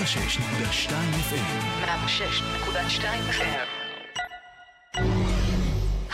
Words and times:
106.2 0.00 0.92
FM 1.30 1.84
106.2 1.84 3.04
FM 3.30 3.80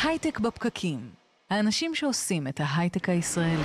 הייטק 0.02 0.38
בפקקים. 0.38 1.11
האנשים 1.51 1.95
שעושים 1.95 2.49
את 2.49 2.61
ההייטק 2.64 3.09
הישראלי. 3.09 3.62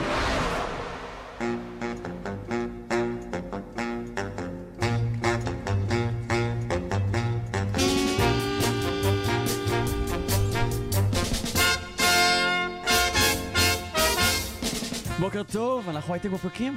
בוקר 15.19 15.44
טוב, 15.44 15.90
אנחנו 15.90 16.13
הייטק 16.13 16.30
בפרקים. 16.30 16.76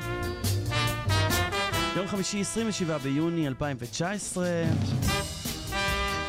יום 1.97 2.09
חמישי, 2.09 2.41
27 2.41 2.99
ביוני 2.99 3.49
2019. 3.49 4.64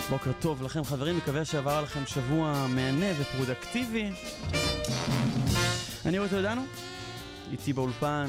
בוקר 0.10 0.32
טוב 0.40 0.64
לכם 0.64 0.84
חברים, 0.84 1.18
מקווה 1.18 1.46
שעבר 1.46 1.82
לכם 1.82 2.06
שבוע 2.06 2.68
מהנה 2.70 3.06
ופרודקטיבי. 3.20 4.10
אני 6.06 6.18
רואה 6.20 6.30
טולדנו, 6.30 6.66
איתי 7.52 7.74
באולפן, 7.74 8.26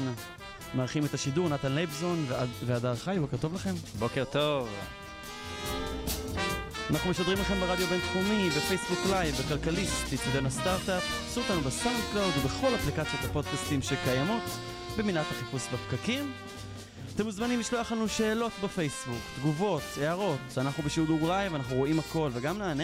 מארחים 0.75 1.05
את 1.05 1.13
השידור, 1.13 1.49
נתן 1.49 1.71
לייבזון 1.71 2.25
והדר 2.65 2.95
חי, 2.95 3.17
בוקר 3.19 3.37
טוב 3.37 3.55
לכם. 3.55 3.73
בוקר 3.99 4.23
טוב. 4.23 4.69
אנחנו 6.89 7.09
משדרים 7.09 7.37
לכם 7.37 7.59
ברדיו 7.59 7.87
בינתחומי, 7.87 8.49
בפייסבוק 8.49 8.99
לייב, 9.09 9.35
בכלכליסט, 9.35 10.13
אצטדיון 10.13 10.45
הסטארט-אפ, 10.45 11.03
חפשו 11.27 11.41
אותנו 11.41 11.61
בסאונד 11.61 11.97
קלאוד 12.11 12.33
ובכל 12.37 12.75
אפליקציות 12.75 13.23
הפודקאסטים 13.23 13.81
שקיימות, 13.81 14.43
במילת 14.97 15.25
החיפוש 15.31 15.67
בפקקים. 15.73 16.33
אתם 17.17 17.25
מוזמנים 17.25 17.59
לשלוח 17.59 17.91
לנו 17.91 18.07
שאלות 18.07 18.51
בפייסבוק, 18.63 19.21
תגובות, 19.39 19.81
הערות, 20.01 20.39
אנחנו 20.57 20.83
בשידור 20.83 21.27
לייב, 21.27 21.55
אנחנו 21.55 21.75
רואים 21.75 21.99
הכל 21.99 22.29
וגם 22.33 22.57
נענה. 22.57 22.83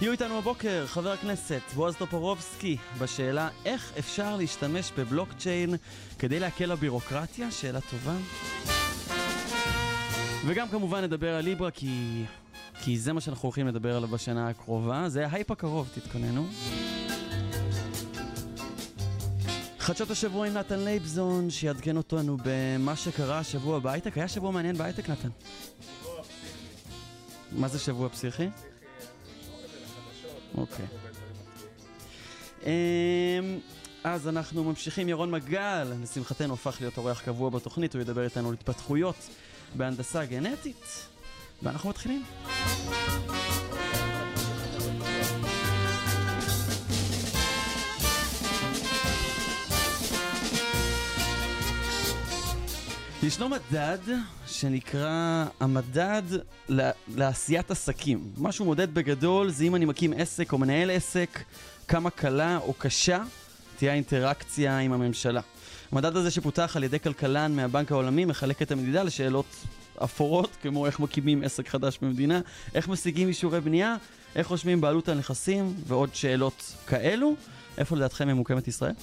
יהיו 0.00 0.12
איתנו 0.12 0.38
הבוקר 0.38 0.86
חבר 0.86 1.12
הכנסת 1.12 1.60
בועז 1.74 1.96
טופורובסקי 1.96 2.76
בשאלה 2.98 3.48
איך 3.64 3.92
אפשר 3.98 4.36
להשתמש 4.36 4.92
בבלוקצ'יין 4.98 5.74
כדי 6.18 6.40
להקל 6.40 6.72
הבירוקרטיה, 6.72 7.50
שאלה 7.50 7.80
טובה. 7.80 8.14
וגם 10.46 10.68
כמובן 10.68 11.04
נדבר 11.04 11.34
על 11.34 11.44
ליברה 11.44 11.70
כי... 11.70 12.24
כי 12.82 12.98
זה 12.98 13.12
מה 13.12 13.20
שאנחנו 13.20 13.46
הולכים 13.46 13.66
לדבר 13.66 13.96
עליו 13.96 14.08
בשנה 14.08 14.48
הקרובה, 14.48 15.08
זה 15.08 15.26
ההייפ 15.26 15.50
הקרוב, 15.50 15.88
תתכוננו. 15.94 16.46
חדשות 19.80 20.10
השבוע 20.10 20.46
עם 20.46 20.54
נתן 20.54 20.78
לייבזון, 20.78 21.50
שיעדכן 21.50 21.96
אותנו 21.96 22.36
במה 22.44 22.96
שקרה 22.96 23.38
השבוע 23.38 23.78
בהייטק. 23.78 24.18
היה 24.18 24.28
שבוע 24.28 24.50
מעניין 24.50 24.76
בהייטק, 24.76 25.10
נתן? 25.10 25.28
מה 27.52 27.68
זה 27.68 27.78
שבוע 27.78 28.08
פסיכי? 28.08 28.48
אוקיי. 30.54 30.86
אמ, 32.66 32.70
אז 34.04 34.28
אנחנו 34.28 34.64
ממשיכים, 34.64 35.08
ירון 35.08 35.30
מגל, 35.30 35.92
לשמחתנו 36.02 36.54
הפך 36.54 36.76
להיות 36.80 36.98
אורח 36.98 37.20
קבוע 37.20 37.50
בתוכנית, 37.50 37.94
הוא 37.94 38.02
ידבר 38.02 38.24
איתנו 38.24 38.48
על 38.48 38.54
התפתחויות 38.54 39.28
בהנדסה 39.74 40.24
גנטית, 40.24 41.06
ואנחנו 41.62 41.90
מתחילים. 41.90 42.22
ישנו 53.22 53.48
מדד 53.48 53.98
שנקרא 54.46 55.44
המדד 55.60 56.22
לעשיית 57.08 57.70
עסקים. 57.70 58.24
מה 58.36 58.52
שהוא 58.52 58.66
מודד 58.66 58.94
בגדול 58.94 59.50
זה 59.50 59.64
אם 59.64 59.74
אני 59.74 59.84
מקים 59.84 60.12
עסק 60.16 60.52
או 60.52 60.58
מנהל 60.58 60.90
עסק, 60.90 61.38
כמה 61.88 62.10
קלה 62.10 62.58
או 62.58 62.72
קשה 62.72 63.22
תהיה 63.76 63.92
האינטראקציה 63.92 64.78
עם 64.78 64.92
הממשלה. 64.92 65.40
המדד 65.92 66.16
הזה 66.16 66.30
שפותח 66.30 66.72
על 66.76 66.84
ידי 66.84 67.00
כלכלן 67.00 67.56
מהבנק 67.56 67.92
העולמי 67.92 68.24
מחלק 68.24 68.62
את 68.62 68.72
המדידה 68.72 69.02
לשאלות 69.02 69.46
אפורות, 70.04 70.56
כמו 70.62 70.86
איך 70.86 71.00
מקימים 71.00 71.42
עסק 71.42 71.68
חדש 71.68 71.98
במדינה, 72.02 72.40
איך 72.74 72.88
משיגים 72.88 73.28
אישורי 73.28 73.60
בנייה, 73.60 73.96
איך 74.36 74.46
רושמים 74.46 74.80
בעלות 74.80 75.08
על 75.08 75.18
נכסים 75.18 75.74
ועוד 75.86 76.14
שאלות 76.14 76.74
כאלו. 76.86 77.34
איפה 77.78 77.96
לדעתכם 77.96 78.28
ממוקמת 78.28 78.68
ישראל? 78.68 78.94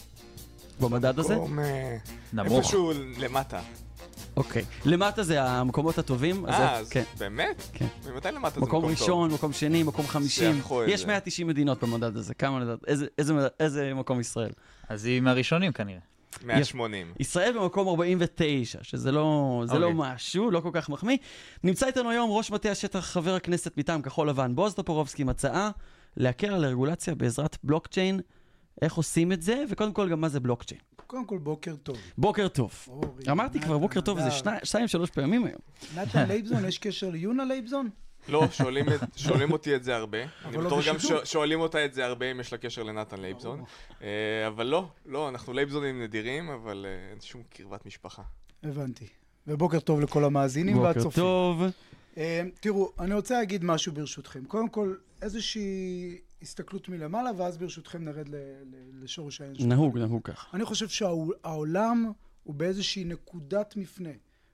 במדד 0.80 1.20
הזה? 1.20 1.34
אה, 1.34 1.98
נמוך. 2.34 2.58
איפשהו 2.58 2.92
למטה. 3.18 3.60
אוקיי. 4.38 4.66
למטה 4.86 5.24
זה 5.24 5.44
המקומות 5.44 5.98
הטובים. 5.98 6.46
אה, 6.46 6.78
אז 6.80 6.90
כן. 6.90 7.04
באמת? 7.18 7.64
כן. 7.74 7.86
ממתי 8.14 8.28
למטה 8.32 8.56
זה 8.60 8.66
מקום 8.66 8.80
מקום 8.80 8.82
טוב? 8.82 9.02
ראשון, 9.02 9.32
מקום 9.32 9.54
שני, 9.54 9.84
מקום 9.84 10.08
חמישים. 10.08 10.62
יש 10.88 11.02
זה. 11.02 11.08
190 11.08 11.48
מדינות 11.48 11.84
במדד 11.84 12.18
הזה, 12.18 12.34
כמה 12.34 12.60
לדעת? 12.60 12.80
איזה- 12.88 13.06
איזה 13.18 13.34
איזה 13.60 13.94
מקום 13.94 14.20
ישראל? 14.20 14.52
אז 14.90 15.06
היא 15.06 15.22
מהראשונים 15.22 15.72
כנראה. 15.72 16.00
180. 16.46 17.14
ישראל 17.20 17.54
במקום 17.60 17.88
49, 17.88 18.80
שזה 18.82 19.12
לא, 19.12 19.64
זה 19.68 19.80
לא 19.80 19.86
אוקיי. 19.88 20.00
משהו, 20.14 20.52
לא 20.52 20.60
כל 20.60 20.70
כך 20.74 20.90
מחמיא. 20.90 21.18
נמצא 21.64 21.88
איתנו 21.88 22.10
היום 22.10 22.30
ראש 22.32 22.52
מטה 22.52 22.72
השטח, 22.72 23.00
חבר 23.00 23.36
הכנסת 23.36 23.78
מטעם 23.78 24.02
כחול 24.02 24.30
לבן, 24.30 24.56
בועז 24.56 24.74
טופורובסקי, 24.74 25.22
עם 25.22 25.30
הצעה 25.30 25.70
להקל 26.18 26.48
על 26.54 26.64
הרגולציה 26.64 27.16
בעזרת 27.16 27.58
בלוקצ'יין. 27.64 28.20
איך 28.82 28.94
עושים 28.94 29.32
את 29.32 29.42
זה, 29.42 29.64
וקודם 29.70 29.94
כל 29.94 30.10
גם 30.10 30.22
מה 30.22 30.30
זה 30.30 30.40
בלוקצ'יין. 30.40 30.82
קודם 31.08 31.26
כל, 31.26 31.38
בוקר 31.38 31.76
טוב. 31.76 31.98
בוקר 32.18 32.48
טוב. 32.48 32.72
אורי, 32.88 33.24
אמרתי 33.32 33.60
כבר 33.60 33.74
נתן, 33.74 33.82
בוקר 33.82 34.02
טוב, 34.02 34.18
זה 34.20 34.26
הדר. 34.26 34.34
שני- 34.36 34.52
שתיים, 34.64 34.88
שלוש 34.88 35.10
פעמים 35.10 35.46
היום. 35.46 35.60
נתן 35.96 36.28
לייבזון, 36.28 36.66
יש 36.66 36.78
קשר 36.78 37.10
ליונה 37.10 37.46
לייבזון? 37.46 37.90
לא, 38.30 38.48
שואלים 38.52 38.86
את- 38.90 39.18
שואלים 39.18 39.52
אותי 39.52 39.76
את 39.76 39.84
זה 39.84 39.96
הרבה. 39.96 40.18
אני 40.46 40.58
לא 40.58 40.64
בטוח 40.66 40.88
גם 40.88 40.96
בשידור. 40.96 41.00
שואל- 41.18 41.26
שואלים 41.26 41.60
אותה 41.60 41.86
את 41.86 41.94
זה 41.94 42.06
הרבה 42.06 42.32
אם 42.32 42.40
יש 42.40 42.52
לה 42.52 42.58
קשר 42.58 42.84
לנתן 42.84 43.20
לייבזון. 43.22 43.64
אה, 44.02 44.08
אבל 44.48 44.66
לא, 44.66 44.88
לא, 45.06 45.30
אנחנו 45.30 45.54
לייבזונים 45.54 46.02
נדירים, 46.02 46.50
אבל 46.50 46.86
אה, 46.90 47.10
אין 47.12 47.22
שום 47.22 47.42
קרבת 47.50 47.86
משפחה. 47.86 48.22
הבנתי. 48.64 49.06
ובוקר 49.48 49.80
טוב 49.80 50.02
לכל 50.02 50.24
המאזינים 50.24 50.76
בוקר 50.76 50.86
והצופים. 50.88 51.24
טוב. 51.24 51.64
אה, 52.18 52.42
תראו, 52.60 52.92
אני 53.00 53.14
רוצה 53.14 53.38
להגיד 53.38 53.64
משהו 53.64 53.94
ברשותכם. 53.94 54.46
קודם 54.46 54.70
כל, 54.70 54.94
איזושהי 55.22 56.18
הסתכלות 56.42 56.90
מלמעלה, 56.90 57.32
ואז 57.38 57.58
ברשותכם 57.58 58.04
נרד 58.04 58.28
ל- 58.30 58.36
ל- 58.36 59.04
לשורש 59.04 59.42
העניין 59.42 59.60
שלנו. 59.60 59.70
נהוג, 59.76 59.98
נהוג 59.98 60.22
כך. 60.24 60.48
אני 60.54 60.66
חושב 60.66 60.88
שהעולם 60.88 62.12
הוא 62.44 62.56
באיזושהי 62.56 63.04
נקודת 63.04 63.76
מפנה. 63.78 64.10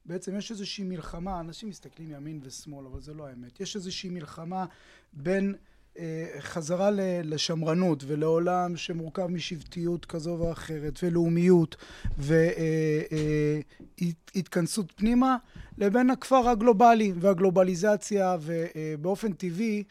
בעצם 0.06 0.38
יש 0.38 0.52
איזושהי 0.52 0.84
מלחמה, 0.84 1.40
אנשים 1.40 1.70
מסתכלים 1.70 2.12
ימין 2.12 2.40
ושמאל, 2.44 2.86
אבל 2.86 3.02
זה 3.02 3.14
לא 3.14 3.28
האמת. 3.28 3.60
יש 3.60 3.76
איזושהי 3.76 4.10
מלחמה 4.10 4.66
בין 5.14 5.56
אה, 6.00 6.26
חזרה 6.40 6.92
ל- 6.92 7.00
לשמרנות 7.24 8.04
ולעולם 8.08 8.78
שמורכב 8.78 9.28
משבטיות 9.28 10.06
כזו 10.06 10.38
ואחרת, 10.40 11.00
ולאומיות, 11.04 11.76
והתכנסות 14.36 14.92
פנימה, 14.96 15.38
לבין 15.78 16.10
הכפר 16.10 16.50
הגלובלי 16.50 17.14
והגלובליזציה, 17.20 18.38
ובאופן 18.42 19.34
טבעי, 19.34 19.84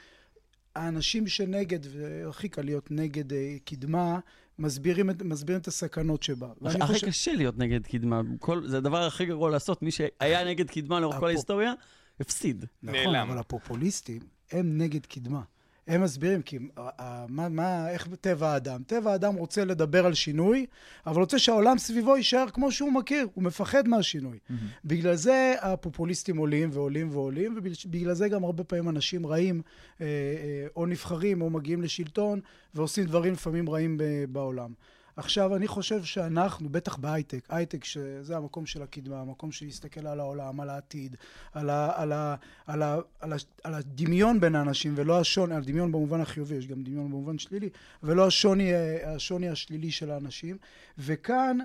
האנשים 0.77 1.27
שנגד, 1.27 1.79
והכי 1.93 2.49
קל 2.49 2.63
להיות 2.63 2.91
נגד 2.91 3.33
אה, 3.33 3.57
קדמה, 3.65 4.19
מסבירים 4.59 5.11
את, 5.11 5.23
מסבירים 5.23 5.61
את 5.61 5.69
הסכנות 5.69 6.23
שבה. 6.23 6.49
הכי 6.65 6.81
חושב- 6.83 7.07
קשה 7.07 7.33
להיות 7.33 7.59
נגד 7.59 7.87
קדמה. 7.87 8.21
כל, 8.39 8.67
זה 8.67 8.77
הדבר 8.79 9.03
הכי 9.03 9.27
גרוע 9.27 9.51
לעשות. 9.51 9.83
מי 9.83 9.91
שהיה 9.91 10.45
נגד 10.45 10.71
קדמה 10.71 11.01
לאורך 11.01 11.17
כל 11.17 11.21
הפופ- 11.27 11.29
ההיסטוריה, 11.29 11.73
הפסיד. 12.21 12.65
נכון, 12.83 12.97
נעלם. 13.13 13.31
אבל 13.31 13.39
הפופוליסטים 13.39 14.21
הם 14.53 14.79
נגד 14.79 15.07
קדמה. 15.07 15.41
הם 15.87 16.03
מסבירים, 16.03 16.43
כי 16.43 16.59
אה, 16.79 16.89
אה, 17.01 17.25
מה, 17.29 17.49
מה, 17.49 17.91
איך 17.91 18.09
טבע 18.21 18.49
האדם? 18.49 18.83
טבע 18.87 19.13
האדם 19.13 19.35
רוצה 19.35 19.65
לדבר 19.65 20.07
על 20.07 20.15
שינוי, 20.15 20.67
אבל 21.07 21.21
רוצה 21.21 21.39
שהעולם 21.39 21.79
סביבו 21.79 22.17
יישאר 22.17 22.51
כמו 22.53 22.73
שהוא 22.73 22.93
מכיר, 22.93 23.29
הוא 23.35 23.45
מפחד 23.45 23.89
מהשינוי. 23.89 24.39
בגלל 24.85 25.15
זה 25.15 25.55
הפופוליסטים 25.61 26.37
עולים 26.37 26.71
ועולים 26.73 27.09
ועולים, 27.13 27.57
ובגלל 27.57 28.15
זה 28.15 28.29
גם 28.29 28.45
הרבה 28.45 28.65
פעמים 28.65 28.89
אנשים 28.89 29.27
רעים, 29.27 29.63
אה, 30.01 30.07
אה, 30.07 30.67
או 30.77 30.87
נבחרים 30.87 31.43
או 31.43 31.51
מגיעים 31.51 31.83
לשלטון, 31.83 32.41
ועושים 32.75 33.05
דברים 33.05 33.33
לפעמים 33.33 33.71
רעים 33.71 33.99
ב- 33.99 34.25
בעולם. 34.29 34.73
עכשיו, 35.17 35.57
אני 35.57 35.69
חושב 35.69 36.05
שאנחנו, 36.05 36.69
בטח 36.69 36.97
בהייטק, 36.97 37.47
הייטק 37.49 37.85
שזה 37.85 38.37
המקום 38.37 38.67
של 38.67 38.83
הקדמה, 38.83 39.21
המקום 39.21 39.53
של 39.53 39.67
להסתכל 39.67 40.07
על 40.07 40.21
העולם, 40.21 40.61
על 40.61 40.71
העתיד, 40.71 41.17
על, 41.53 41.71
ה, 41.71 41.93
על, 41.95 42.13
ה, 42.13 42.35
על, 42.67 42.83
ה, 42.83 42.99
על, 43.21 43.33
ה, 43.33 43.37
על 43.65 43.75
הדמיון 43.75 44.41
בין 44.41 44.55
האנשים, 44.55 44.95
ולא 44.97 45.21
השוני, 45.21 45.55
על 45.55 45.65
דמיון 45.65 45.93
במובן 45.93 46.21
החיובי, 46.21 46.55
יש 46.55 46.67
גם 46.67 46.83
דמיון 46.83 47.09
במובן 47.09 47.39
שלילי, 47.39 47.69
ולא 48.03 48.27
השוני, 48.27 48.75
השוני 49.05 49.49
השלילי 49.49 49.91
של 49.91 50.11
האנשים. 50.11 50.57
וכאן, 50.99 51.59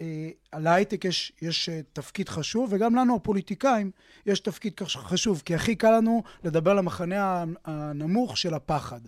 אה, 0.00 0.30
להייטק 0.58 1.04
יש, 1.04 1.32
יש 1.42 1.68
אה, 1.68 1.80
תפקיד 1.92 2.28
חשוב, 2.28 2.72
וגם 2.72 2.94
לנו 2.94 3.16
הפוליטיקאים 3.16 3.90
יש 4.26 4.40
תפקיד 4.40 4.80
חשוב, 4.86 5.42
כי 5.44 5.54
הכי 5.54 5.76
קל 5.76 5.96
לנו 5.96 6.22
לדבר 6.44 6.70
על 6.70 6.78
המחנה 6.78 7.44
הנמוך 7.64 8.36
של 8.36 8.54
הפחד. 8.54 9.00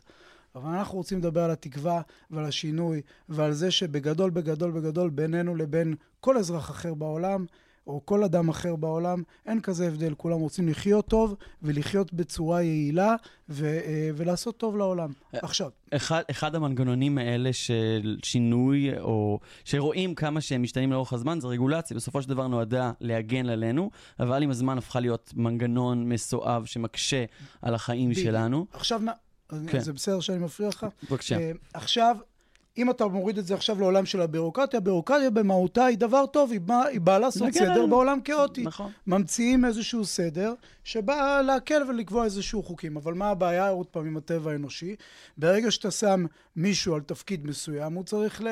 אבל 0.54 0.70
אנחנו 0.70 0.98
רוצים 0.98 1.18
לדבר 1.18 1.40
על 1.40 1.50
התקווה 1.50 2.00
ועל 2.30 2.44
השינוי, 2.44 3.00
ועל 3.28 3.52
זה 3.52 3.70
שבגדול, 3.70 4.30
בגדול, 4.30 4.70
בגדול, 4.70 5.10
בינינו 5.10 5.54
לבין 5.56 5.94
כל 6.20 6.36
אזרח 6.36 6.70
אחר 6.70 6.94
בעולם, 6.94 7.46
או 7.86 8.00
כל 8.04 8.24
אדם 8.24 8.48
אחר 8.48 8.76
בעולם, 8.76 9.22
אין 9.46 9.60
כזה 9.60 9.86
הבדל. 9.86 10.14
כולם 10.14 10.40
רוצים 10.40 10.68
לחיות 10.68 11.06
טוב 11.06 11.34
ולחיות 11.62 12.12
בצורה 12.12 12.62
יעילה 12.62 13.14
ו, 13.48 13.66
אה, 13.66 14.10
ולעשות 14.16 14.56
טוב 14.56 14.76
לעולם. 14.76 15.12
עכשיו, 15.32 15.70
אחד, 15.90 16.22
אחד 16.30 16.54
המנגנונים 16.54 17.18
האלה 17.18 17.52
של 17.52 18.18
שינוי, 18.24 18.98
או 19.00 19.40
שרואים 19.64 20.14
כמה 20.14 20.40
שהם 20.40 20.62
משתנים 20.62 20.92
לאורך 20.92 21.12
הזמן, 21.12 21.40
זה 21.40 21.48
רגולציה. 21.48 21.96
בסופו 21.96 22.22
של 22.22 22.28
דבר 22.28 22.46
נועדה 22.46 22.92
להגן 23.00 23.48
עלינו, 23.48 23.90
אבל 24.20 24.42
עם 24.42 24.50
הזמן 24.50 24.78
הפכה 24.78 25.00
להיות 25.00 25.32
מנגנון 25.36 26.08
מסואב 26.08 26.64
שמקשה 26.64 27.24
על 27.62 27.74
החיים 27.74 28.10
בדיוק. 28.10 28.26
שלנו. 28.26 28.66
עכשיו, 28.72 29.02
כן. 29.68 29.80
זה 29.80 29.92
בסדר 29.92 30.20
שאני 30.20 30.38
מפריע 30.38 30.68
לך? 30.68 30.86
בבקשה. 31.10 31.38
אה, 31.38 31.52
עכשיו, 31.74 32.16
אם 32.78 32.90
אתה 32.90 33.06
מוריד 33.06 33.38
את 33.38 33.46
זה 33.46 33.54
עכשיו 33.54 33.80
לעולם 33.80 34.06
של 34.06 34.20
הבירוקרטיה, 34.20 34.78
הבירוקרטיה 34.78 35.30
במהותה 35.30 35.84
היא 35.84 35.98
דבר 35.98 36.26
טוב, 36.26 36.52
היא 36.52 36.60
באה, 36.60 36.86
היא 36.86 37.00
באה 37.00 37.18
לעשות 37.18 37.52
סדר. 37.52 37.86
בעולם 37.86 38.20
כאוטי. 38.20 38.62
נכון. 38.62 38.92
ממציאים 39.06 39.64
איזשהו 39.64 40.04
סדר 40.04 40.54
שבא 40.84 41.40
להקל 41.46 41.82
ולקבוע 41.88 42.24
איזשהו 42.24 42.62
חוקים. 42.62 42.96
אבל 42.96 43.14
מה 43.14 43.28
הבעיה, 43.28 43.68
עוד 43.68 43.86
פעם, 43.86 44.06
עם 44.06 44.16
הטבע 44.16 44.52
האנושי? 44.52 44.96
ברגע 45.36 45.70
שאתה 45.70 45.90
שם 45.90 46.24
מישהו 46.56 46.94
על 46.94 47.00
תפקיד 47.00 47.46
מסוים, 47.46 47.92
הוא 47.92 48.04
צריך 48.04 48.42
ל... 48.42 48.48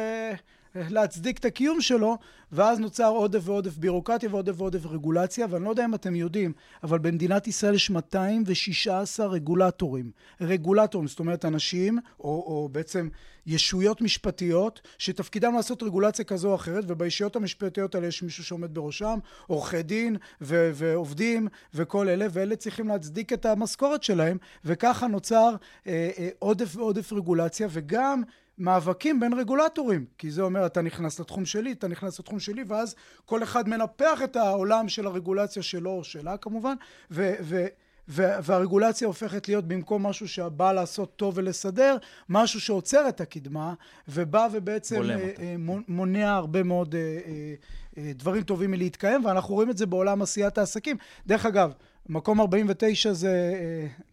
להצדיק 0.75 1.39
את 1.39 1.45
הקיום 1.45 1.81
שלו, 1.81 2.19
ואז 2.53 2.79
נוצר 2.79 3.09
עודף 3.09 3.41
ועודף 3.45 3.77
בירוקרטיה 3.77 4.29
ועודף 4.33 4.53
ועודף 4.57 4.87
רגולציה, 4.87 5.47
ואני 5.51 5.65
לא 5.65 5.71
יודע 5.71 5.85
אם 5.85 5.95
אתם 5.95 6.17
יודעים, 6.17 6.53
אבל 6.83 6.99
במדינת 6.99 7.49
ישראל 7.49 7.75
יש 7.75 7.91
216 7.91 9.27
רגולטורים. 9.27 10.11
רגולטורים, 10.41 11.09
זאת 11.09 11.19
אומרת 11.19 11.45
אנשים, 11.45 11.99
או, 12.21 12.25
או 12.25 12.69
בעצם 12.73 13.09
ישויות 13.47 14.01
משפטיות, 14.01 14.81
שתפקידם 14.99 15.55
לעשות 15.55 15.83
רגולציה 15.83 16.25
כזו 16.25 16.49
או 16.51 16.55
אחרת, 16.55 16.85
ובישויות 16.87 17.37
המשפטיות 17.37 17.95
האלה 17.95 18.07
יש 18.07 18.23
מישהו 18.23 18.45
שעומד 18.45 18.75
בראשם, 18.75 19.19
עורכי 19.47 19.83
דין 19.83 20.17
ו- 20.41 20.71
ועובדים 20.75 21.49
וכל 21.75 22.09
אלה, 22.09 22.27
ואלה 22.31 22.57
צריכים 22.57 22.89
להצדיק 22.89 23.33
את 23.33 23.47
המשכורת 23.47 24.03
שלהם, 24.03 24.39
וככה 24.65 25.07
נוצר 25.07 25.55
אה, 25.87 26.11
אה, 26.19 26.29
עודף 26.39 26.77
ועודף 26.77 27.13
רגולציה, 27.13 27.69
וגם 27.71 28.23
מאבקים 28.61 29.21
בין 29.21 29.33
רגולטורים, 29.33 30.05
כי 30.19 30.31
זה 30.31 30.43
אומר 30.43 30.67
אתה 30.67 30.83
נכנס 30.83 31.21
לתחום 31.21 31.45
שלי, 31.45 31.73
אתה 31.73 31.89
נכנס 31.89 32.19
לתחום 32.21 32.41
שלי, 32.41 32.65
ואז 32.67 32.95
כל 33.25 33.43
אחד 33.43 33.69
מנפח 33.69 34.21
את 34.25 34.37
העולם 34.37 34.89
של 34.89 35.07
הרגולציה 35.07 35.63
שלו 35.63 35.91
או 35.91 36.05
שלה 36.05 36.37
כמובן, 36.37 36.75
ו- 37.11 37.35
ו- 37.41 37.67
ו- 38.09 38.35
והרגולציה 38.43 39.07
הופכת 39.07 39.49
להיות 39.49 39.69
במקום 39.69 40.07
משהו 40.07 40.29
שבא 40.29 40.73
לעשות 40.73 41.17
טוב 41.17 41.35
ולסדר, 41.37 41.97
משהו 42.29 42.61
שעוצר 42.61 43.09
את 43.09 43.21
הקדמה, 43.21 43.75
ובא 44.09 44.49
ובעצם 44.53 45.03
אה. 45.11 45.17
אה, 45.39 45.55
מונ- 45.59 45.83
מונע 45.89 46.35
הרבה 46.35 46.63
מאוד 46.63 46.95
אה, 46.95 48.13
דברים 48.15 48.43
טובים 48.43 48.71
מלהתקיים, 48.71 49.25
ואנחנו 49.25 49.55
רואים 49.55 49.71
את 49.71 49.79
זה 49.79 49.87
בעולם 49.87 50.23
עשיית 50.23 50.59
העסקים. 50.59 50.97
דרך 51.27 51.47
אגב, 51.47 51.73
מקום 52.09 52.41
49 52.41 53.13
זה... 53.13 53.53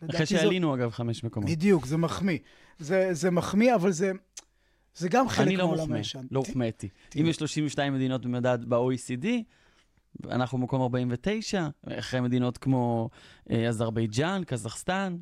אחרי 0.09 0.25
שעלינו, 0.25 0.75
אגב, 0.75 0.91
חמש 0.91 1.23
מקומות. 1.23 1.49
בדיוק, 1.49 1.85
זה 1.85 1.97
מחמיא. 1.97 2.37
זה, 2.79 3.09
זה 3.11 3.31
מחמיא, 3.31 3.75
אבל 3.75 3.91
זה, 3.91 4.11
זה 4.95 5.09
גם 5.09 5.29
חלק 5.29 5.47
אני 5.47 5.55
לא 5.57 5.63
מהעולם 5.63 5.79
מוחמא, 5.81 5.95
הישן. 5.95 6.25
לא 6.31 6.41
ת- 6.43 6.47
הוחמאתי. 6.47 6.89
תראה. 7.09 7.23
אם 7.23 7.29
יש 7.29 7.35
32 7.35 7.93
מדינות 7.93 8.25
במדד 8.25 8.57
ב-OECD, 8.67 9.25
אנחנו 10.29 10.57
במקום 10.57 10.81
49, 10.81 11.67
אחרי 11.87 12.21
מדינות 12.21 12.57
כמו 12.57 13.09
אה, 13.51 13.67
אזרבייג'אן, 13.67 14.41
קזחסטן. 14.47 15.17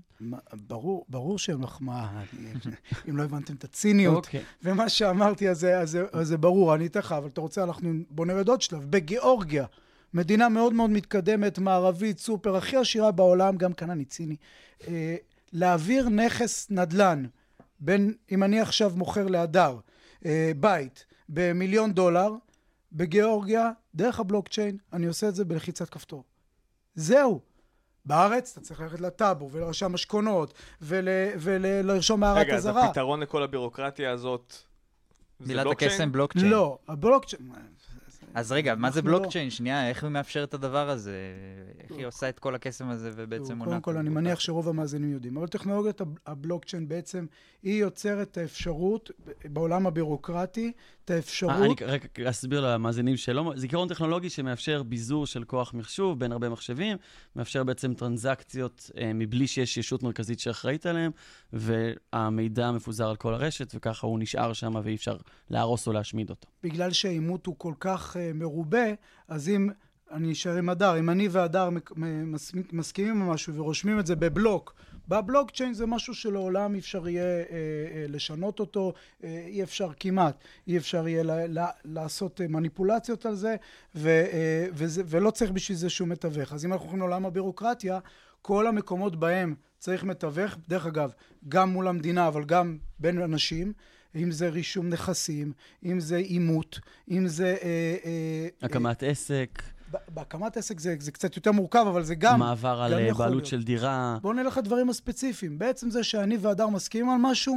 ברור, 0.54 1.06
ברור 1.10 1.40
שהם 1.40 1.62
מחמאה, 1.62 2.10
אני- 2.40 2.52
אם 3.10 3.18
לא 3.18 3.24
הבנתם 3.24 3.54
את 3.56 3.63
הציניות. 3.63 4.25
אוקיי. 4.25 4.44
ומה 4.63 4.90
שאמרתי, 4.90 5.56
זה, 5.56 5.80
אז 5.80 5.98
זה 6.22 6.38
ברור, 6.38 6.75
אני 6.75 6.86
אתן 6.86 7.00
לך, 7.00 7.12
אבל 7.12 7.28
אתה 7.28 7.42
רוצה, 7.42 7.63
אנחנו 7.63 7.90
בוא 8.10 8.25
נרד 8.25 8.48
עוד 8.50 8.62
שלב. 8.62 8.86
בגיאורגיה, 8.90 9.66
מדינה 10.13 10.50
מאוד 10.50 10.74
מאוד 10.74 10.90
מתקדמת, 10.90 11.60
מערבית, 11.60 12.19
סופר, 12.19 12.56
הכי 12.56 12.78
עשירה 12.78 13.12
בעולם, 13.12 13.57
גם 13.57 13.74
כאן 13.74 13.90
אני 13.90 14.06
ציני, 14.06 14.36
אה, 14.88 15.16
להעביר 15.54 16.10
נכס 16.10 16.68
נדל"ן, 16.69 17.25
בין, 17.80 18.13
אם 18.31 18.44
אני 18.44 18.60
עכשיו 18.60 18.92
מוכר 18.95 19.27
להדר, 19.27 19.77
אה, 20.25 20.51
בית, 20.60 21.06
במיליון 21.30 21.94
דולר, 21.94 22.31
בגיאורגיה, 22.94 23.72
דרך 23.95 24.19
הבלוקצ'יין, 24.19 24.77
אני 24.94 25.06
עושה 25.06 25.27
את 25.27 25.36
זה 25.36 25.45
בלחיצת 25.45 25.89
כפתור. 25.89 26.24
זהו. 26.95 27.39
בארץ 28.06 28.51
אתה 28.51 28.62
צריך 28.62 28.81
ללכת 28.81 29.01
לטאבו 29.01 29.50
ולרשם 29.51 29.95
השכונות 29.95 30.54
ול, 30.81 31.07
ולרשום 31.39 32.24
הערת 32.24 32.38
רגע, 32.38 32.56
אז 32.56 32.60
אזהרה. 32.60 32.86
הפתרון 32.86 33.19
לכל 33.19 33.44
הבירוקרטיה 33.44 34.12
הזאת... 34.12 34.56
זה 35.39 35.48
מילת 35.48 35.63
בלוקצ'יין? 35.63 35.92
הקסם 35.92 36.12
בלוקצ'יין. 36.12 36.45
לא, 36.45 36.78
הבלוקצ'יין... 36.88 37.51
אז 38.33 38.51
רגע, 38.51 38.75
מה 38.75 38.91
זה 38.91 39.00
אנחנו 39.00 39.12
לא- 39.12 39.19
בלוקצ'יין? 39.19 39.50
שנייה, 39.50 39.89
איך 39.89 40.03
היא 40.03 40.12
מאפשרת 40.12 40.50
את 40.50 40.53
הדבר 40.53 40.89
הזה? 40.89 41.15
איך 41.79 41.91
היא 41.91 42.06
עושה 42.06 42.29
את 42.29 42.39
כל 42.39 42.56
הקסם 42.56 42.89
הזה 42.89 43.12
ובעצם 43.15 43.53
מונעת? 43.57 43.67
קודם 43.69 43.81
כל, 43.81 43.97
אני 43.97 44.09
מניח 44.09 44.39
שרוב 44.39 44.69
המאזינים 44.69 45.12
יודעים, 45.12 45.38
אבל 45.38 45.47
טכנולוגיית 45.47 46.01
הב- 46.01 46.17
הבלוקצ'יין 46.27 46.88
בעצם, 46.88 47.25
היא 47.63 47.81
יוצרת 47.81 48.38
האפשרות, 48.38 49.12
בעולם 49.45 49.88
הבירוקרטי, 49.88 50.71
את 51.06 51.12
אה, 51.12 51.16
אני 51.16 51.19
האפשרות... 51.19 51.81
רק 51.81 52.19
אסביר 52.19 52.74
למאזינים 52.74 53.18
שלא, 53.18 53.54
זיכרון 53.56 53.88
טכנולוגי 53.88 54.30
שמאפשר 54.30 54.84
ביזור 54.84 55.25
של 55.25 55.44
כוח 55.44 55.74
מחשוב 55.74 56.19
בין 56.19 56.31
הרבה 56.31 56.50
מחשבים, 56.50 56.98
מאפשר 57.36 57.63
בעצם 57.63 57.94
טרנזקציות 57.94 58.92
אה, 58.98 59.12
מבלי 59.13 59.48
שיש 59.48 59.78
ישות 59.78 60.04
מרכזית 60.04 60.40
שאחראית 60.40 60.86
עליהם, 60.86 61.12
והמידע 61.54 62.72
מפוזר 62.72 63.10
על 63.10 63.16
כל 63.16 63.34
הרשת, 63.34 63.74
וככה 63.75 64.07
הוא 64.07 64.19
נשאר 64.19 64.54
שם 64.54 64.75
ואי 64.84 64.96
אפשר 64.96 65.18
להרוס 65.50 65.88
או 65.88 65.94
להשמיד 65.94 66.30
אותו. 66.30 66.48
בגלל 66.63 66.92
שהעימות 66.92 67.46
הוא 67.46 67.56
כל 67.57 67.74
כך 67.80 68.16
uh, 68.16 68.19
מרובה, 68.34 68.86
אז 69.28 69.50
אם... 69.50 69.69
אני 70.12 70.31
אשאר 70.31 70.57
עם 70.57 70.69
הדר, 70.69 71.00
אם 71.00 71.10
אני 71.10 71.28
והדר 71.28 71.69
מסכימים 72.72 73.22
על 73.22 73.28
משהו 73.28 73.56
ורושמים 73.56 74.00
את 74.00 74.06
זה 74.06 74.16
בבלוק, 74.16 74.75
בבלוקצ'יין 75.07 75.74
זה 75.74 75.86
משהו 75.86 76.13
שלעולם 76.13 76.74
אי 76.74 76.80
אפשר 76.80 77.07
יהיה 77.07 77.24
אה, 77.24 77.42
אה, 77.50 78.06
לשנות 78.07 78.60
אותו, 78.60 78.94
אה, 79.24 79.44
אי 79.48 79.63
אפשר 79.63 79.90
כמעט, 80.00 80.36
אי 80.68 80.78
אפשר 80.78 81.07
יהיה 81.07 81.24
ל- 81.24 81.60
ל- 81.60 81.66
לעשות 81.86 82.42
אה, 82.42 82.48
מניפולציות 82.48 83.25
על 83.25 83.36
זה, 83.36 83.56
ו, 83.96 84.07
אה, 84.10 84.68
וזה, 84.74 85.04
ולא 85.06 85.31
צריך 85.31 85.52
בשביל 85.52 85.78
זה 85.78 85.90
שום 85.90 86.10
מתווך. 86.10 86.54
אז 86.54 86.66
אם 86.66 86.72
אנחנו 86.74 86.84
הולכים 86.86 87.00
לעולם 87.00 87.25
הבירוקרטיה, 87.25 88.00
כל 88.42 88.68
המקומות 88.68 89.16
בהם 89.16 89.56
צריך 89.80 90.04
מתווך, 90.04 90.56
דרך 90.68 90.86
אגב, 90.86 91.12
גם 91.50 91.69
מול 91.69 91.88
המדינה, 91.88 92.28
אבל 92.28 92.44
גם 92.46 92.78
בין 93.00 93.22
אנשים, 93.22 93.74
אם 94.16 94.31
זה 94.31 94.50
רישום 94.50 94.90
נכסים, 94.90 95.52
אם 95.86 96.00
זה 96.00 96.18
אימות, 96.18 96.80
אם 97.12 97.28
זה... 97.28 97.46
אה, 97.63 97.96
אה, 98.06 98.48
הקמת 98.62 99.04
עסק, 99.04 99.62
ב- 99.63 99.75
בהקמת 100.07 100.57
עסק 100.57 100.79
זה, 100.79 100.95
זה 100.99 101.11
קצת 101.11 101.35
יותר 101.35 101.51
מורכב, 101.51 101.85
אבל 101.89 102.03
זה 102.03 102.15
גם... 102.15 102.39
מעבר 102.39 102.81
על 102.81 102.92
גם 102.94 102.99
אה, 102.99 103.04
יכול 103.04 103.25
בעלות 103.25 103.35
להיות. 103.35 103.45
של 103.45 103.63
דירה. 103.63 104.18
בואו 104.21 104.33
נלך 104.33 104.57
לדברים 104.57 104.89
הספציפיים. 104.89 105.59
בעצם 105.59 105.89
זה 105.89 106.04
שאני 106.04 106.37
והדר 106.37 106.68
מסכימים 106.68 107.09
על 107.09 107.18
משהו, 107.19 107.56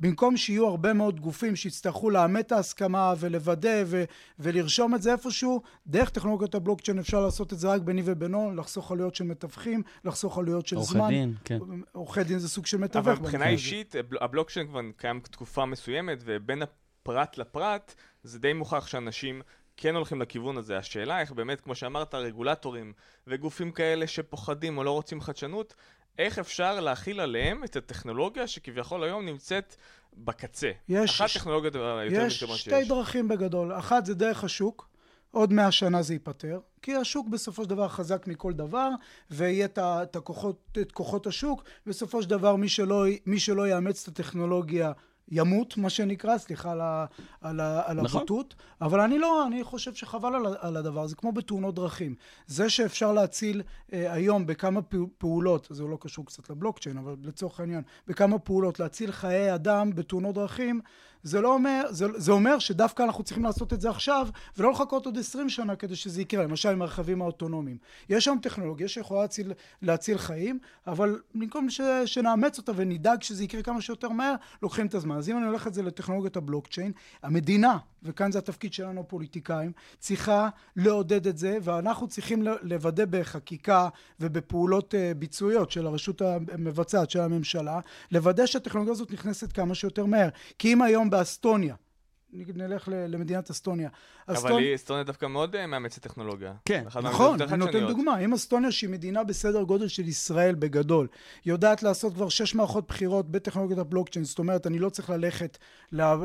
במקום 0.00 0.36
שיהיו 0.36 0.66
הרבה 0.66 0.92
מאוד 0.92 1.20
גופים 1.20 1.56
שיצטרכו 1.56 2.10
לאמת 2.10 2.46
את 2.46 2.52
ההסכמה 2.52 3.14
ולוודא 3.18 3.82
ו- 3.86 4.04
ולרשום 4.38 4.94
את 4.94 5.02
זה 5.02 5.12
איפשהו, 5.12 5.62
דרך 5.86 6.10
טכנולוגיות 6.10 6.54
הבלוקצ'יין 6.54 6.98
אפשר 6.98 7.20
לעשות 7.20 7.52
את 7.52 7.58
זה 7.58 7.68
רק 7.68 7.80
ביני 7.82 8.02
ובינו, 8.04 8.54
לחסוך 8.54 8.92
עלויות 8.92 9.14
של 9.14 9.24
מתווכים, 9.24 9.82
לחסוך 10.04 10.38
עלויות 10.38 10.66
של 10.66 10.76
עורכי 10.76 10.92
זמן. 10.92 11.08
דין, 11.08 11.34
כן. 11.44 11.58
עורכי 11.92 12.24
דין 12.24 12.38
זה 12.38 12.48
סוג 12.48 12.66
של 12.66 12.76
מתווך. 12.78 13.06
אבל 13.06 13.18
מבחינה 13.20 13.44
הזה. 13.44 13.52
אישית, 13.52 13.94
הבל- 13.94 14.18
הבלוקצ'יין 14.20 14.66
כבר 14.66 14.80
קיים 14.96 15.20
תקופה 15.20 15.66
מסוימת, 15.66 16.18
ובין 16.24 16.62
הפרט 16.62 17.38
לפרט, 17.38 17.94
זה 18.22 18.38
די 18.38 18.52
מוכח 18.52 18.86
שאנשים 18.86 19.42
כן 19.80 19.94
הולכים 19.94 20.20
לכיוון 20.22 20.56
הזה. 20.58 20.78
השאלה 20.78 21.20
איך 21.20 21.32
באמת, 21.32 21.60
כמו 21.60 21.74
שאמרת, 21.74 22.14
רגולטורים 22.14 22.92
וגופים 23.26 23.72
כאלה 23.72 24.06
שפוחדים 24.06 24.78
או 24.78 24.84
לא 24.84 24.90
רוצים 24.90 25.20
חדשנות, 25.20 25.74
איך 26.18 26.38
אפשר 26.38 26.80
להכיל 26.80 27.20
עליהם 27.20 27.64
את 27.64 27.76
הטכנולוגיה 27.76 28.46
שכביכול 28.46 29.04
היום 29.04 29.26
נמצאת 29.26 29.76
בקצה. 30.16 30.70
יש- 30.88 31.20
אחת 31.20 31.30
הטכנולוגיות 31.30 31.74
היותר 31.74 32.26
יש 32.26 32.44
שתי 32.44 32.56
שיש. 32.70 32.88
דרכים 32.88 33.28
בגדול. 33.28 33.72
אחת 33.78 34.06
זה 34.06 34.14
דרך 34.14 34.44
השוק, 34.44 34.88
עוד 35.30 35.52
מאה 35.52 35.70
שנה 35.72 36.02
זה 36.02 36.12
ייפתר, 36.14 36.60
כי 36.82 36.94
השוק 36.94 37.28
בסופו 37.28 37.62
של 37.64 37.70
דבר 37.70 37.88
חזק 37.88 38.26
מכל 38.26 38.52
דבר, 38.52 38.88
ויהיה 39.30 39.64
את, 39.64 39.78
את, 39.78 40.16
הכוחות, 40.16 40.78
את 40.80 40.92
כוחות 40.92 41.26
השוק, 41.26 41.62
בסופו 41.86 42.22
של 42.22 42.28
דבר 42.30 42.56
מי 42.56 42.68
שלא, 42.68 43.04
מי 43.26 43.40
שלא 43.40 43.68
יאמץ 43.68 44.02
את 44.02 44.18
הטכנולוגיה 44.18 44.92
ימות, 45.30 45.76
מה 45.76 45.90
שנקרא, 45.90 46.38
סליחה 46.38 46.72
על, 46.72 46.80
ה, 46.80 47.06
על, 47.40 47.60
ה, 47.60 47.82
על 47.86 48.00
נכון. 48.00 48.20
הבוטות, 48.20 48.54
אבל 48.80 49.00
אני 49.00 49.18
לא, 49.18 49.46
אני 49.46 49.64
חושב 49.64 49.94
שחבל 49.94 50.34
על, 50.34 50.46
על 50.60 50.76
הדבר 50.76 51.02
הזה, 51.02 51.16
כמו 51.16 51.32
בתאונות 51.32 51.74
דרכים. 51.74 52.14
זה 52.46 52.70
שאפשר 52.70 53.12
להציל 53.12 53.62
אה, 53.92 54.12
היום 54.12 54.46
בכמה 54.46 54.82
פע- 54.82 54.96
פעולות, 55.18 55.66
זה 55.70 55.82
לא 55.82 55.98
קשור 56.00 56.26
קצת 56.26 56.50
לבלוקצ'יין, 56.50 56.98
אבל 56.98 57.16
לצורך 57.22 57.60
העניין, 57.60 57.82
בכמה 58.06 58.38
פעולות 58.38 58.80
להציל 58.80 59.12
חיי 59.12 59.54
אדם 59.54 59.90
בתאונות 59.94 60.34
דרכים, 60.34 60.80
זה 61.28 61.40
לא 61.40 61.54
אומר, 61.54 61.82
זה, 61.90 62.06
זה 62.16 62.32
אומר 62.32 62.58
שדווקא 62.58 63.02
אנחנו 63.02 63.24
צריכים 63.24 63.44
לעשות 63.44 63.72
את 63.72 63.80
זה 63.80 63.90
עכשיו, 63.90 64.28
ולא 64.56 64.70
לחכות 64.70 65.06
עוד 65.06 65.18
20 65.18 65.48
שנה 65.48 65.76
כדי 65.76 65.96
שזה 65.96 66.22
יקרה, 66.22 66.44
למשל 66.44 66.68
עם 66.68 66.82
הרכבים 66.82 67.22
האוטונומיים. 67.22 67.76
יש 68.08 68.28
היום 68.28 68.38
טכנולוגיה 68.38 68.88
שיכולה 68.88 69.20
להציל, 69.20 69.52
להציל 69.82 70.18
חיים, 70.18 70.58
אבל 70.86 71.18
במקום 71.34 71.70
ש, 71.70 71.80
שנאמץ 72.06 72.58
אותה 72.58 72.72
ונדאג 72.76 73.22
שזה 73.22 73.44
יקרה 73.44 73.62
כמה 73.62 73.80
שיותר 73.80 74.08
מהר, 74.08 74.34
לוקחים 74.62 74.86
את 74.86 74.94
הזמן. 74.94 75.16
אז 75.16 75.28
אם 75.28 75.36
אני 75.36 75.46
הולך 75.46 75.66
את 75.66 75.74
זה 75.74 75.82
לטכנולוגיית 75.82 76.36
הבלוקצ'יין, 76.36 76.92
המדינה, 77.22 77.78
וכאן 78.02 78.32
זה 78.32 78.38
התפקיד 78.38 78.72
שלנו 78.72 79.00
הפוליטיקאים, 79.00 79.72
צריכה 79.98 80.48
לעודד 80.76 81.26
את 81.26 81.38
זה, 81.38 81.58
ואנחנו 81.62 82.08
צריכים 82.08 82.42
לוודא 82.62 83.04
בחקיקה 83.10 83.88
ובפעולות 84.20 84.94
אה, 84.94 85.12
ביצועיות 85.14 85.70
של 85.70 85.86
הרשות 85.86 86.22
המבצעת 86.22 87.10
של 87.10 87.20
הממשלה, 87.20 87.80
לוודא 88.10 88.46
שהטכנולוגיה 88.46 88.92
הזאת 88.92 89.12
נכנסת 89.12 89.52
כמה 89.52 89.74
שיותר 89.74 90.06
מהר. 90.06 90.28
כי 90.58 90.72
אם 90.72 90.82
היום 90.82 91.10
באסטוניה, 91.17 91.75
נלך 92.32 92.88
למדינת 92.92 93.50
אסטוניה. 93.50 93.88
אבל 94.28 94.58
היא, 94.58 94.74
אסטוניה 94.74 95.04
דווקא 95.04 95.26
מאוד 95.26 95.56
אה, 95.56 95.66
מאמצת 95.66 96.02
טכנולוגיה. 96.02 96.52
כן, 96.64 96.84
נכון, 97.02 97.42
אני 97.42 97.56
נותן 97.56 97.86
דוגמה. 97.86 98.18
אם 98.18 98.32
אסטוניה, 98.32 98.72
שהיא 98.72 98.90
מדינה 98.90 99.24
בסדר 99.24 99.62
גודל 99.62 99.88
של 99.88 100.08
ישראל 100.08 100.54
בגדול, 100.54 101.06
יודעת 101.46 101.82
לעשות 101.82 102.14
כבר 102.14 102.28
שש 102.28 102.54
מערכות 102.54 102.88
בחירות 102.88 103.30
בטכנולוגיית 103.30 103.78
הבלוקצ'יין, 103.78 104.24
זאת 104.24 104.38
אומרת, 104.38 104.66
אני 104.66 104.78
לא 104.78 104.88
צריך 104.88 105.10
ללכת 105.10 105.58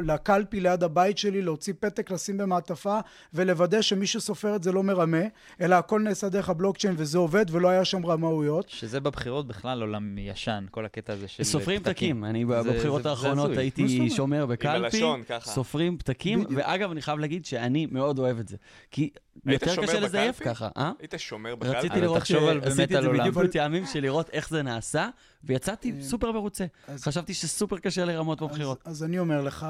לקלפי 0.04 0.60
ליד 0.60 0.84
הבית 0.84 1.18
שלי, 1.18 1.42
להוציא 1.42 1.74
פתק, 1.80 2.12
לשים 2.12 2.38
במעטפה, 2.38 3.00
ולוודא 3.34 3.82
שמי 3.82 4.08
שסופר 4.08 4.56
את 4.56 4.64
זה 4.64 4.72
לא 4.72 4.84
מרמה, 4.84 5.24
אלא 5.62 5.76
הכל 5.76 6.00
נעשה 6.00 6.30
דרך 6.30 6.50
הבלוקצ'יין 6.50 6.96
וזה 6.98 7.18
עובד, 7.18 7.46
ולא 7.52 7.68
היה 7.68 7.86
שם 7.86 8.06
רמאויות. 8.06 8.70
שזה 8.70 9.00
בבחירות 9.00 9.48
בכלל 9.48 9.82
עולם 9.82 10.18
ישן, 10.18 10.66
כל 10.72 10.86
הקטע 10.86 11.14
הזה 11.14 11.28
של 11.28 11.44
סופרים 11.44 11.84
פתקים. 11.84 12.26
אני 12.26 12.46
בבחירות 12.46 13.06
האחרונות 13.06 13.58
הייתי 13.58 14.10
שומר 14.10 14.46
בקלפי, 14.46 15.04
סופרים 15.42 15.93
פתקים, 15.98 16.46
ואגב, 16.56 16.92
אני 16.92 17.02
חייב 17.02 17.20
להגיד 17.20 17.46
שאני 17.46 17.86
מאוד 17.86 18.20
אוהב 18.20 18.40
את 18.40 18.48
זה. 18.48 18.58
כי 18.92 19.10
יותר 19.46 19.76
קשה 19.82 20.00
לזייף 20.00 20.40
ככה, 20.40 20.70
אה? 20.78 20.92
היית 21.00 21.14
שומר 21.18 21.56
בקלפי? 21.56 21.78
רציתי 21.78 22.02
לראות, 22.02 22.22
עשיתי 22.66 22.98
את 22.98 23.04
זה 23.04 23.10
בדיוק 23.10 23.38
מטעמים 23.38 23.86
של 23.86 24.00
לראות 24.00 24.30
איך 24.30 24.50
זה 24.50 24.62
נעשה, 24.62 25.10
ויצאתי 25.44 25.92
אה, 25.92 26.02
סופר 26.02 26.32
מרוצה. 26.32 26.66
חשבתי 26.98 27.34
שסופר 27.34 27.78
קשה 27.78 28.06
לרמות 28.06 28.42
בבחירות. 28.42 28.82
אז 28.86 29.04
אני 29.04 29.20
אומר 29.20 29.42
לך 29.42 29.66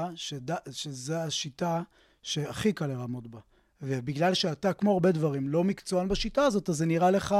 שזו 0.70 1.14
השיטה 1.14 1.82
שהכי 2.22 2.72
קל 2.72 2.86
לרמות 2.86 3.26
בה. 3.26 3.38
ובגלל 3.82 4.34
שאתה, 4.34 4.72
כמו 4.72 4.92
הרבה 4.92 5.12
דברים, 5.12 5.48
לא 5.48 5.64
מקצוען 5.64 6.08
בשיטה 6.08 6.42
הזאת, 6.42 6.68
אז 6.68 6.76
זה 6.76 6.86
נראה 6.86 7.10
לך 7.10 7.34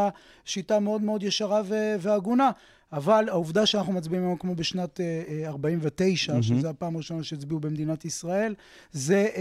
שיטה 0.44 0.80
מאוד 0.80 1.02
מאוד 1.02 1.22
ישרה 1.22 1.62
והגונה. 2.00 2.50
אבל 2.94 3.24
העובדה 3.28 3.66
שאנחנו 3.66 3.92
מצביעים 3.92 4.24
היום 4.24 4.36
כמו 4.36 4.54
בשנת 4.54 5.00
49, 5.46 6.38
mm-hmm. 6.38 6.42
שזו 6.42 6.68
הפעם 6.68 6.94
הראשונה 6.94 7.22
שהצביעו 7.22 7.60
במדינת 7.60 8.04
ישראל, 8.04 8.54
זה 8.92 9.28
uh, 9.32 9.38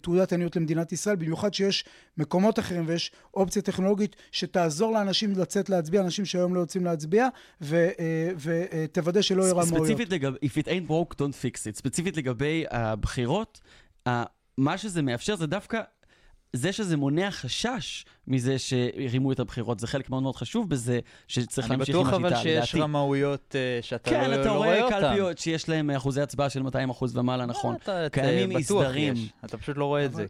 תעודת 0.00 0.32
עניות 0.32 0.56
למדינת 0.56 0.92
ישראל, 0.92 1.16
במיוחד 1.16 1.54
שיש 1.54 1.84
מקומות 2.18 2.58
אחרים 2.58 2.84
ויש 2.86 3.12
אופציה 3.34 3.62
טכנולוגית 3.62 4.16
שתעזור 4.32 4.92
לאנשים 4.92 5.32
לצאת 5.32 5.70
להצביע, 5.70 6.00
אנשים 6.00 6.24
שהיום 6.24 6.54
לא 6.54 6.60
יוצאים 6.60 6.84
להצביע, 6.84 7.28
ותוודא 7.60 9.20
uh, 9.20 9.22
uh, 9.22 9.26
שלא 9.26 9.42
יהיו 9.42 9.56
רמאויות. 9.56 9.86
ספציפית 9.86 10.10
לגבי, 10.10 10.38
If 10.44 10.64
it 10.64 10.66
ain't 10.66 10.90
broke, 10.90 11.14
don't 11.14 11.44
fix 11.44 11.66
it. 11.72 11.76
ספציפית 11.76 12.16
לגבי 12.16 12.64
הבחירות, 12.70 13.60
uh, 14.08 14.10
מה 14.58 14.78
שזה 14.78 15.02
מאפשר 15.02 15.36
זה 15.36 15.46
דווקא 15.46 15.80
זה 16.52 16.72
שזה 16.72 16.96
מונע 16.96 17.30
חשש 17.30 18.04
מזה 18.26 18.58
שהרימו 18.58 19.32
את 19.32 19.40
הבחירות, 19.40 19.80
זה 19.80 19.86
חלק 19.86 20.10
מאוד 20.10 20.22
מאוד 20.22 20.36
חשוב 20.36 20.68
בזה, 20.70 21.00
שצריך 21.28 21.70
להמשיך 21.70 21.96
עם 21.96 22.02
השיטה. 22.02 22.16
אני 22.16 22.24
בטוח 22.24 22.32
אבל 22.32 22.42
שיש 22.42 22.74
רמאויות 22.74 23.54
uh, 23.54 23.84
שאתה 23.84 24.10
כן, 24.10 24.30
לא, 24.30 24.34
אתה 24.34 24.44
לא 24.44 24.56
רואה 24.56 24.82
אותן. 24.82 24.90
כן, 24.90 24.98
אתה 24.98 25.06
רואה 25.06 25.10
קלפיות 25.10 25.38
שיש 25.38 25.68
להם 25.68 25.90
אחוזי 25.90 26.20
הצבעה 26.20 26.50
של 26.50 26.62
200 26.62 26.90
אחוז 26.90 27.16
ומעלה, 27.16 27.46
נכון. 27.46 27.76
קיימים 28.12 28.56
אי. 28.56 29.30
אתה 29.44 29.58
פשוט 29.58 29.76
לא 29.76 29.84
רואה 29.84 30.04
את 30.04 30.14
זה. 30.14 30.26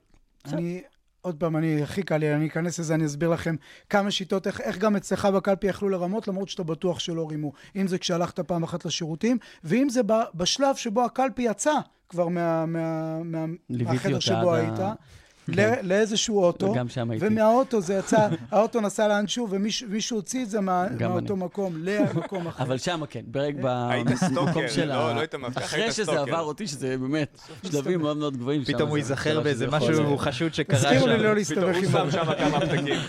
אני, 0.47 0.83
עוד 1.21 1.37
פעם, 1.37 1.57
אני, 1.57 1.83
הכי 1.83 2.03
קל 2.03 2.17
לי, 2.17 2.35
אני 2.35 2.47
אכנס 2.47 2.79
לזה, 2.79 2.95
אני 2.95 3.07
אסביר 3.07 3.29
לכם 3.29 3.57
כמה 3.91 4.11
שיטות, 4.11 4.47
איך, 4.47 4.61
איך 4.61 4.79
גם 4.79 4.97
אצלך 4.97 5.25
בקלפי 5.25 5.67
יכלו 5.67 5.89
לרמות, 5.89 6.29
למרות 6.29 6.49
שאתה 6.49 6.63
בטוח 6.63 6.99
שלא 6.99 7.29
רימו. 7.31 7.53
אם 7.77 7.87
זה 7.87 7.99
כשהלכת 7.99 8.41
פעם 8.41 8.63
אחת 8.63 8.85
לשירותים, 8.85 9.39
ואם 9.65 9.89
זה 9.89 10.01
בשלב 10.35 10.77
שבו 10.77 11.05
הקלפי 11.05 11.43
יצא 11.43 11.75
כבר 12.09 12.29
מה, 12.29 12.67
מה, 12.67 13.19
מה, 13.25 13.45
מהחדר 13.69 14.21
שבו 14.21 14.55
היית. 14.55 14.81
כן. 15.47 15.75
לאיזשהו 15.83 16.43
אוטו, 16.43 16.75
ומהאוטו 17.21 17.81
זה 17.81 17.95
יצא, 17.95 18.29
האוטו 18.53 18.81
נסע 18.81 19.09
לאנשהו, 19.09 19.49
ומישהו 19.51 20.17
הוציא 20.17 20.43
את 20.43 20.51
זה 20.51 20.59
מאותו 20.61 21.37
מקום 21.37 21.75
למקום 21.85 22.47
אחר. 22.47 22.63
אבל 22.63 22.79
שמה 22.79 23.07
כן, 23.07 23.21
ברגע 23.27 23.89
במקום 24.35 24.63
של 24.69 24.85
לא, 24.85 25.15
לא 25.15 25.21
ה... 25.21 25.49
אחרי 25.55 25.93
שזה 25.93 26.21
עבר 26.21 26.41
אותי, 26.41 26.67
שזה 26.67 26.99
באמת 26.99 27.39
שלבים 27.71 28.01
מאוד 28.01 28.17
מאוד 28.17 28.37
גבוהים. 28.37 28.65
פתאום 28.65 28.89
הוא 28.89 28.99
ייזכר 28.99 29.41
באיזה 29.41 29.67
משהו 29.67 30.19
חשוד 30.19 30.55
שקרה 30.55 30.79
שם. 30.79 30.85
תזכירו 30.85 31.07
לי 31.07 31.19
לא 31.19 31.35
להסתבך 31.35 31.77
עם... 31.77 31.89
פתאום 31.89 32.03
הוא 32.03 32.11
שם 32.11 32.25
שם 32.27 32.35
כמה 32.39 32.61
פתקים. 32.61 33.01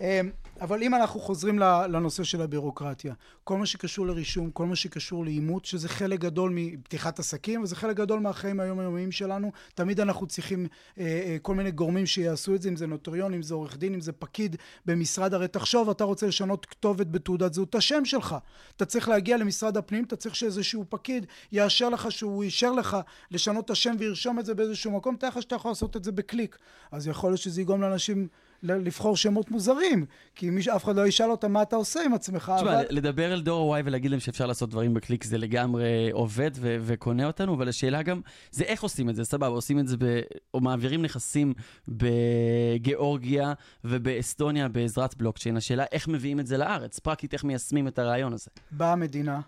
אבל 0.60 0.82
אם 0.82 0.94
אנחנו 0.94 1.20
חוזרים 1.20 1.58
לנושא 1.58 2.24
של 2.24 2.42
הבירוקרטיה, 2.42 3.14
כל 3.44 3.56
מה 3.56 3.66
שקשור 3.66 4.06
לרישום, 4.06 4.50
כל 4.50 4.66
מה 4.66 4.76
שקשור 4.76 5.24
לאימות, 5.24 5.64
שזה 5.64 5.88
חלק 5.88 6.20
גדול 6.20 6.52
מפתיחת 6.54 7.18
עסקים, 7.18 7.62
וזה 7.62 7.76
חלק 7.76 7.96
גדול 7.96 8.20
מהחיים 8.20 8.60
היומיומיים 8.60 9.12
שלנו, 9.12 9.52
תמיד 9.74 10.00
אנחנו 10.00 10.26
צריכים 10.26 10.66
אה, 10.98 11.04
אה, 11.04 11.36
כל 11.42 11.54
מיני 11.54 11.70
גורמים 11.70 12.06
שיעשו 12.06 12.54
את 12.54 12.62
זה, 12.62 12.68
אם 12.68 12.76
זה 12.76 12.86
נוטריון, 12.86 13.34
אם 13.34 13.42
זה 13.42 13.54
עורך 13.54 13.76
דין, 13.76 13.94
אם 13.94 14.00
זה 14.00 14.12
פקיד 14.12 14.56
במשרד, 14.86 15.34
הרי 15.34 15.48
תחשוב, 15.48 15.90
אתה 15.90 16.04
רוצה 16.04 16.26
לשנות 16.26 16.66
כתובת 16.66 17.06
בתעודת 17.06 17.54
זהות, 17.54 17.74
השם 17.74 18.04
שלך. 18.04 18.36
אתה 18.76 18.84
צריך 18.84 19.08
להגיע 19.08 19.36
למשרד 19.36 19.76
הפנים, 19.76 20.04
אתה 20.04 20.16
צריך 20.16 20.36
שאיזשהו 20.36 20.84
פקיד 20.88 21.26
יאשר 21.52 21.88
לך 21.88 22.12
שהוא 22.12 22.42
אישר 22.42 22.72
לך 22.72 22.96
לשנות 23.30 23.64
את 23.64 23.70
השם 23.70 23.96
וירשום 23.98 24.38
את 24.38 24.46
זה 24.46 24.54
באיזשהו 24.54 24.90
מקום, 24.90 25.16
תאר 25.16 25.28
לך 25.28 25.42
שאתה 25.42 25.54
יכול 25.54 25.70
לעשות 25.70 25.96
את 25.96 26.04
זה 26.04 26.12
בקליק. 26.12 26.58
אז 26.92 27.06
יכול 27.06 27.30
להיות 27.30 27.40
שזה 27.40 27.60
יגרום 27.60 27.80
לאנשים... 27.80 28.28
לבחור 28.62 29.16
שמות 29.16 29.50
מוזרים, 29.50 30.06
כי 30.34 30.50
מי, 30.50 30.60
אף 30.76 30.84
אחד 30.84 30.96
לא 30.96 31.06
ישאל 31.06 31.30
אותם 31.30 31.52
מה 31.52 31.62
אתה 31.62 31.76
עושה 31.76 32.00
עם 32.04 32.14
עצמך. 32.14 32.52
תשמע, 32.56 32.72
אבל... 32.72 32.84
לדבר 32.90 33.32
אל 33.32 33.40
דור 33.40 33.76
ה-Y 33.76 33.82
ולהגיד 33.84 34.10
להם 34.10 34.20
שאפשר 34.20 34.46
לעשות 34.46 34.70
דברים 34.70 34.94
בקליק 34.94 35.24
זה 35.24 35.38
לגמרי 35.38 36.10
עובד 36.12 36.50
ו- 36.54 36.76
וקונה 36.80 37.26
אותנו, 37.26 37.54
אבל 37.54 37.68
השאלה 37.68 38.02
גם, 38.02 38.20
זה 38.50 38.64
איך 38.64 38.82
עושים 38.82 39.10
את 39.10 39.16
זה, 39.16 39.24
סבבה, 39.24 39.46
עושים 39.46 39.78
את 39.78 39.88
זה, 39.88 39.96
ב- 39.96 40.20
או 40.54 40.60
מעבירים 40.60 41.02
נכסים 41.02 41.54
בגיאורגיה 41.88 43.52
ובאסטוניה 43.84 44.68
בעזרת 44.68 45.16
בלוקצ'יין. 45.16 45.56
השאלה 45.56 45.84
איך 45.92 46.08
מביאים 46.08 46.40
את 46.40 46.46
זה 46.46 46.56
לארץ, 46.56 46.98
פרקטית 46.98 47.32
איך 47.32 47.44
מיישמים 47.44 47.88
את 47.88 47.98
הרעיון 47.98 48.32
הזה. 48.32 48.50
באה 48.70 48.92
המדינה 48.92 49.40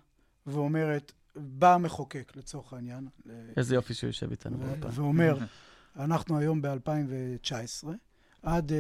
ואומרת, 0.47 1.13
בא 1.37 1.75
המחוקק 1.75 2.33
לצורך 2.37 2.73
העניין. 2.73 3.09
איזה 3.57 3.75
יופי 3.75 3.95
שהוא 3.95 4.09
יושב 4.09 4.31
איתנו. 4.31 4.57
ואומר, 4.91 5.37
אנחנו 5.97 6.39
היום 6.39 6.63
ב-2019, 6.63 7.89
עד 8.43 8.73
אה, 8.73 8.79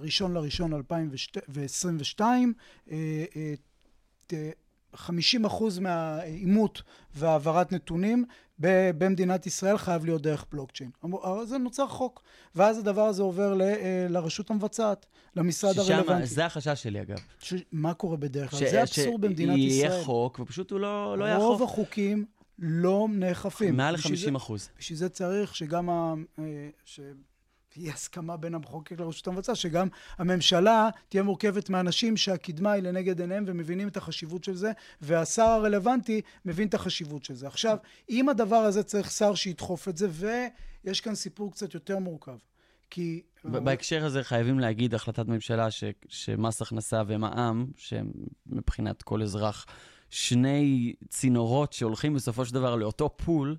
ראשון 0.00 0.34
לראשון 0.34 0.72
2022, 0.72 2.52
50 4.94 5.44
אחוז 5.44 5.78
מהאימות 5.78 6.82
והעברת 7.14 7.72
נתונים 7.72 8.24
במדינת 8.58 9.46
ישראל 9.46 9.78
חייב 9.78 10.04
להיות 10.04 10.22
דרך 10.22 10.46
בלוקצ'יין. 10.52 10.90
זה 11.44 11.58
נוצר 11.58 11.88
חוק, 11.88 12.22
ואז 12.54 12.78
הדבר 12.78 13.02
הזה 13.02 13.22
עובר 13.22 13.54
ל, 13.54 13.62
אה, 13.62 14.06
לרשות 14.10 14.50
המבצעת, 14.50 15.06
למשרד 15.36 15.78
הרלוונטי. 15.78 16.26
זה 16.26 16.46
החשש 16.46 16.82
שלי 16.82 17.02
אגב. 17.02 17.16
ש... 17.38 17.54
מה 17.72 17.94
קורה 17.94 18.16
בדרך 18.16 18.50
כלל? 18.50 18.70
זה 18.70 18.82
אבסורד 18.82 19.20
במדינת 19.20 19.56
ישראל. 19.58 19.90
שיהיה 19.90 20.04
חוק, 20.04 20.40
ופשוט 20.40 20.70
הוא 20.70 20.80
לא, 20.80 21.18
לא 21.18 21.24
יהיה 21.24 21.36
חוק. 21.36 21.44
רוב 21.44 21.62
החוקים 21.62 22.24
לא 22.58 23.08
נאכפים. 23.10 23.76
מעל 23.76 23.94
ל-50 23.94 24.36
אחוז. 24.36 24.68
בשביל 24.78 24.98
זה 24.98 25.08
צריך 25.08 25.56
שגם 25.56 25.90
ה... 25.90 26.14
אה, 26.38 26.68
ש... 26.84 27.00
תהיה 27.74 27.92
הסכמה 27.92 28.36
בין 28.36 28.54
המחוקק 28.54 29.00
לרשות 29.00 29.26
המבצעת, 29.26 29.56
שגם 29.56 29.88
הממשלה 30.18 30.88
תהיה 31.08 31.22
מורכבת 31.22 31.70
מאנשים 31.70 32.16
שהקדמה 32.16 32.72
היא 32.72 32.82
לנגד 32.82 33.20
עיניהם 33.20 33.44
ומבינים 33.46 33.88
את 33.88 33.96
החשיבות 33.96 34.44
של 34.44 34.54
זה, 34.54 34.72
והשר 35.00 35.42
הרלוונטי 35.42 36.20
מבין 36.44 36.68
את 36.68 36.74
החשיבות 36.74 37.24
של 37.24 37.34
זה. 37.34 37.46
עכשיו, 37.46 37.76
אם 38.10 38.28
הדבר 38.28 38.56
הזה 38.56 38.82
צריך 38.82 39.10
שר 39.10 39.34
שידחוף 39.34 39.88
את 39.88 39.96
זה, 39.96 40.08
ויש 40.10 41.00
כאן 41.00 41.14
סיפור 41.14 41.52
קצת 41.52 41.74
יותר 41.74 41.98
מורכב. 41.98 42.36
כי... 42.90 43.22
בהקשר 43.44 44.04
הזה 44.04 44.24
חייבים 44.24 44.58
להגיד 44.58 44.94
החלטת 44.94 45.26
ממשלה 45.26 45.70
ש, 45.70 45.84
שמס 46.08 46.62
הכנסה 46.62 47.02
ומע"מ, 47.06 47.66
שמבחינת 47.76 49.02
כל 49.02 49.22
אזרח, 49.22 49.66
שני 50.10 50.94
צינורות 51.08 51.72
שהולכים 51.72 52.14
בסופו 52.14 52.44
של 52.44 52.54
דבר 52.54 52.76
לאותו 52.76 53.16
פול, 53.16 53.56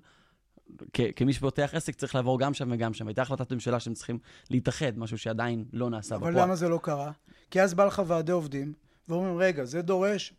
כמי 1.16 1.32
שפותח 1.32 1.70
עסק 1.72 1.94
צריך 1.94 2.14
לעבור 2.14 2.38
גם 2.38 2.54
שם 2.54 2.68
וגם 2.72 2.94
שם. 2.94 3.08
הייתה 3.08 3.22
החלטת 3.22 3.52
ממשלה 3.52 3.80
שהם 3.80 3.94
צריכים 3.94 4.18
להתאחד, 4.50 4.98
משהו 4.98 5.18
שעדיין 5.18 5.64
לא 5.72 5.90
נעשה 5.90 6.16
בפועל. 6.16 6.32
אבל 6.32 6.42
למה 6.42 6.56
זה 6.56 6.68
לא 6.68 6.78
קרה? 6.82 7.10
כי 7.50 7.62
אז 7.62 7.74
בא 7.74 7.84
לך 7.84 8.02
ועדי 8.06 8.32
עובדים, 8.32 8.72
ואומרים, 9.08 9.38
רגע, 9.38 9.64
זה 9.64 9.82
דורש, 9.82 10.32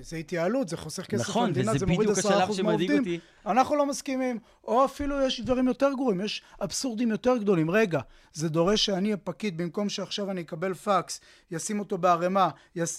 זה 0.00 0.16
התייעלות, 0.16 0.68
זה 0.68 0.76
חוסך 0.76 1.06
כסף 1.06 1.28
נכון, 1.28 1.46
למדינה, 1.46 1.78
זה 1.78 1.86
מוריד 1.86 2.10
בדיוק 2.10 2.26
10% 2.26 2.28
השלב 2.28 2.46
שמדאיג 2.52 2.62
מהעובדים. 2.66 2.98
אותי. 2.98 3.18
אנחנו 3.46 3.76
לא 3.76 3.86
מסכימים. 3.86 4.38
או 4.64 4.84
אפילו 4.84 5.22
יש 5.26 5.40
דברים 5.40 5.68
יותר 5.68 5.88
גרועים, 5.96 6.20
יש 6.20 6.42
אבסורדים 6.64 7.10
יותר 7.10 7.36
גדולים. 7.36 7.70
רגע, 7.70 8.00
זה 8.32 8.48
דורש 8.48 8.84
שאני 8.86 9.04
אהיה 9.08 9.16
פקיד, 9.16 9.56
במקום 9.56 9.88
שעכשיו 9.88 10.30
אני 10.30 10.40
אקבל 10.40 10.74
פקס, 10.74 11.20
ישים 11.50 11.78
אותו 11.80 11.98
בערימה, 11.98 12.48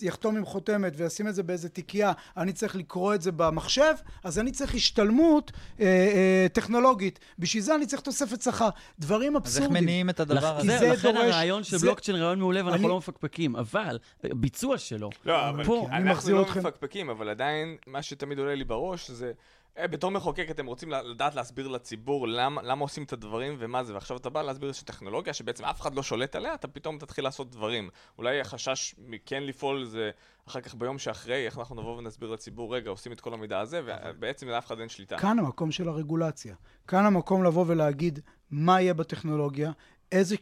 יחתום 0.02 0.38
עם 0.38 0.46
חותמת 0.46 0.94
וישים 0.96 1.28
את 1.28 1.36
זה 1.36 1.44
באיזה 1.44 1.70
תיקייה, 1.70 2.12
אני 2.38 2.54
צריך 2.54 2.76
לקרוא 2.76 3.16
את 3.16 3.22
זה 3.22 3.32
במחשב, 3.32 3.94
אז 4.24 4.40
אני 4.40 4.52
צריך 4.52 4.76
השתלמות 4.76 5.52
אה, 5.80 5.86
אה, 5.86 6.48
טכנולוגית. 6.54 7.20
בשביל 7.40 7.64
זה 7.64 7.76
אני 7.76 7.86
צריך 7.86 8.02
תוספת 8.02 8.42
שכר. 8.42 8.70
דברים 9.00 9.36
אז 9.36 9.42
איך 9.42 9.46
אבסורדים. 9.64 9.84
מניעים 9.84 10.10
את 10.10 10.20
הדבר 10.20 10.58
הזה? 10.58 10.68
לכן 10.94 11.12
דורש- 11.12 11.24
הרעיון 11.24 11.64
של 11.64 11.78
זה- 11.78 11.86
בלוקצ'יין 11.88 12.18
רעיון 12.18 12.40
מעולה 12.40 12.66
ואנחנו 12.66 12.80
אני- 12.84 12.90
לא 12.90 12.98
מפקפקים, 12.98 13.56
אבל 13.56 14.00
ביצוע 14.24 14.78
שלו, 14.78 15.01
לא, 15.26 15.50
אבל 15.50 15.64
פה, 15.64 15.88
אני 15.92 16.10
אנחנו 16.10 16.32
לא 16.32 16.42
מפקפקים, 16.42 17.10
אבל 17.10 17.30
עדיין, 17.30 17.78
מה 17.88 18.02
שתמיד 18.02 18.40
עולה 18.40 18.56
לי 18.56 18.64
בראש 18.64 19.12
זה... 19.12 19.32
אה, 19.78 19.88
בתור 19.88 20.12
מחוקק 20.12 20.48
אתם 20.52 20.66
רוצים 20.66 20.92
לדעת 20.92 21.36
להסביר 21.36 21.68
לציבור 21.68 22.28
למה, 22.28 22.62
למה 22.62 22.82
עושים 22.82 23.04
את 23.04 23.14
הדברים 23.14 23.56
ומה 23.60 23.84
זה, 23.84 23.94
ועכשיו 23.94 24.18
אתה 24.18 24.30
בא 24.30 24.42
להסביר 24.42 24.68
איזושהי 24.68 24.86
טכנולוגיה 24.86 25.34
שבעצם 25.34 25.66
אף 25.66 25.82
אחד 25.82 25.96
לא 25.96 26.04
שולט 26.04 26.36
עליה, 26.36 26.54
אתה 26.54 26.68
פתאום 26.68 26.98
תתחיל 26.98 27.24
לעשות 27.24 27.52
דברים. 27.52 27.90
אולי 28.18 28.42
החשש 28.42 28.96
מכן 29.08 29.44
לפעול 29.44 29.86
זה 29.86 30.12
אחר 30.48 30.62
כך 30.62 30.76
ביום 30.76 31.00
שאחרי, 31.00 31.46
איך 31.46 31.58
אנחנו 31.58 31.76
נבוא 31.76 31.98
ונסביר 31.98 32.32
לציבור, 32.32 32.76
רגע, 32.76 32.90
עושים 32.90 33.12
את 33.12 33.22
כל 33.22 33.34
המידע 33.34 33.60
הזה, 33.60 33.82
ובעצם 33.86 34.48
לאף 34.48 34.66
אחד 34.66 34.80
אין 34.80 34.90
שליטה. 34.90 35.18
כאן 35.18 35.40
המקום 35.40 35.72
של 35.72 35.88
הרגולציה. 35.88 36.56
כאן 36.88 37.06
המקום 37.06 37.44
לבוא 37.44 37.66
ולהגיד 37.68 38.20
מה 38.52 38.82
יהיה 38.82 38.94
בטכנולוגיה, 38.94 39.72
איזה 40.12 40.36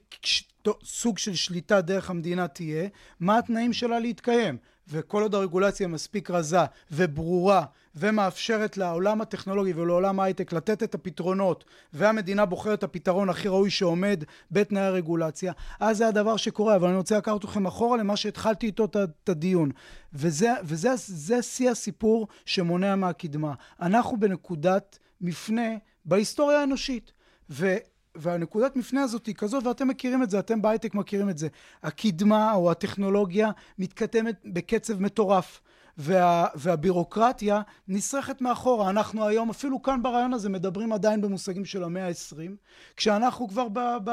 סוג 0.83 1.17
של 1.17 1.35
שליטה 1.35 1.81
דרך 1.81 2.09
המדינה 2.09 2.47
תהיה, 2.47 2.87
מה 3.19 3.37
התנאים 3.37 3.73
שלה 3.73 3.99
להתקיים. 3.99 4.57
וכל 4.89 5.21
עוד 5.21 5.35
הרגולציה 5.35 5.87
מספיק 5.87 6.31
רזה 6.31 6.57
וברורה 6.91 7.65
ומאפשרת 7.95 8.77
לעולם 8.77 9.21
הטכנולוגי 9.21 9.73
ולעולם 9.73 10.19
ההייטק 10.19 10.53
לתת 10.53 10.83
את 10.83 10.95
הפתרונות 10.95 11.65
והמדינה 11.93 12.45
בוחרת 12.45 12.79
את 12.79 12.83
הפתרון 12.83 13.29
הכי 13.29 13.47
ראוי 13.47 13.69
שעומד 13.69 14.23
בתנאי 14.51 14.81
הרגולציה, 14.81 15.53
אז 15.79 15.97
זה 15.97 16.07
הדבר 16.07 16.37
שקורה. 16.37 16.75
אבל 16.75 16.87
אני 16.87 16.97
רוצה 16.97 17.17
לקחת 17.17 17.35
אתכם 17.43 17.65
אחורה 17.65 17.97
למה 17.97 18.17
שהתחלתי 18.17 18.65
איתו 18.65 18.85
את 18.85 19.29
הדיון. 19.29 19.71
וזה, 20.13 20.53
וזה 20.63 20.89
זה 20.95 21.41
שיא 21.41 21.69
הסיפור 21.69 22.27
שמונע 22.45 22.95
מהקדמה. 22.95 23.53
אנחנו 23.81 24.19
בנקודת 24.19 24.99
מפנה 25.21 25.69
בהיסטוריה 26.05 26.59
האנושית. 26.59 27.11
ו... 27.49 27.75
והנקודת 28.19 28.75
מפנה 28.75 29.03
הזאת 29.03 29.25
היא 29.25 29.35
כזו, 29.35 29.59
ואתם 29.63 29.87
מכירים 29.87 30.23
את 30.23 30.29
זה, 30.29 30.39
אתם 30.39 30.61
בהייטק 30.61 30.95
מכירים 30.95 31.29
את 31.29 31.37
זה. 31.37 31.47
הקדמה 31.83 32.53
או 32.53 32.71
הטכנולוגיה 32.71 33.51
מתקדמת 33.79 34.35
בקצב 34.45 35.01
מטורף. 35.01 35.61
וה, 36.01 36.47
והבירוקרטיה 36.55 37.61
נשרכת 37.87 38.41
מאחורה. 38.41 38.89
אנחנו 38.89 39.27
היום, 39.27 39.49
אפילו 39.49 39.81
כאן 39.81 40.03
ברעיון 40.03 40.33
הזה, 40.33 40.49
מדברים 40.49 40.93
עדיין 40.93 41.21
במושגים 41.21 41.65
של 41.65 41.83
המאה 41.83 42.07
ה-20, 42.07 42.51
כשאנחנו 42.95 43.47
כבר 43.47 43.67
ב, 43.73 43.79
ב, 44.03 44.11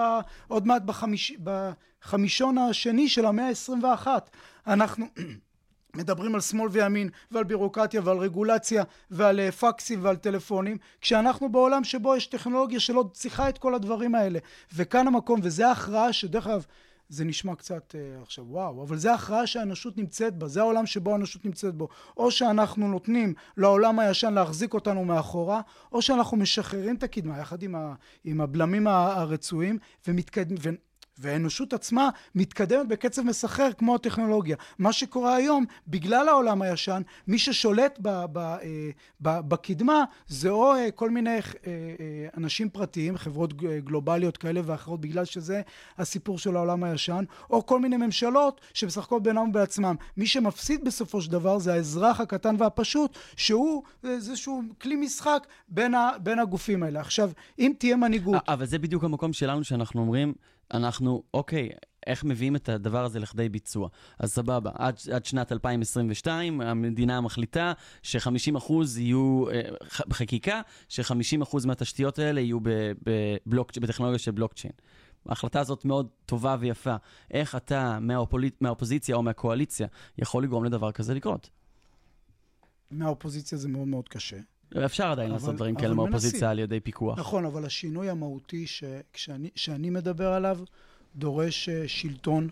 עוד 0.49 0.67
מעט 0.67 0.83
בחמיש, 0.83 1.37
בחמישון 1.43 2.59
השני 2.59 3.09
של 3.09 3.27
המאה 3.27 3.49
ה-21. 3.49 4.07
אנחנו... 4.67 5.07
מדברים 5.97 6.35
על 6.35 6.41
שמאל 6.41 6.69
וימין 6.73 7.09
ועל 7.31 7.45
בירוקרטיה 7.45 8.01
ועל 8.05 8.19
רגולציה 8.19 8.85
ועל 9.11 9.41
אה, 9.41 9.53
פקסים 9.53 10.05
ועל 10.05 10.17
טלפונים 10.17 10.79
כשאנחנו 11.01 11.53
בעולם 11.53 11.85
שבו 11.85 12.17
יש 12.17 12.27
טכנולוגיה 12.27 12.81
שלא 12.81 13.05
צריכה 13.13 13.49
את 13.49 13.59
כל 13.59 13.75
הדברים 13.75 14.15
האלה. 14.15 14.39
וכאן 14.75 15.07
המקום 15.07 15.41
וזה 15.43 15.69
ההכרעה 15.69 16.13
שדרך 16.13 16.47
אגב 16.47 16.65
זה 17.09 17.25
נשמע 17.25 17.55
קצת 17.55 17.95
אה, 17.95 18.23
עכשיו 18.23 18.45
וואו 18.49 18.83
אבל 18.83 18.97
זה 18.97 19.11
ההכרעה 19.11 19.47
שהאנושות 19.47 19.99
נמצאת 19.99 20.39
בה. 20.39 20.49
זה 20.49 20.61
העולם 20.61 20.87
שבו 20.87 21.13
האנושות 21.13 21.45
נמצאת 21.45 21.75
בו. 21.75 21.89
או 22.17 22.31
שאנחנו 22.31 22.89
נותנים 22.89 23.35
לעולם 23.57 23.99
הישן 23.99 24.35
להחזיק 24.35 24.75
אותנו 24.75 25.05
מאחורה 25.05 25.61
או 25.93 26.03
שאנחנו 26.03 26.37
משחררים 26.37 26.97
את 26.97 27.03
הקדמה 27.03 27.39
יחד 27.39 27.63
עם, 27.63 27.75
ה, 27.75 27.95
עם 28.25 28.41
הבלמים 28.41 28.87
הרצויים 28.87 29.79
ומתקדמים 30.09 30.59
ו... 30.63 30.86
והאנושות 31.19 31.73
עצמה 31.73 32.11
מתקדמת 32.35 32.89
בקצב 32.89 33.23
מסחרר 33.23 33.73
כמו 33.73 33.95
הטכנולוגיה. 33.95 34.57
מה 34.79 34.93
שקורה 34.93 35.37
היום, 35.37 35.65
בגלל 35.89 36.29
העולם 36.29 36.63
הישן, 36.63 37.03
מי 37.27 37.39
ששולט 37.39 37.99
ב, 38.03 38.25
ב, 38.33 38.39
אה, 38.39 38.91
ב, 39.21 39.41
בקדמה 39.41 40.05
זה 40.29 40.51
או 40.51 40.75
אה, 40.75 40.91
כל 40.91 41.11
מיני 41.11 41.39
אה, 41.67 41.73
אנשים 42.37 42.69
פרטיים, 42.69 43.17
חברות 43.17 43.53
גלובליות 43.85 44.37
כאלה 44.37 44.61
ואחרות, 44.65 45.01
בגלל 45.01 45.25
שזה 45.25 45.63
הסיפור 45.99 46.39
של 46.39 46.57
העולם 46.57 46.85
הישן, 46.85 47.25
או 47.51 47.67
כל 47.67 47.81
מיני 47.81 47.97
ממשלות 47.97 48.61
שמשחקות 48.75 49.23
בינם 49.23 49.49
ובעצמם. 49.49 49.95
מי 50.17 50.27
שמפסיד 50.27 50.85
בסופו 50.85 51.21
של 51.21 51.33
דבר 51.33 51.59
זה 51.59 51.75
האזרח 51.75 52.21
הקטן 52.21 52.55
והפשוט, 52.59 53.19
שהוא 53.37 53.83
איזשהו 54.05 54.63
כלי 54.81 54.97
משחק 54.97 55.47
בין, 55.69 55.95
ה, 55.95 56.11
בין 56.23 56.39
הגופים 56.39 56.83
האלה. 56.83 57.01
עכשיו, 57.01 57.31
אם 57.59 57.73
תהיה 57.79 57.97
מנהיגות... 57.97 58.43
אבל 58.49 58.67
זה 58.67 58.79
בדיוק 58.79 59.05
המקום 59.05 59.33
שלנו 59.33 59.65
שאנחנו 59.65 60.01
אומרים, 60.01 60.35
אנחנו, 60.75 61.23
אוקיי, 61.35 61.69
איך 62.07 62.25
מביאים 62.25 62.57
את 62.57 62.69
הדבר 62.69 63.05
הזה 63.05 63.21
לכדי 63.21 63.49
ביצוע? 63.49 63.89
אז 64.19 64.33
סבבה, 64.33 64.71
עד, 64.75 64.97
עד 65.13 65.25
שנת 65.25 65.53
2022 65.53 66.61
המדינה 66.61 67.21
מחליטה 67.21 67.73
ש-50% 68.03 68.73
יהיו, 68.97 69.45
אה, 69.51 69.61
בחקיקה, 70.09 70.61
ש-50% 70.89 71.67
מהתשתיות 71.67 72.19
האלה 72.19 72.41
יהיו 72.41 72.59
בטכנולוגיה 73.81 74.19
של 74.19 74.31
בלוקצ'יין. 74.31 74.73
ההחלטה 75.29 75.61
הזאת 75.61 75.85
מאוד 75.85 76.09
טובה 76.27 76.57
ויפה. 76.61 76.97
איך 77.31 77.57
אתה 77.57 77.99
מהאופוליט, 78.01 78.63
מהאופוזיציה 78.63 79.17
או 79.17 79.23
מהקואליציה 79.23 79.87
יכול 80.19 80.45
לגרום 80.45 80.65
לדבר 80.65 80.93
כזה 80.93 81.15
לקרות? 81.15 81.51
מהאופוזיציה 82.91 83.59
זה 83.59 83.69
מאוד 83.69 83.89
מאוד 83.89 84.09
קשה. 84.09 84.37
אפשר 84.85 85.07
עדיין 85.11 85.31
אבל- 85.31 85.41
לעשות 85.41 85.55
דברים 85.55 85.75
כאלה. 85.75 85.95
מהאופוזיציה 85.95 86.51
על 86.51 86.59
ידי 86.59 86.81
פיקוח. 86.81 87.19
נכון, 87.19 87.45
אבל 87.45 87.65
השינוי 87.65 88.11
המהותי 88.11 88.67
שכשאני, 88.67 89.51
שאני 89.55 89.91
מדבר 89.91 90.33
עליו 90.33 90.59
דורש 91.17 91.69
אה, 91.69 91.89
שלטון 91.89 92.49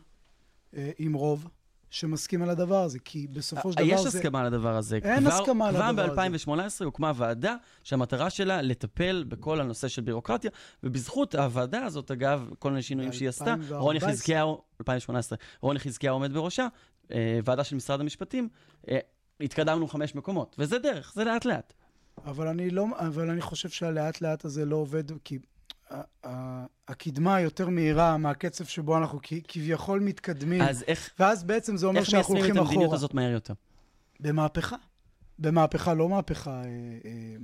אה, 0.76 0.90
עם 0.98 1.14
רוב 1.14 1.48
שמסכים 1.90 2.42
על 2.42 2.50
הדבר 2.50 2.82
הזה, 2.82 2.98
כי 2.98 3.26
בסופו 3.26 3.72
של 3.72 3.78
דבר 3.78 3.86
יש 3.86 4.00
זה... 4.00 4.08
הסכמה 4.08 4.40
על 4.40 4.46
הדבר 4.46 4.76
הזה. 4.76 4.98
אין 5.02 5.20
כבר, 5.20 5.32
הסכמה 5.32 5.68
על 5.68 5.76
הדבר 5.76 6.14
כבר 6.14 6.28
ב-2018 6.48 6.84
הוקמה 6.84 7.12
ועדה 7.16 7.56
שהמטרה 7.84 8.30
שלה 8.30 8.62
לטפל 8.62 9.24
בכל 9.28 9.60
הנושא 9.60 9.88
של 9.88 10.02
בירוקרטיה, 10.02 10.50
ובזכות 10.82 11.34
הוועדה 11.34 11.84
הזאת, 11.84 12.10
אגב, 12.10 12.50
כל 12.58 12.70
מיני 12.70 12.82
שינויים 12.82 13.12
שהיא 13.12 13.28
עשתה, 13.28 13.56
ב-2014. 13.56 13.74
רוני 13.74 14.00
חזקיהו, 14.00 14.62
2018, 14.80 15.38
רוני 15.60 15.78
חזקיהו 15.78 16.14
עומד 16.16 16.32
בראשה, 16.32 16.66
אה, 17.12 17.38
ועדה 17.44 17.64
של 17.64 17.76
משרד 17.76 18.00
המשפטים, 18.00 18.48
אה, 18.88 18.98
התקדמנו 19.40 19.88
חמש 19.88 20.14
מקומות, 20.14 20.56
וזה 20.58 20.78
דרך, 20.78 21.12
זה 21.14 21.24
לאט 21.24 21.44
לאט. 21.44 21.72
אבל 22.24 22.48
אני 22.48 22.70
לא, 22.70 22.86
אבל 22.98 23.30
אני 23.30 23.40
חושב 23.40 23.68
שהלאט 23.68 24.20
לאט 24.20 24.44
הזה 24.44 24.64
לא 24.64 24.76
עובד, 24.76 25.04
כי 25.24 25.38
הקדמה 26.88 27.40
יותר 27.40 27.68
מהירה 27.68 28.16
מהקצב 28.16 28.64
שבו 28.64 28.98
אנחנו 28.98 29.18
כביכול 29.48 30.00
מתקדמים, 30.00 30.62
אז 30.62 30.82
איך, 30.86 31.10
ואז 31.18 31.44
בעצם 31.44 31.76
זה 31.76 31.86
אומר 31.86 32.00
איך 32.00 32.10
שאנחנו 32.10 32.34
מיישמים 32.34 32.52
את 32.52 32.56
הולכים 32.56 32.66
המדיניות 32.72 32.86
אחורה. 32.88 32.96
הזאת 32.96 33.14
מהר 33.14 33.30
יותר? 33.30 33.54
במהפכה. 34.20 34.76
במהפכה, 35.38 35.94
לא 35.94 36.08
מהפכה 36.08 36.50
אה, 36.50 36.64
אה, 37.04 37.36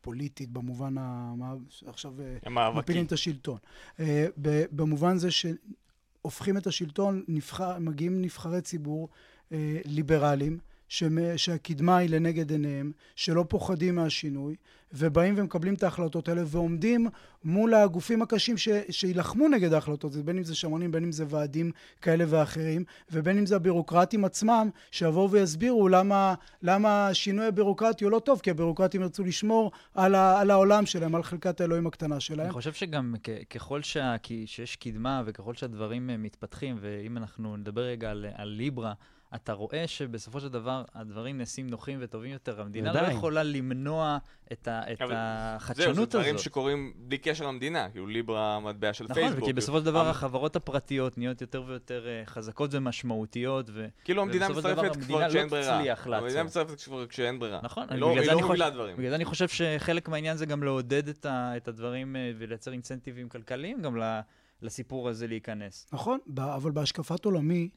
פוליטית 0.00 0.50
במובן 0.50 0.98
ה... 0.98 1.32
מה- 1.36 1.54
עכשיו 1.86 2.20
אה, 2.20 2.36
המאבקים. 2.46 2.78
מפילים 2.78 3.04
את 3.06 3.12
השלטון. 3.12 3.58
אה, 4.00 4.26
ב- 4.42 4.64
במובן 4.72 5.18
זה 5.18 5.28
שהופכים 5.30 6.56
את 6.56 6.66
השלטון, 6.66 7.22
נבחר, 7.28 7.78
מגיעים 7.78 8.22
נבחרי 8.22 8.60
ציבור 8.60 9.08
אה, 9.52 9.78
ליברליים, 9.84 10.58
שהקדמה 10.88 11.96
היא 11.96 12.10
לנגד 12.10 12.50
עיניהם, 12.50 12.92
שלא 13.16 13.44
פוחדים 13.48 13.94
מהשינוי, 13.94 14.54
ובאים 14.92 15.34
ומקבלים 15.36 15.74
את 15.74 15.82
ההחלטות 15.82 16.28
האלה 16.28 16.42
ועומדים 16.46 17.06
מול 17.44 17.74
הגופים 17.74 18.22
הקשים 18.22 18.56
ש- 18.58 18.68
שיילחמו 18.90 19.48
נגד 19.48 19.72
ההחלטות, 19.72 20.12
בין 20.16 20.36
אם 20.38 20.44
זה 20.44 20.54
שמונים, 20.54 20.90
בין 20.92 21.04
אם 21.04 21.12
זה 21.12 21.24
ועדים 21.28 21.70
כאלה 22.02 22.24
ואחרים, 22.28 22.84
ובין 23.12 23.38
אם 23.38 23.46
זה 23.46 23.56
הבירוקרטים 23.56 24.24
עצמם, 24.24 24.70
שיבואו 24.90 25.30
ויסבירו 25.30 25.88
למה, 25.88 26.34
למה 26.62 27.08
השינוי 27.08 27.46
הבירוקרטי 27.46 28.04
הוא 28.04 28.12
לא 28.12 28.18
טוב, 28.18 28.40
כי 28.40 28.50
הבירוקרטים 28.50 29.02
ירצו 29.02 29.24
לשמור 29.24 29.72
על, 29.94 30.14
ה- 30.14 30.40
על 30.40 30.50
העולם 30.50 30.86
שלהם, 30.86 31.14
על 31.14 31.22
חלקת 31.22 31.60
האלוהים 31.60 31.86
הקטנה 31.86 32.20
שלהם. 32.20 32.46
אני 32.46 32.52
חושב 32.52 32.72
שגם 32.72 33.14
כ- 33.22 33.30
ככל 33.50 33.82
שה... 33.82 34.16
שיש 34.46 34.76
קדמה 34.76 35.22
וככל 35.26 35.54
שהדברים 35.54 36.10
אה, 36.10 36.16
מתפתחים, 36.16 36.76
ואם 36.80 37.16
אנחנו 37.16 37.56
נדבר 37.56 37.80
רגע 37.82 38.10
על, 38.10 38.26
על 38.34 38.48
ליברה, 38.48 38.92
אתה 39.34 39.52
רואה 39.52 39.84
שבסופו 39.86 40.40
של 40.40 40.48
דבר 40.48 40.84
הדברים 40.94 41.38
נעשים 41.38 41.66
נוחים 41.66 41.98
וטובים 42.02 42.32
יותר. 42.32 42.60
המדינה 42.60 42.92
לא. 43.02 43.06
יכולה 43.06 43.42
למנוע 43.42 44.18
את, 44.52 44.68
ה, 44.68 44.92
את 44.92 45.02
אבל 45.02 45.08
זהו, 45.08 45.16
החדשנות 45.56 45.94
זה 45.94 46.00
הזאת. 46.02 46.08
דברים 46.14 46.38
שקורים 46.38 46.92
בלי 46.96 47.18
קשר 47.18 47.46
למדינה, 47.46 47.88
כאילו 47.90 48.06
ליברה 48.06 48.56
המטבע 48.56 48.92
של 48.92 49.04
נכון, 49.04 49.14
פייסבוק. 49.14 49.44
כי 49.44 49.52
בסופו 49.52 49.78
של 49.78 49.84
דבר 49.84 50.00
המ- 50.04 50.10
החברות 50.10 50.56
הפרטיות 50.56 51.18
נהיות 51.18 51.40
יותר 51.40 51.62
ויותר 51.66 52.06
אה, 52.08 52.22
חזקות 52.26 52.70
ומשמעותיות, 52.74 53.70
ו... 53.72 53.86
כאילו 54.04 54.22
המדינה 54.22 54.46
ובסופו 54.46 54.68
של 54.68 54.74
דבר 54.74 54.82
מצטרפת 54.82 55.04
כבר 55.06 55.14
המדינה 55.22 55.28
כשאין 55.28 55.44
לא 55.44 55.50
ברירה. 55.50 55.78
תצליח 55.78 56.06
לעצור. 56.06 56.26
המדינה 56.26 56.44
מצטרפת 56.44 56.80
כבר 56.80 57.06
כשאין 57.06 57.38
ברירה. 57.38 57.60
נכון, 57.62 57.86
היא 57.90 57.98
לא 57.98 58.08
בגלל 58.10 58.16
לא 58.24 58.32
אני 58.32 58.34
חושב- 58.34 58.46
מובילה 58.46 58.70
דברים. 58.70 58.96
בגלל 58.96 59.10
זה 59.10 59.16
אני 59.16 59.24
חושב 59.24 59.48
שחלק 59.48 60.08
מהעניין 60.08 60.36
זה 60.36 60.46
גם 60.46 60.62
לעודד 60.62 61.08
את, 61.08 61.26
ה, 61.26 61.56
את 61.56 61.68
הדברים 61.68 62.16
אה, 62.16 62.32
ולייצר 62.38 62.72
אינסנטיבים 62.72 63.28
כלכליים 63.28 63.82
גם 63.82 63.96
ל- 63.96 64.20
לסיפור 64.62 65.08
הזה 65.08 65.26
להיכנס. 65.26 65.86
נכון, 65.92 66.18
אבל 66.38 66.70
בהשקפת 66.70 67.24
עולמי, 67.24 67.68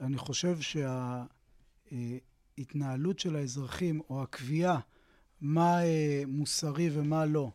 אני 0.00 0.18
חושב 0.18 0.58
שהתנהלות 1.90 3.18
של 3.18 3.36
האזרחים, 3.36 4.00
או 4.10 4.22
הקביעה 4.22 4.78
מה 5.40 5.84
אה, 5.84 6.22
מוסרי 6.26 6.90
ומה 6.92 7.26
לא, 7.26 7.50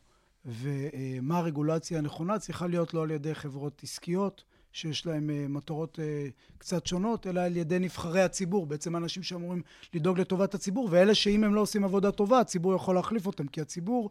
ומה 0.45 1.37
הרגולציה 1.37 1.97
הנכונה, 1.97 2.39
צריכה 2.39 2.67
להיות 2.67 2.93
לא 2.93 3.03
על 3.03 3.11
ידי 3.11 3.35
חברות 3.35 3.83
עסקיות, 3.83 4.43
שיש 4.71 5.05
להם 5.05 5.29
אה, 5.29 5.47
מטרות 5.47 5.99
אה, 5.99 6.27
קצת 6.57 6.85
שונות, 6.85 7.27
אלא 7.27 7.41
על 7.41 7.57
ידי 7.57 7.79
נבחרי 7.79 8.21
הציבור, 8.21 8.65
בעצם 8.65 8.95
אנשים 8.95 9.23
שאמורים 9.23 9.61
לדאוג 9.93 10.19
לטובת 10.19 10.55
הציבור, 10.55 10.87
ואלה 10.91 11.15
שאם 11.15 11.43
הם 11.43 11.55
לא 11.55 11.61
עושים 11.61 11.83
עבודה 11.83 12.11
טובה, 12.11 12.39
הציבור 12.39 12.75
יכול 12.75 12.95
להחליף 12.95 13.27
אותם, 13.27 13.47
כי 13.47 13.61
הציבור 13.61 14.09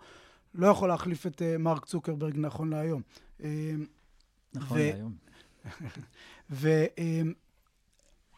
לא 0.54 0.66
יכול 0.66 0.88
להחליף 0.88 1.26
את 1.26 1.42
מרק 1.58 1.84
צוקרברג 1.84 2.36
נכון 2.36 2.70
להיום. 2.70 3.02
נכון, 4.54 4.78
ו- 4.78 4.92
היום. 4.94 5.12
ו, 6.50 6.84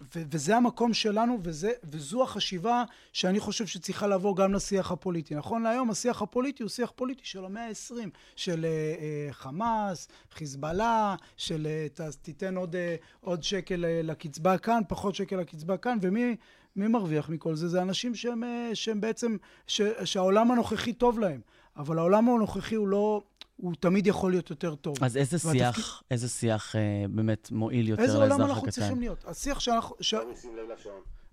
ו, 0.01 0.23
וזה 0.31 0.57
המקום 0.57 0.95
שלנו, 0.95 1.39
וזה, 1.43 1.71
וזו 1.85 2.23
החשיבה 2.23 2.85
שאני 3.13 3.41
חושב 3.41 3.67
שצריכה 3.67 4.07
לעבור 4.07 4.37
גם 4.37 4.53
לשיח 4.53 4.93
הפוליטי. 4.93 5.35
נכון 5.35 5.63
להיום 5.63 5.91
השיח 5.91 6.23
הפוליטי 6.23 6.63
הוא 6.63 6.71
שיח 6.71 6.93
פוליטי 6.97 7.25
של 7.25 7.45
המאה 7.45 7.69
ה-20, 7.69 8.09
של 8.37 8.65
אה, 8.65 8.71
אה, 8.71 9.33
חמאס, 9.33 10.09
חיזבאללה, 10.33 11.15
של 11.37 11.67
ת, 11.95 12.01
תיתן 12.01 12.57
עוד, 12.57 12.77
אה, 12.77 12.97
עוד 13.21 13.43
שקל 13.43 13.85
אה, 13.85 14.01
לקצבה 14.03 14.59
כאן, 14.59 14.83
פחות 14.89 15.15
שקל 15.15 15.37
לקצבה 15.37 15.77
כאן, 15.77 15.99
ומי 16.03 16.37
מי 16.77 16.89
מרוויח 16.89 17.29
מכל 17.29 17.55
זה? 17.55 17.69
זה 17.69 17.83
אנשים 17.83 18.15
שהם, 18.15 18.45
אה, 18.45 18.71
שהם 18.75 19.01
בעצם, 19.01 19.37
ש, 19.67 19.83
שהעולם 20.05 20.51
הנוכחי 20.51 20.93
טוב 20.93 21.19
להם. 21.19 21.41
אבל 21.77 21.99
העולם 21.99 22.29
הנוכחי 22.29 22.75
הוא 22.75 22.89
לא, 22.89 23.23
הוא 23.57 23.75
תמיד 23.81 24.07
יכול 24.07 24.31
להיות 24.31 24.51
יותר 24.51 24.75
טוב. 24.75 24.97
אז 25.05 25.17
איזה 25.17 25.37
והתפקיד- 25.37 25.75
שיח, 25.75 26.03
איזה 26.11 26.29
שיח 26.29 26.77
אה, 26.77 26.81
באמת 27.11 27.49
מועיל 27.53 27.89
יותר 27.89 28.03
איזה 28.03 28.19
לאזרח 28.19 28.33
עולם 28.33 28.41
הקטן? 28.43 28.55
אנחנו 28.55 28.71
צריכים 28.71 29.01
להיות? 29.01 29.25
השיח 29.27 29.61
שאנחנו... 29.61 29.97
ש... 30.01 30.15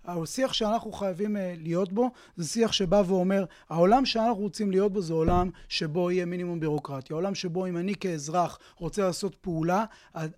השיח 0.05 0.53
שאנחנו 0.53 0.91
חייבים 0.91 1.37
אה, 1.37 1.53
להיות 1.57 1.93
בו, 1.93 2.11
זה 2.37 2.47
שיח 2.49 2.71
שבא 2.71 3.03
ואומר, 3.07 3.45
העולם 3.69 4.05
שאנחנו 4.05 4.41
רוצים 4.41 4.71
להיות 4.71 4.93
בו 4.93 5.01
זה 5.01 5.13
עולם 5.13 5.49
שבו 5.69 6.11
יהיה 6.11 6.25
מינימום 6.25 6.59
בירוקרטיה. 6.59 7.15
עולם 7.15 7.35
שבו 7.35 7.67
אם 7.67 7.77
אני 7.77 7.95
כאזרח 7.95 8.59
רוצה 8.77 9.03
לעשות 9.03 9.35
פעולה, 9.35 9.85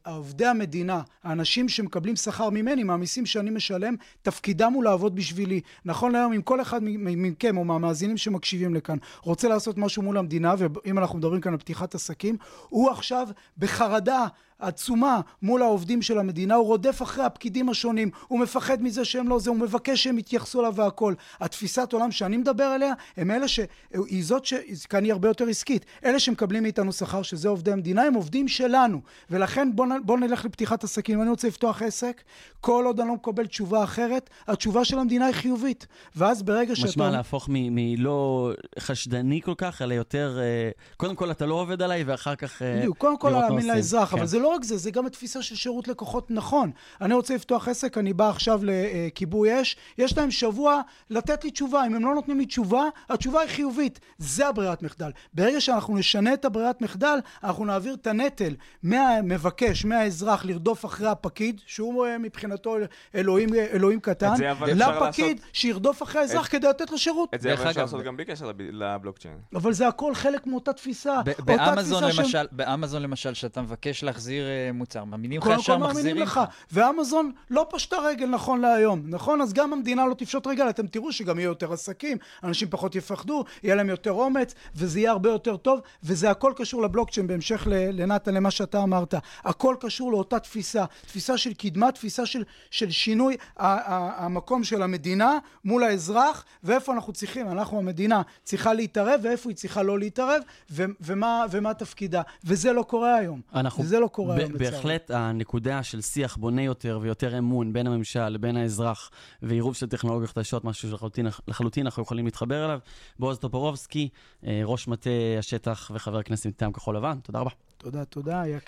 עובדי 0.06 0.46
המדינה, 0.46 1.02
האנשים 1.24 1.70
שמקבלים 1.70 2.16
שכר 2.16 2.50
ממני, 2.50 2.84
מהמיסים 2.84 3.26
שאני 3.26 3.50
משלם, 3.50 3.96
תפקידם 4.22 4.72
הוא 4.74 4.84
לעבוד 4.84 5.16
בשבילי. 5.16 5.62
נכון 5.86 6.12
להיום, 6.12 6.34
אם 6.34 6.42
כל 6.42 6.62
אחד 6.62 6.80
מכם 6.84 7.58
או 7.58 7.66
מהמאזינים 7.66 8.18
שמקשיבים 8.18 8.76
לכאן 8.76 8.98
רוצה 9.22 9.48
לעשות 9.48 9.78
משהו 9.78 10.04
מול 10.04 10.18
המדינה, 10.18 10.56
ואם 10.58 10.98
אנחנו 10.98 11.18
מדברים 11.18 11.42
כאן 11.42 11.52
על 11.52 11.60
פתיחת 11.60 11.96
עסקים, 11.96 12.38
הוא 12.70 12.90
עכשיו 12.90 13.28
בחרדה 13.58 14.28
עצומה 14.60 15.22
מול 15.42 15.62
העובדים 15.62 16.02
של 16.02 16.20
המדינה, 16.20 16.56
הוא 16.56 16.66
רודף 16.66 17.02
אחרי 17.02 17.24
הפקידים 17.26 17.70
השונים, 17.70 18.10
הוא 18.28 18.40
מפחד 18.40 18.84
מזה 18.84 19.06
שהם 19.06 19.30
לא 19.30 19.40
זה, 19.40 19.50
הוא 19.50 19.58
מבקש 19.58 20.04
שהם 20.04 20.18
יתייחסו 20.18 20.60
אליו 20.60 20.76
והכל. 20.76 21.14
התפיסת 21.40 21.94
עולם 21.94 22.12
שאני 22.12 22.38
מדבר 22.38 22.64
עליה, 22.64 22.94
הם 23.18 23.32
אלה 23.32 23.48
ש... 23.48 23.60
היא 23.94 24.24
זאת 24.26 24.46
ש... 24.46 24.54
כאן 24.90 25.04
היא 25.04 25.12
הרבה 25.12 25.28
יותר 25.28 25.48
עסקית. 25.48 25.86
אלה 26.06 26.20
שמקבלים 26.20 26.64
מאיתנו 26.64 26.94
שכר, 26.94 27.22
שזה 27.22 27.50
עובדי 27.50 27.72
המדינה, 27.72 28.04
הם 28.04 28.14
עובדים 28.14 28.48
שלנו. 28.48 29.02
ולכן 29.30 29.76
בוא, 29.76 29.86
נ... 29.86 29.92
בוא 30.04 30.18
נלך 30.18 30.46
לפתיחת 30.46 30.84
עסקים. 30.84 31.22
אני 31.22 31.30
רוצה 31.30 31.48
לפתוח 31.48 31.82
עסק, 31.82 32.22
כל 32.62 32.86
עוד 32.86 33.00
אני 33.00 33.10
לא 33.10 33.16
מקבל 33.16 33.46
תשובה 33.46 33.84
אחרת, 33.84 34.30
התשובה 34.48 34.86
של 34.86 35.00
המדינה 35.00 35.26
היא 35.26 35.34
חיובית. 35.34 35.88
ואז 36.16 36.44
ברגע 36.44 36.76
שאתה... 36.76 36.88
משמע 36.88 37.10
להפוך 37.10 37.50
מ- 37.50 37.76
מלא 37.76 38.52
חשדני 38.80 39.42
כל 39.42 39.54
כך, 39.58 39.82
אלא 39.82 39.94
יותר, 39.94 40.40
אה, 40.42 40.70
קודם 40.98 41.16
כל 41.16 41.32
אתה 41.32 41.46
לא 41.46 41.56
עובד 41.56 41.82
עליי, 41.82 42.04
ואחר 42.04 42.36
כך 42.36 42.62
אה, 42.62 42.78
בדיוק, 42.78 42.98
קודם 42.98 43.18
כל 43.18 43.30
להאמין. 43.30 43.68
לאזרח, 43.68 44.12
כן. 44.12 44.18
אבל 44.18 44.26
זה 44.26 44.40
לא 44.40 44.45
רק 44.50 44.64
זה, 44.64 44.78
זה 44.78 44.92
גם 44.92 45.06
התפיסה 45.06 45.42
של 45.42 45.56
שירות 45.56 45.88
לקוחות 45.88 46.32
נכון. 46.32 46.72
אני 47.02 47.14
רוצה 47.14 47.36
לפתוח 47.36 47.68
עסק, 47.68 47.98
אני 47.98 48.14
בא 48.14 48.30
עכשיו 48.30 48.60
לכיבוי 48.64 49.62
אש, 49.62 49.76
יש 49.98 50.18
להם 50.18 50.32
שבוע 50.32 50.82
לתת 51.10 51.44
לי 51.44 51.52
תשובה. 51.52 51.86
אם 51.88 51.96
הם 51.96 52.06
לא 52.06 52.16
נותנים 52.16 52.38
לי 52.40 52.46
תשובה, 52.46 52.84
התשובה 53.10 53.40
היא 53.42 53.50
חיובית. 53.50 54.00
זה 54.18 54.48
הברירת 54.48 54.82
מחדל. 54.84 55.12
ברגע 55.34 55.62
שאנחנו 55.62 55.98
נשנה 55.98 56.34
את 56.34 56.46
הברירת 56.46 56.82
מחדל, 56.82 57.18
אנחנו 57.44 57.66
נעביר 57.66 57.94
את 57.94 58.08
הנטל 58.08 58.54
מהמבקש, 58.84 59.86
מהאזרח, 59.86 60.46
לרדוף 60.46 60.86
אחרי 60.86 61.08
הפקיד, 61.08 61.62
שהוא 61.66 62.06
אה, 62.08 62.18
מבחינתו 62.18 62.76
אלוהים, 63.16 63.50
אלוהים 63.54 64.00
קטן, 64.00 64.34
אפשר 64.72 65.08
לפקיד 65.08 65.42
שירדוף 65.54 66.04
אחרי 66.04 66.22
האזרח 66.22 66.46
את- 66.46 66.52
כדי 66.52 66.68
לתת 66.68 66.92
לו 66.92 66.98
שירות. 66.98 67.34
את 67.34 67.42
זה 67.42 67.54
אבל 67.54 67.58
אפשר 67.62 67.70
אגב, 67.70 67.80
לעשות 67.80 68.04
גם 68.04 68.16
בלי 68.18 68.26
קשר 68.26 68.46
לב- 68.48 68.56
לבלוקצ'יין. 68.72 69.38
אבל 69.56 69.74
זה 69.74 69.88
הכל 69.88 70.16
חלק 70.16 70.48
מאותה 70.48 70.74
תפיסה. 70.74 71.22
ב- 71.26 71.30
אותה 71.30 71.42
באמזון 71.44 72.04
למשל, 72.04 72.46
באמזון 72.52 73.02
למשל, 73.02 73.34
שאתה 73.34 73.62
מבקש 73.62 74.04
להחזיר 74.04 74.35
אה, 74.44 74.72
מוצר, 74.74 75.04
מאמינים 75.04 75.42
לך 75.42 75.48
ישר 75.60 75.78
מאמינים 75.78 75.96
מחזירים 75.96 76.18
לך. 76.18 76.42
ואמזון 76.72 77.32
לא 77.50 77.68
פשטה 77.70 77.98
רגל 77.98 78.28
נכון 78.28 78.62
להיום, 78.62 79.02
נכון? 79.06 79.42
אז 79.42 79.54
גם 79.54 79.74
המדינה 79.74 80.06
לא 80.06 80.14
תפשוט 80.14 80.48
רגל, 80.48 80.70
אתם 80.70 80.88
תראו 80.88 81.12
שגם 81.12 81.40
יהיו 81.40 81.50
יותר 81.50 81.74
עסקים, 81.74 82.18
אנשים 82.44 82.68
פחות 82.70 82.96
יפחדו, 82.96 83.44
יהיה 83.64 83.76
להם 83.76 83.90
יותר 83.90 84.12
אומץ, 84.12 84.54
וזה 84.76 85.00
יהיה 85.00 85.12
הרבה 85.12 85.30
יותר 85.30 85.58
טוב, 85.58 85.80
וזה 86.04 86.32
הכל 86.32 86.54
קשור 86.56 86.82
לבלוקצ'יין, 86.82 87.28
בהמשך 87.28 87.68
לנתן, 87.70 88.34
למה 88.34 88.52
שאתה 88.52 88.84
אמרת. 88.84 89.14
הכל 89.44 89.76
קשור 89.80 90.12
לאותה 90.12 90.40
תפיסה, 90.40 90.86
תפיסה 91.08 91.38
של 91.38 91.54
קדמה, 91.54 91.92
תפיסה 91.92 92.26
של, 92.26 92.44
של 92.72 92.92
שינוי 92.92 93.38
המקום 93.58 94.64
של 94.64 94.82
המדינה 94.82 95.38
מול 95.66 95.84
האזרח, 95.84 96.46
ואיפה 96.64 96.94
אנחנו 96.94 97.14
צריכים, 97.14 97.52
אנחנו 97.52 97.78
המדינה 97.78 98.22
צריכה 98.44 98.74
להתערב, 98.74 99.20
ואיפה 99.24 99.50
היא 99.50 99.56
צריכה 99.56 99.84
לא 99.84 100.00
להתערב, 100.00 100.42
ו- 100.72 100.86
ומה, 101.02 101.46
ומה 101.52 101.74
תפקידה. 101.74 102.22
וזה 102.44 102.74
לא 102.74 102.84
קורה 102.84 103.16
היום. 103.16 103.42
אנחנו 103.56 103.84
וזה 103.84 104.00
לא 104.00 104.08
קורה 104.08 104.25
ב- 104.28 104.38
היום 104.38 104.52
לצערי. 104.52 104.72
בהחלט 104.72 105.12
הנקודה 105.12 105.84
של 105.84 106.02
שיח 106.02 106.36
בונה 106.38 106.62
יותר 106.62 107.00
ויותר 107.02 107.38
אמון 107.38 107.74
בין 107.74 107.88
הממשל 107.88 108.30
לבין 108.30 108.58
האזרח 108.58 109.12
ועירוב 109.42 109.76
של 109.76 109.88
טכנולוגיות 109.88 110.32
חדשות, 110.32 110.66
משהו 110.66 110.90
שלחלוטין 110.90 111.28
לחלוטין 111.48 111.86
אנחנו 111.86 112.04
יכולים 112.04 112.26
להתחבר 112.26 112.66
אליו. 112.66 112.80
בועז 113.20 113.40
טופורובסקי, 113.40 114.10
אה, 114.48 114.62
ראש 114.64 114.88
מטה 114.88 115.10
השטח 115.40 115.92
וחבר 115.94 116.18
הכנסת 116.18 116.46
מטעם 116.46 116.72
כחול 116.72 116.98
לבן, 116.98 117.20
תודה 117.20 117.40
רבה. 117.40 117.52
תודה, 117.78 118.06
תודה, 118.06 118.42
היה 118.42 118.60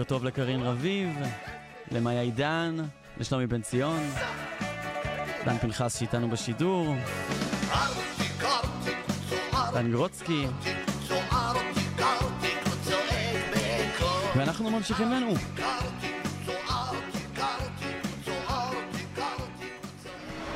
בוקר 0.00 0.08
טוב 0.08 0.24
לקרין 0.24 0.62
רביב, 0.62 1.08
למאיה 1.90 2.20
עידן, 2.20 2.76
לשלומי 3.18 3.46
בן 3.46 3.62
ציון, 3.62 4.02
דן 5.44 5.58
פנחס 5.58 5.98
שאיתנו 5.98 6.30
בשידור, 6.30 6.94
דן 9.74 9.90
גרוצקי, 9.90 10.46
ואנחנו 14.36 14.70
ממשיכים 14.70 15.10
לנו. 15.10 15.34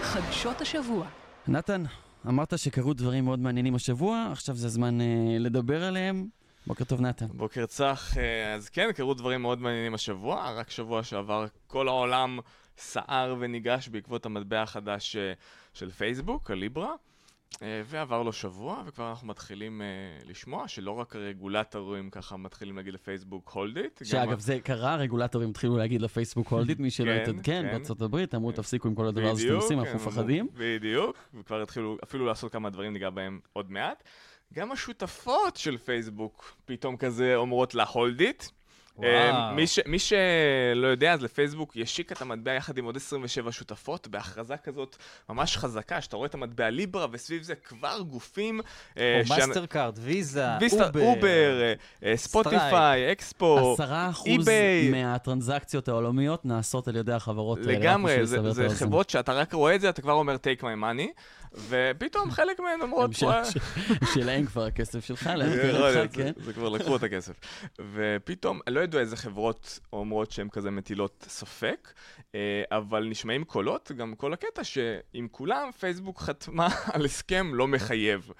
חדשות 0.02 0.60
השבוע. 0.60 1.06
נתן, 1.48 1.82
אמרת 2.28 2.58
שקרו 2.58 2.94
דברים 2.94 3.24
מאוד 3.24 3.38
מעניינים 3.38 3.74
השבוע, 3.74 4.28
עכשיו 4.32 4.56
זה 4.56 4.66
הזמן 4.66 5.00
אה, 5.00 5.06
לדבר 5.38 5.84
עליהם. 5.84 6.43
בוקר 6.66 6.84
טוב, 6.84 7.00
נתן. 7.00 7.26
בוקר 7.32 7.66
צח. 7.66 8.16
אה, 8.18 8.54
אז 8.54 8.68
כן, 8.68 8.92
קרו 8.92 9.14
דברים 9.14 9.42
מאוד 9.42 9.60
מעניינים 9.60 9.94
השבוע. 9.94 10.52
רק 10.52 10.70
שבוע 10.70 11.02
שעבר 11.02 11.46
כל 11.66 11.88
העולם 11.88 12.38
סער 12.78 13.36
וניגש 13.38 13.88
בעקבות 13.88 14.26
המטבע 14.26 14.62
החדש 14.62 15.16
אה, 15.16 15.32
של 15.72 15.90
פייסבוק, 15.90 16.50
הליברה. 16.50 16.92
אה, 17.62 17.82
ועבר 17.84 18.22
לו 18.22 18.32
שבוע, 18.32 18.82
וכבר 18.86 19.10
אנחנו 19.10 19.26
מתחילים 19.28 19.82
לשמוע 20.26 20.68
שלא 20.68 20.90
רק 20.90 21.16
הרגולטורים 21.16 22.10
ככה 22.10 22.36
מתחילים 22.36 22.76
להגיד 22.76 22.94
לפייסבוק 22.94 23.56
hold 23.56 23.76
it. 23.78 24.04
שאגב, 24.04 24.38
זה 24.38 24.60
קרה, 24.60 24.92
הרגולטורים 24.92 25.50
התחילו 25.50 25.76
להגיד 25.76 26.02
לפייסבוק 26.02 26.48
הולדיט, 26.48 26.78
מי 26.78 26.90
שלא 26.90 27.06
כן, 27.06 27.22
התעדכן 27.22 27.62
כן. 27.62 27.72
בארצות 27.72 28.02
הברית, 28.02 28.34
אמרו 28.34 28.50
כן. 28.50 28.56
תפסיקו 28.56 28.88
עם 28.88 28.94
כל 28.94 29.06
הדבר 29.06 29.30
הזה 29.30 29.42
שאתם 29.42 29.54
עושים, 29.54 29.78
כן, 29.78 29.86
אנחנו 29.86 29.98
מפחדים. 29.98 30.48
בדיוק, 30.54 31.16
וכבר 31.34 31.62
התחילו 31.62 31.96
אפילו 32.04 32.26
לעשות 32.26 32.52
כמה 32.52 32.70
דברים, 32.70 32.92
ניגע 32.92 33.10
בהם 33.10 33.40
עוד 33.52 33.70
מעט. 33.70 34.02
גם 34.52 34.72
השותפות 34.72 35.56
של 35.56 35.78
פייסבוק 35.78 36.56
פתאום 36.64 36.96
כזה 36.96 37.36
אומרות 37.36 37.74
לה 37.74 37.84
hold 37.84 38.20
it. 38.20 38.50
וואו. 38.98 39.54
מי, 39.54 39.66
ש, 39.66 39.78
מי 39.86 39.98
שלא 39.98 40.86
יודע, 40.86 41.12
אז 41.12 41.22
לפייסבוק 41.22 41.76
ישיק 41.76 42.12
את 42.12 42.22
המטבע 42.22 42.52
יחד 42.52 42.78
עם 42.78 42.84
עוד 42.84 42.96
27 42.96 43.52
שותפות, 43.52 44.08
בהכרזה 44.08 44.56
כזאת 44.56 44.96
ממש 45.28 45.56
חזקה, 45.56 46.00
שאתה 46.00 46.16
רואה 46.16 46.26
את 46.26 46.34
המטבע 46.34 46.70
ליברה, 46.70 47.06
וסביב 47.12 47.42
זה 47.42 47.54
כבר 47.54 48.00
גופים... 48.00 48.60
אה, 48.98 49.20
או 49.24 49.34
מאסטר 49.34 49.66
קארד, 49.66 49.98
ויזה, 50.02 50.46
אובר. 51.00 51.62
אה, 51.62 51.74
אה, 52.04 52.16
ספוטיפיי, 52.16 53.12
אקספו, 53.12 53.76
אחוז, 54.10 54.48
eBay. 54.48 54.90
מהטרנזקציות 54.90 55.88
העולמיות 55.88 56.44
נעשות 56.44 56.88
על 56.88 56.96
ידי 56.96 57.12
החברות 57.12 57.58
האלה. 57.58 57.72
לגמרי, 57.72 58.26
זה, 58.26 58.52
זה. 58.52 58.68
חברות 58.68 59.10
שאתה 59.10 59.32
רק 59.32 59.54
רואה 59.54 59.74
את 59.74 59.80
זה, 59.80 59.88
אתה 59.88 60.02
כבר 60.02 60.12
אומר 60.12 60.36
take 60.36 60.60
my 60.60 60.62
money, 60.62 61.20
ופתאום 61.68 62.30
חלק 62.30 62.60
מהן 62.60 62.80
אומרות, 62.80 63.12
של- 63.12 63.26
"וואי, 63.26 63.44
של- 63.44 63.60
שלהם 64.14 64.46
כבר 64.46 64.64
הכסף 64.66 65.04
שלך, 65.04 65.26
להם 65.36 65.50
כבר 65.70 65.92
זה- 65.92 66.06
כן? 66.12 66.32
זה 66.36 66.52
כבר 66.52 66.68
לקחו 66.68 66.96
את 66.96 67.02
הכסף. 67.02 67.32
ופתאום, 67.94 68.60
לא 68.68 68.80
ידעו 68.80 69.00
איזה 69.00 69.16
חברות 69.16 69.78
אומרות 69.92 70.30
שהן 70.30 70.48
כזה 70.48 70.70
מטילות 70.70 71.24
ספק, 71.28 71.92
אה, 72.34 72.40
אבל 72.70 73.04
נשמעים 73.04 73.44
קולות, 73.44 73.92
גם 73.96 74.14
כל 74.14 74.32
הקטע 74.32 74.64
שעם 74.64 75.28
כולם 75.30 75.70
פייסבוק 75.80 76.20
חתמה 76.20 76.68
על 76.94 77.04
הסכם 77.04 77.54
לא 77.54 77.68
מחייב. 77.68 78.30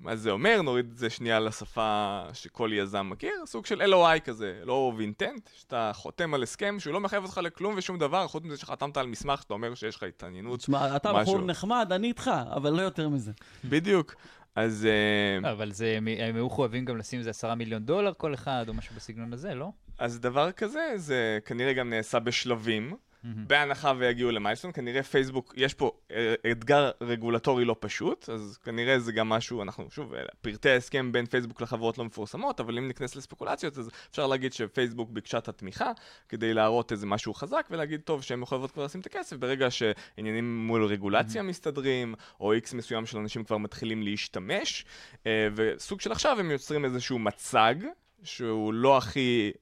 מה 0.00 0.16
זה 0.16 0.30
אומר? 0.30 0.62
נוריד 0.62 0.86
את 0.92 0.98
זה 0.98 1.10
שנייה 1.10 1.40
לשפה 1.40 2.22
שכל 2.32 2.70
יזם 2.72 3.06
מכיר, 3.10 3.46
סוג 3.46 3.66
של 3.66 3.82
LOI 3.82 4.20
כזה, 4.20 4.60
לא 4.64 4.92
אינטנט, 5.00 5.50
שאתה 5.54 5.90
חותם 5.94 6.34
על 6.34 6.42
הסכם 6.42 6.80
שהוא 6.80 6.92
לא 6.92 7.00
מחייב 7.00 7.24
אותך 7.24 7.40
לכלום 7.42 7.74
ושום 7.76 7.98
דבר, 7.98 8.26
חוץ 8.26 8.44
מזה 8.44 8.56
שחתמת 8.56 8.96
על 8.96 9.06
מסמך 9.06 9.42
שאתה 9.42 9.54
אומר 9.54 9.74
שיש 9.74 9.96
לך 9.96 10.02
התעניינות. 10.02 10.58
תשמע, 10.58 10.96
אתה 10.96 11.12
משהו. 11.12 11.22
בחור 11.22 11.46
נחמד, 11.46 11.88
אני 11.92 12.08
איתך, 12.08 12.30
אבל 12.54 12.70
לא 12.70 12.82
יותר 12.82 13.08
מזה. 13.08 13.32
בדיוק. 13.64 14.14
אז... 14.56 14.86
אה, 14.86 15.40
לא, 15.40 15.52
אבל 15.52 15.72
זה, 15.72 15.94
הם 15.96 16.08
הם 16.08 16.36
היו 16.36 16.50
חייבים 16.50 16.84
גם 16.84 16.96
לשים 16.96 17.18
איזה 17.18 17.30
עשרה 17.30 17.54
מיליון 17.54 17.82
דולר 17.82 18.12
כל 18.16 18.34
אחד, 18.34 18.64
או 18.68 18.74
משהו 18.74 18.94
בסגנון 18.96 19.32
הזה, 19.32 19.54
לא? 19.54 19.70
אז 19.98 20.20
דבר 20.20 20.52
כזה, 20.52 20.92
זה 20.96 21.38
כנראה 21.44 21.72
גם 21.72 21.90
נעשה 21.90 22.18
בשלבים, 22.18 22.96
בהנחה 23.24 23.92
ויגיעו 23.98 24.30
למיילסטון, 24.30 24.72
כנראה 24.72 25.02
פייסבוק, 25.02 25.54
יש 25.56 25.74
פה 25.74 25.92
אה, 26.10 26.34
אתגר 26.50 26.90
רגולטורי 27.00 27.64
לא 27.64 27.76
פשוט, 27.80 28.28
אז 28.28 28.58
כנראה 28.64 28.98
זה 28.98 29.12
גם 29.12 29.28
משהו, 29.28 29.62
אנחנו, 29.62 29.90
שוב, 29.90 30.14
אה, 30.14 30.22
פרטי 30.40 30.70
ההסכם 30.70 31.12
בין 31.12 31.26
פייסבוק 31.26 31.60
לחברות 31.60 31.98
לא 31.98 32.04
מפורסמות, 32.04 32.60
אבל 32.60 32.78
אם 32.78 32.88
ניכנס 32.88 33.16
לספקולציות, 33.16 33.78
אז 33.78 33.90
אפשר 34.10 34.26
להגיד 34.26 34.52
שפייסבוק 34.52 35.10
ביקשה 35.10 35.38
את 35.38 35.48
התמיכה, 35.48 35.92
כדי 36.28 36.54
להראות 36.54 36.92
איזה 36.92 37.06
משהו 37.06 37.34
חזק, 37.34 37.66
ולהגיד, 37.70 38.00
טוב, 38.00 38.22
שהן 38.22 38.40
מחויבות 38.40 38.70
כבר 38.70 38.84
לשים 38.84 39.00
את 39.00 39.06
הכסף, 39.06 39.36
ברגע 39.36 39.70
שעניינים 39.70 40.66
מול 40.66 40.84
רגולציה 40.84 41.42
מסתדרים, 41.42 42.14
או 42.40 42.52
איקס 42.52 42.74
מסוים 42.74 43.06
של 43.06 43.18
אנשים 43.18 43.44
כבר 43.44 43.58
מתחילים 43.58 44.02
להשתמש, 44.02 44.84
אה, 45.26 45.48
וסוג 45.54 46.00
של 46.00 46.12
עכשיו 46.12 46.40
הם 46.40 46.50
יוצרים 46.50 46.84
איזשהו 46.84 47.18
מצג, 47.18 47.74
שהוא 48.22 48.74
לא 48.74 48.98
הכי 48.98 49.52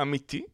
אמיתי. 0.00 0.44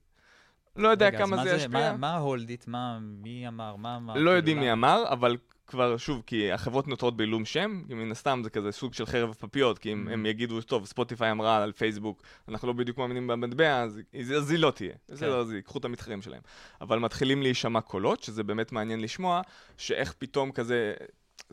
לא 0.76 0.88
יודע 0.88 1.06
רגע, 1.06 1.18
כמה 1.18 1.36
מה 1.36 1.44
זה 1.44 1.50
ישפיע. 1.56 1.68
מה- 1.92 1.96
מה 1.96 2.10
ה 2.14 2.21
hold 2.21 2.46
it? 2.46 2.64
מה, 2.66 2.98
מי 3.00 3.48
אמר? 3.48 3.76
מה 3.76 3.96
אמר? 3.96 4.12
לא 4.12 4.18
כאילו, 4.18 4.30
יודעים 4.30 4.60
מי 4.60 4.68
למה? 4.70 4.72
אמר, 4.94 5.12
אבל 5.12 5.36
כבר, 5.66 5.96
שוב, 5.96 6.22
כי 6.26 6.52
החברות 6.52 6.88
נותרות 6.88 7.16
בעילום 7.16 7.44
שם, 7.44 7.82
כי 7.88 7.94
מן 7.94 8.10
הסתם 8.12 8.40
זה 8.44 8.50
כזה 8.50 8.72
סוג 8.72 8.94
של 8.94 9.06
חרב 9.06 9.34
פפיות, 9.38 9.78
כי 9.78 9.92
אם 9.92 10.08
Mm. 10.08 10.12
הם 10.12 10.26
יגידו, 10.26 10.60
טוב, 10.60 10.86
ספוטיפיי 10.86 11.30
אמרה 11.30 11.62
על 11.62 11.72
פייסבוק, 11.72 12.22
אנחנו 12.48 12.68
לא 12.68 12.74
בדיוק 12.74 12.98
מאמינים 12.98 13.26
במטבע, 13.26 13.80
אז 13.82 14.00
אז 14.36 14.50
היא 14.50 14.58
לא 14.58 14.70
תהיה. 14.70 14.92
בסדר, 15.08 15.38
אז 15.40 15.52
ייקחו 15.52 15.78
את 15.78 15.84
המתחרים 15.84 16.22
שלהם. 16.22 16.40
אבל 16.80 16.98
מתחילים 16.98 17.42
להישמע 17.42 17.80
קולות, 17.80 18.22
שזה 18.22 18.42
באמת 18.44 18.72
מעניין 18.72 19.00
לשמוע, 19.00 19.40
שאיך 19.76 20.12
פתאום 20.18 20.52
כזה... 20.52 20.94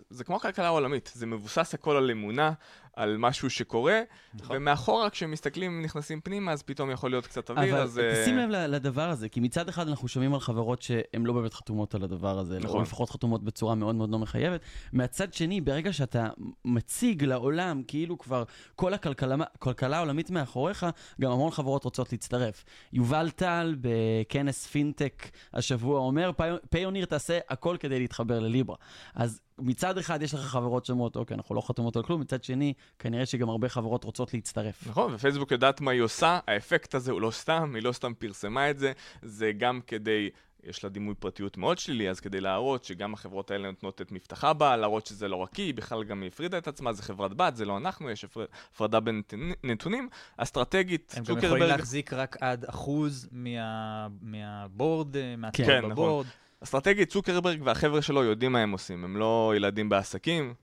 זה 0.10 0.24
כמו 0.24 0.36
הכלכלה 0.36 0.66
העולמית, 0.66 1.12
זה 1.14 1.26
מבוסס 1.26 1.74
הכל 1.74 1.96
על 1.96 2.12
אמונה, 2.12 2.52
על 3.00 3.18
משהו 3.18 3.50
שקורה, 3.50 4.02
נכון. 4.34 4.58
ומאחורה 4.58 5.10
כשמסתכלים, 5.10 5.82
נכנסים 5.82 6.22
פנימה, 6.22 6.52
אז 6.52 6.64
פתאום 6.64 6.92
יכול 6.92 7.10
להיות 7.12 7.28
קצת 7.28 7.50
אוויר, 7.50 7.74
אבל 7.76 7.84
אז... 7.84 8.00
אה, 8.00 8.22
תשים 8.24 8.38
לב 8.38 8.50
לדבר 8.50 9.10
הזה, 9.10 9.30
כי 9.30 9.40
מצד 9.40 9.70
אחד 9.70 9.88
אנחנו 9.88 10.08
שומעים 10.08 10.34
על 10.34 10.40
חברות 10.40 10.82
שהן 10.82 11.26
לא 11.26 11.34
באמת 11.34 11.54
חתומות 11.54 11.96
על 11.96 12.04
הדבר 12.04 12.40
הזה, 12.40 12.60
נכון. 12.60 12.78
או 12.78 12.82
לפחות 12.82 13.10
חתומות 13.10 13.44
בצורה 13.44 13.76
מאוד 13.76 13.96
מאוד 13.96 14.10
לא 14.10 14.20
מחייבת. 14.20 14.62
מהצד 14.94 15.34
שני, 15.34 15.62
ברגע 15.62 15.94
שאתה 15.94 16.30
מציג 16.66 17.24
לעולם 17.24 17.82
כאילו 17.88 18.18
כבר 18.18 18.44
כל 18.76 18.94
הכלכלה 18.94 19.98
העולמית 19.98 20.30
מאחוריך, 20.30 20.86
גם 21.22 21.32
המון 21.32 21.52
חברות 21.52 21.84
רוצות 21.84 22.12
להצטרף. 22.12 22.66
יובל 22.94 23.30
טל 23.30 23.76
בכנס 23.82 24.68
פינטק 24.68 25.30
השבוע 25.54 26.00
אומר, 26.00 26.32
"פי- 26.38 26.44
פיוניר 26.70 27.06
תעשה 27.06 27.40
הכל 27.50 27.78
כדי 27.80 28.00
להתחבר 28.00 28.40
לליברה. 28.40 28.76
אז 29.16 29.42
מצד 29.62 29.98
אחד 29.98 30.22
יש 30.22 30.34
לך 30.34 30.40
חברות 30.40 30.86
שאומרות, 30.86 31.16
אוקיי, 31.16 31.38
אנחנו 31.38 31.56
לא 31.56 31.62
חתומות 31.62 31.96
על 31.96 32.04
כלום, 32.04 32.22
מצד 32.22 32.44
שני, 32.44 32.74
כנראה 33.00 33.26
שגם 33.26 33.50
הרבה 33.50 33.70
חברות 33.70 34.04
רוצות 34.04 34.34
להצטרף. 34.34 34.88
נכון, 34.88 35.14
ופייסבוק 35.14 35.52
יודעת 35.52 35.82
מה 35.82 35.92
היא 35.92 36.02
עושה, 36.02 36.40
האפקט 36.48 36.96
הזה 36.96 37.12
הוא 37.12 37.22
לא 37.22 37.32
סתם, 37.32 37.72
היא 37.76 37.84
לא 37.84 37.92
סתם 37.92 38.14
פרסמה 38.14 38.70
את 38.70 38.80
זה, 38.80 38.92
זה 39.22 39.52
גם 39.58 39.80
כדי, 39.88 40.30
יש 40.64 40.84
לה 40.84 40.90
דימוי 40.90 41.16
פרטיות 41.16 41.58
מאוד 41.58 41.78
שלילי, 41.78 42.10
אז 42.10 42.20
כדי 42.20 42.42
להראות 42.42 42.84
שגם 42.84 43.14
החברות 43.14 43.52
האלה 43.52 43.68
נותנות 43.68 44.02
את 44.02 44.12
מבטחה 44.12 44.54
בה, 44.54 44.78
להראות 44.78 45.06
שזה 45.06 45.28
לא 45.28 45.36
רק 45.36 45.56
היא, 45.56 45.74
בכלל 45.74 46.04
גם 46.04 46.22
היא 46.22 46.28
הפרידה 46.28 46.58
את 46.58 46.68
עצמה, 46.68 46.94
זה 46.94 47.04
חברת 47.04 47.34
בת, 47.34 47.56
זה 47.56 47.66
לא 47.66 47.78
אנחנו, 47.78 48.10
יש 48.10 48.24
הפר- 48.24 48.46
הפרדה 48.74 49.00
בין 49.00 49.22
נתונים, 49.64 50.10
אסטרטגית, 50.38 51.14
הם 51.18 51.24
גם 51.24 51.38
יכולים 51.38 51.64
להחזיק 51.64 52.14
רק 52.14 52.38
עד 52.42 52.66
אחוז 52.66 53.28
מה- 53.32 54.08
מהבורד, 54.22 55.18
אה, 55.18 55.36
מהצוות 55.38 55.68
כן, 55.68 55.78
נכון. 55.78 55.90
בבורד. 55.92 56.26
אסטרטגית, 56.64 57.10
צוקרברג 57.10 57.62
והחבר'ה 57.64 58.02
שלו 58.02 58.24
יודעים 58.24 58.52
מה 58.52 58.60
הם 58.60 58.72
עושים, 58.72 59.04
הם 59.04 59.18
לא 59.18 59.54
ילדים 59.56 59.90
בעסקים, 59.90 60.54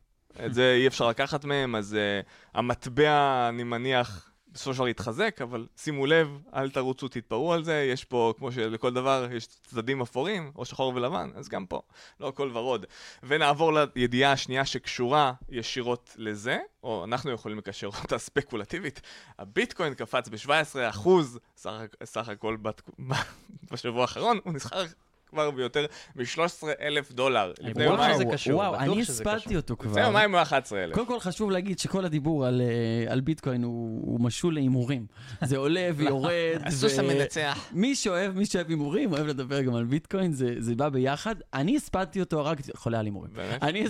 את 0.45 0.55
זה 0.55 0.75
אי 0.75 0.87
אפשר 0.87 1.09
לקחת 1.09 1.45
מהם, 1.45 1.75
אז 1.75 1.97
uh, 1.97 2.27
המטבע, 2.55 3.49
אני 3.49 3.63
מניח, 3.63 4.31
בסופו 4.57 4.75
של 4.75 4.79
דבר 4.79 4.89
יתחזק, 4.89 5.39
אבל 5.43 5.67
שימו 5.77 6.07
לב, 6.07 6.39
אל 6.55 6.71
תרוצו, 6.71 7.09
תתפרעו 7.09 7.53
על 7.53 7.65
זה, 7.65 7.89
יש 7.93 8.05
פה, 8.05 8.35
כמו 8.39 8.53
שלכל 8.53 8.95
דבר, 8.95 9.29
יש 9.33 9.47
צדדים 9.47 10.01
אפורים, 10.01 10.53
או 10.57 10.65
שחור 10.65 10.93
ולבן, 10.95 11.31
אז 11.35 11.49
גם 11.49 11.67
פה, 11.67 11.81
לא 12.21 12.29
הכל 12.29 12.51
ורוד. 12.53 12.87
ונעבור 13.23 13.73
לידיעה 13.73 14.33
השנייה 14.33 14.65
שקשורה 14.65 15.33
ישירות 15.49 16.15
לזה, 16.19 16.59
או 16.83 17.05
אנחנו 17.05 17.31
יכולים 17.31 17.59
לקשר 17.59 17.87
אותה 18.03 18.19
ספקולטיבית. 18.19 19.01
הביטקוין 19.39 19.95
קפץ 19.95 20.29
ב-17% 20.29 21.09
סך, 21.57 21.73
סך 22.05 22.29
הכל 22.29 22.57
בת... 22.57 22.83
בשבוע 23.73 24.03
האחרון, 24.03 24.39
הוא 24.45 24.53
נסחר 24.53 24.85
כבר 25.31 25.51
ביותר 25.51 25.87
מ-13 26.17 26.67
אלף 26.81 27.13
דולר. 27.13 27.53
אני 27.61 27.71
לפני 27.71 27.85
בטוח 27.85 27.99
יומיים. 27.99 28.15
שזה 28.15 28.25
קשור, 28.33 28.55
וואו, 28.57 28.75
אני 28.75 29.01
הספדתי. 29.01 29.57
אותו 29.57 29.77
כבר. 29.77 29.91
לפני 29.91 30.03
יומיים 30.03 30.31
הוא 30.31 30.37
היה 30.37 30.43
11 30.43 30.85
אלף. 30.85 30.95
קודם 30.95 31.07
כל 31.07 31.21
חשוב 31.21 31.51
להגיד 31.51 31.79
שכל 31.79 32.05
הדיבור 32.05 32.47
על, 32.47 32.61
אה, 32.61 33.13
על 33.13 33.21
ביטקוין 33.21 33.63
הוא, 33.63 34.03
הוא 34.07 34.21
משול 34.21 34.55
להימורים. 34.55 35.07
זה 35.45 35.57
עולה 35.57 35.89
ויורד. 35.97 36.33
הסוס 36.65 36.99
המנצח. 36.99 37.69
מי 37.73 37.95
שאוהב, 37.95 38.37
מי 38.37 38.47
שאוהב 38.47 38.69
הימורים, 38.69 39.13
אוהב 39.13 39.27
לדבר 39.27 39.63
גם 39.63 39.75
על 39.75 39.85
ביטקוין, 39.85 40.33
זה, 40.33 40.55
זה 40.59 40.75
בא 40.75 40.89
ביחד. 40.89 41.35
אני 41.55 41.77
הספדתי 41.77 42.21
אותו, 42.21 42.41
הרגתי, 42.41 42.73
חולה 42.77 42.99
על 42.99 43.05
הימורים. 43.05 43.31
אני 43.63 43.85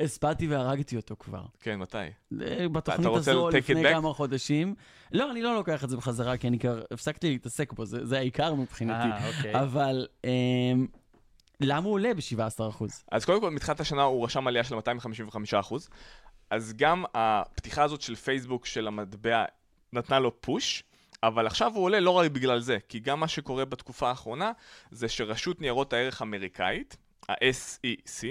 הספדתי 0.00 0.46
והרגתי 0.50 0.96
אותו 0.96 1.16
כבר. 1.18 1.42
כן, 1.60 1.78
מתי? 1.78 1.98
אה, 1.98 2.68
בתוכנית 2.68 3.08
הזו 3.14 3.50
לפני? 3.50 3.82
כמה 3.88 4.12
חודשים. 4.12 4.74
לא, 5.12 5.30
אני 5.30 5.42
לא 5.42 5.54
לוקח 5.54 5.84
את 5.84 5.90
זה 5.90 5.96
בחזרה, 5.96 6.36
כי 6.36 6.48
אני 6.48 6.58
כבר 6.58 6.82
הפסקתי 6.90 7.30
להתעסק 7.30 7.72
בו, 7.72 7.86
זה, 7.86 8.06
זה 8.06 8.18
העיקר 8.18 8.54
מבחינתי. 8.54 9.08
אה, 9.08 9.28
אוקיי. 9.28 9.60
אבל 9.60 10.06
אמ, 10.24 10.30
למה 11.60 11.86
הוא 11.86 11.92
עולה 11.94 12.14
ב-17%? 12.14 12.84
אז 13.10 13.24
קודם 13.24 13.40
כל, 13.40 13.50
מתחילת 13.50 13.80
השנה 13.80 14.02
הוא 14.02 14.24
רשם 14.24 14.46
עלייה 14.46 14.64
של 14.64 14.74
255%. 14.74 15.74
אז 16.50 16.72
גם 16.76 17.04
הפתיחה 17.14 17.82
הזאת 17.82 18.00
של 18.00 18.14
פייסבוק 18.14 18.66
של 18.66 18.86
המטבע 18.86 19.44
נתנה 19.92 20.18
לו 20.18 20.40
פוש. 20.40 20.82
אבל 21.22 21.46
עכשיו 21.46 21.72
הוא 21.74 21.84
עולה 21.84 22.00
לא 22.00 22.10
רק 22.10 22.30
בגלל 22.30 22.60
זה, 22.60 22.78
כי 22.88 23.00
גם 23.00 23.20
מה 23.20 23.28
שקורה 23.28 23.64
בתקופה 23.64 24.08
האחרונה 24.08 24.52
זה 24.90 25.08
שרשות 25.08 25.60
ניירות 25.60 25.92
הערך 25.92 26.20
האמריקאית, 26.20 26.96
ה-SEC, 27.28 28.26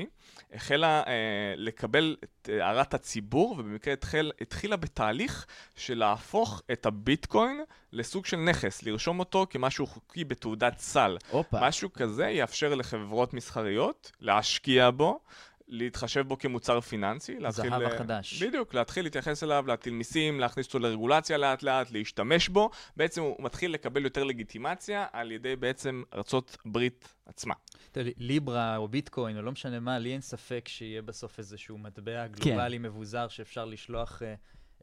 החלה 0.54 1.04
אה, 1.08 1.14
לקבל 1.58 2.16
את 2.24 2.50
אה, 2.52 2.66
הערת 2.66 2.94
הציבור, 2.94 3.56
ובמקרה 3.58 3.94
התחיל, 3.94 4.32
התחילה 4.42 4.76
בתהליך 4.76 5.46
של 5.76 5.98
להפוך 5.98 6.62
את 6.72 6.86
הביטקוין 6.86 7.64
לסוג 7.94 8.26
של 8.26 8.38
נכס, 8.38 8.84
לרשום 8.84 9.20
אותו 9.20 9.48
כמשהו 9.50 9.88
חוקי 9.88 10.24
בתעודת 10.24 10.80
סל. 10.80 11.18
הופה. 11.32 11.58
משהו 11.62 11.94
כזה 11.94 12.26
יאפשר 12.26 12.76
לחברות 12.76 13.34
מסחריות 13.34 14.12
להשקיע 14.22 14.90
בו, 14.92 15.20
להתחשב 15.68 16.28
בו 16.28 16.38
כמוצר 16.38 16.82
פיננסי, 16.82 17.40
להתחיל... 17.40 17.74
הזהב 17.74 17.82
אה, 17.82 17.96
החדש. 17.96 18.44
בדיוק, 18.44 18.74
להתחיל 18.74 19.06
להתייחס 19.06 19.44
אליו, 19.44 19.64
להטיל 19.68 19.94
מיסים, 19.94 20.40
להכניס 20.40 20.68
אותו 20.68 20.80
לרגולציה 20.80 21.38
לאט 21.38 21.64
לאט, 21.64 21.92
להשתמש 21.92 22.50
בו. 22.50 22.70
בעצם 22.98 23.22
הוא 23.22 23.36
מתחיל 23.40 23.74
לקבל 23.74 24.04
יותר 24.04 24.24
לגיטימציה 24.24 25.06
על 25.14 25.32
ידי 25.32 25.56
בעצם 25.56 26.04
ארצות 26.14 26.58
ברית 26.66 27.10
עצמה. 27.26 27.54
אתה 27.92 28.00
יודע, 28.00 28.12
ליברה 28.18 28.78
או 28.78 28.88
ביטקוין, 28.88 29.38
או 29.38 29.42
לא 29.42 29.52
משנה 29.52 29.80
מה, 29.80 30.00
לי 30.00 30.14
אין 30.14 30.22
ספק 30.22 30.68
שיהיה 30.68 31.02
בסוף 31.02 31.40
איזשהו 31.40 31.78
מטבע 31.78 32.28
גלובלי 32.28 32.78
מבוזר 32.78 33.28
שאפשר 33.28 33.66
לשלוח 33.66 34.22
אה, 34.24 34.36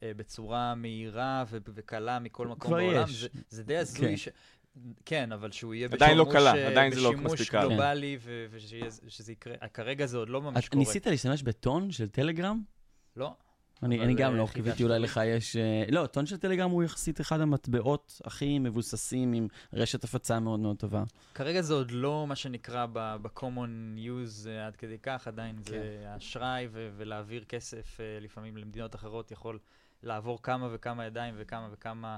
אה, 0.03 0.15
בצורה 0.17 0.75
מהירה 0.75 1.45
ו- 1.49 1.59
וקלה 1.75 2.19
מכל 2.19 2.47
מקום 2.47 2.71
כבר 2.71 2.77
בעולם. 2.77 3.05
יש. 3.05 3.21
זה, 3.21 3.29
זה 3.49 3.63
די 3.63 3.77
הזוי 3.77 4.09
כן. 4.09 4.17
ש... 4.17 4.29
כן, 5.05 5.33
אבל 5.33 5.53
שהוא 5.53 5.75
יהיה 5.75 5.89
עדיין 5.93 6.19
לא 6.19 6.25
בשימוש, 6.25 6.43
קלה, 6.43 6.55
אה, 6.55 6.69
עדיין 6.69 6.93
זה 6.93 7.01
לא 7.01 7.11
בשימוש 7.11 7.33
מספיק 7.33 7.51
קל. 7.51 7.69
גלובלי 7.69 8.19
ו- 8.21 8.47
ושזה 9.05 9.33
יקרה. 9.33 9.55
כרגע 9.75 10.07
זה 10.07 10.17
עוד 10.17 10.29
לא 10.29 10.43
ממש 10.43 10.65
את 10.65 10.69
קורה. 10.73 10.85
ניסית 10.85 11.07
להשתמש 11.07 11.43
בטון 11.43 11.91
של 11.91 12.09
טלגרם? 12.09 12.63
לא. 13.17 13.35
אני, 13.83 14.01
אני 14.01 14.15
גם 14.15 14.37
לא, 14.37 14.49
קיוויתי 14.53 14.83
אולי 14.85 14.99
לי. 14.99 15.05
לך 15.05 15.21
יש... 15.27 15.57
אה, 15.57 15.85
לא, 15.91 16.07
טון 16.07 16.27
של 16.27 16.37
טלגרם 16.37 16.71
הוא 16.71 16.83
יחסית 16.83 17.21
אחד 17.21 17.41
המטבעות 17.41 18.21
הכי 18.25 18.59
מבוססים 18.59 19.33
עם 19.33 19.49
רשת 19.73 20.05
הפצה 20.05 20.41
מאוד 20.41 20.61
מאוד 20.61 20.77
טובה. 20.77 21.03
כרגע 21.35 21.63
זה 21.63 21.75
עוד 21.75 21.91
לא 21.91 22.27
מה 22.29 22.37
שנקרא 22.37 22.87
ב-common 22.93 23.99
use 23.99 24.49
אה, 24.49 24.67
עד 24.67 24.77
כדי 24.77 24.99
כך, 25.03 25.29
עדיין 25.29 25.57
זה 25.63 26.05
אשראי 26.17 26.69
ו- 26.71 26.91
ולהעביר 26.97 27.45
כסף 27.45 27.99
לפעמים 28.21 28.57
למדינות 28.57 28.95
אחרות 28.95 29.31
יכול 29.31 29.59
לעבור 30.03 30.43
כמה 30.43 30.69
וכמה 30.73 31.05
ידיים 31.07 31.35
וכמה 31.39 31.69
וכמה 31.73 32.17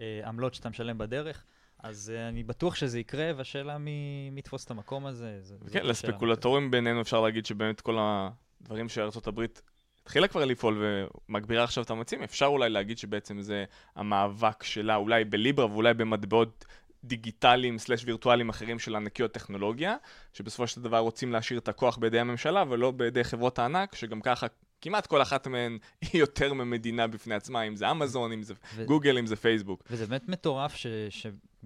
אה, 0.00 0.20
עמלות 0.24 0.54
שאתה 0.54 0.68
משלם 0.68 0.98
בדרך. 0.98 1.44
אז 1.82 2.12
אה, 2.14 2.28
אני 2.28 2.42
בטוח 2.42 2.74
שזה 2.74 2.98
יקרה, 2.98 3.30
והשאלה 3.36 3.78
מי 3.78 4.30
יתפוס 4.36 4.64
את 4.64 4.70
המקום 4.70 5.06
הזה. 5.06 5.38
כן, 5.48 5.66
השאלה. 5.66 5.82
לספקולטורים 5.82 6.70
בינינו 6.70 7.00
אפשר 7.00 7.20
להגיד 7.20 7.46
שבאמת 7.46 7.80
כל 7.80 7.96
הדברים 8.00 8.88
שארצות 8.88 9.26
הברית 9.26 9.62
התחילה 10.02 10.28
כבר 10.28 10.44
לפעול 10.44 10.84
ומגבירה 11.28 11.64
עכשיו 11.64 11.84
את 11.84 11.90
המאמצים, 11.90 12.22
אפשר 12.22 12.46
אולי 12.46 12.70
להגיד 12.70 12.98
שבעצם 12.98 13.40
זה 13.40 13.64
המאבק 13.96 14.62
שלה, 14.62 14.96
אולי 14.96 15.24
בליברה 15.24 15.66
ואולי 15.66 15.94
במטבעות 15.94 16.64
דיגיטליים 17.04 17.78
סלש 17.78 18.04
וירטואליים 18.04 18.48
אחרים 18.48 18.78
של 18.78 18.96
ענקיות 18.96 19.32
טכנולוגיה, 19.32 19.96
שבסופו 20.32 20.66
של 20.66 20.82
דבר 20.82 20.98
רוצים 20.98 21.32
להשאיר 21.32 21.58
את 21.58 21.68
הכוח 21.68 21.98
בידי 21.98 22.18
הממשלה 22.20 22.64
ולא 22.68 22.90
בידי 22.90 23.24
חברות 23.24 23.58
הענק, 23.58 23.94
שגם 23.94 24.20
ככה 24.20 24.46
כמעט 24.80 25.06
כל 25.06 25.22
אחת 25.22 25.46
מהן 25.46 25.78
היא 26.12 26.20
יותר 26.20 26.52
ממדינה 26.52 27.06
בפני 27.06 27.34
עצמה, 27.34 27.62
אם 27.62 27.76
זה 27.76 27.90
אמזון, 27.90 28.32
אם 28.32 28.42
זה 28.42 28.54
ו- 28.74 28.84
גוגל, 28.86 29.18
אם 29.18 29.26
זה 29.26 29.36
פייסבוק. 29.36 29.82
וזה 29.90 30.06
באמת 30.06 30.28
מטורף 30.28 30.74
ש, 30.74 30.86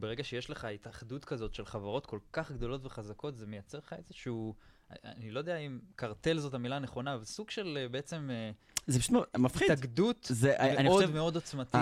שברגע 0.01 0.25
שיש 0.25 0.51
לך 0.51 0.65
התאחדות 0.65 1.25
כזאת 1.25 1.55
של 1.55 1.65
חברות 1.65 2.07
כל 2.07 2.19
כך 2.33 2.53
גדולות 2.53 2.85
וחזקות, 2.85 3.37
זה 3.37 3.47
מייצר 3.47 3.79
לך 3.79 3.93
איזשהו, 3.99 4.55
אני 5.05 5.31
לא 5.31 5.39
יודע 5.39 5.57
אם 5.57 5.79
קרטל 5.97 6.39
זאת 6.39 6.55
המילה 6.55 6.77
הנכונה, 6.77 7.15
אבל 7.15 7.25
סוג 7.25 7.51
של 7.51 7.79
אה, 7.81 7.89
בעצם 7.89 8.31
אה, 8.31 8.51
זה 8.87 8.99
פשוט 8.99 9.37
מפחיד. 9.39 9.71
התאגדות 9.71 10.27
זה, 10.31 10.57
אני 10.57 10.89
מאוד 10.89 11.03
חושב, 11.03 11.15
מאוד 11.15 11.35
עוצמתית. 11.35 11.81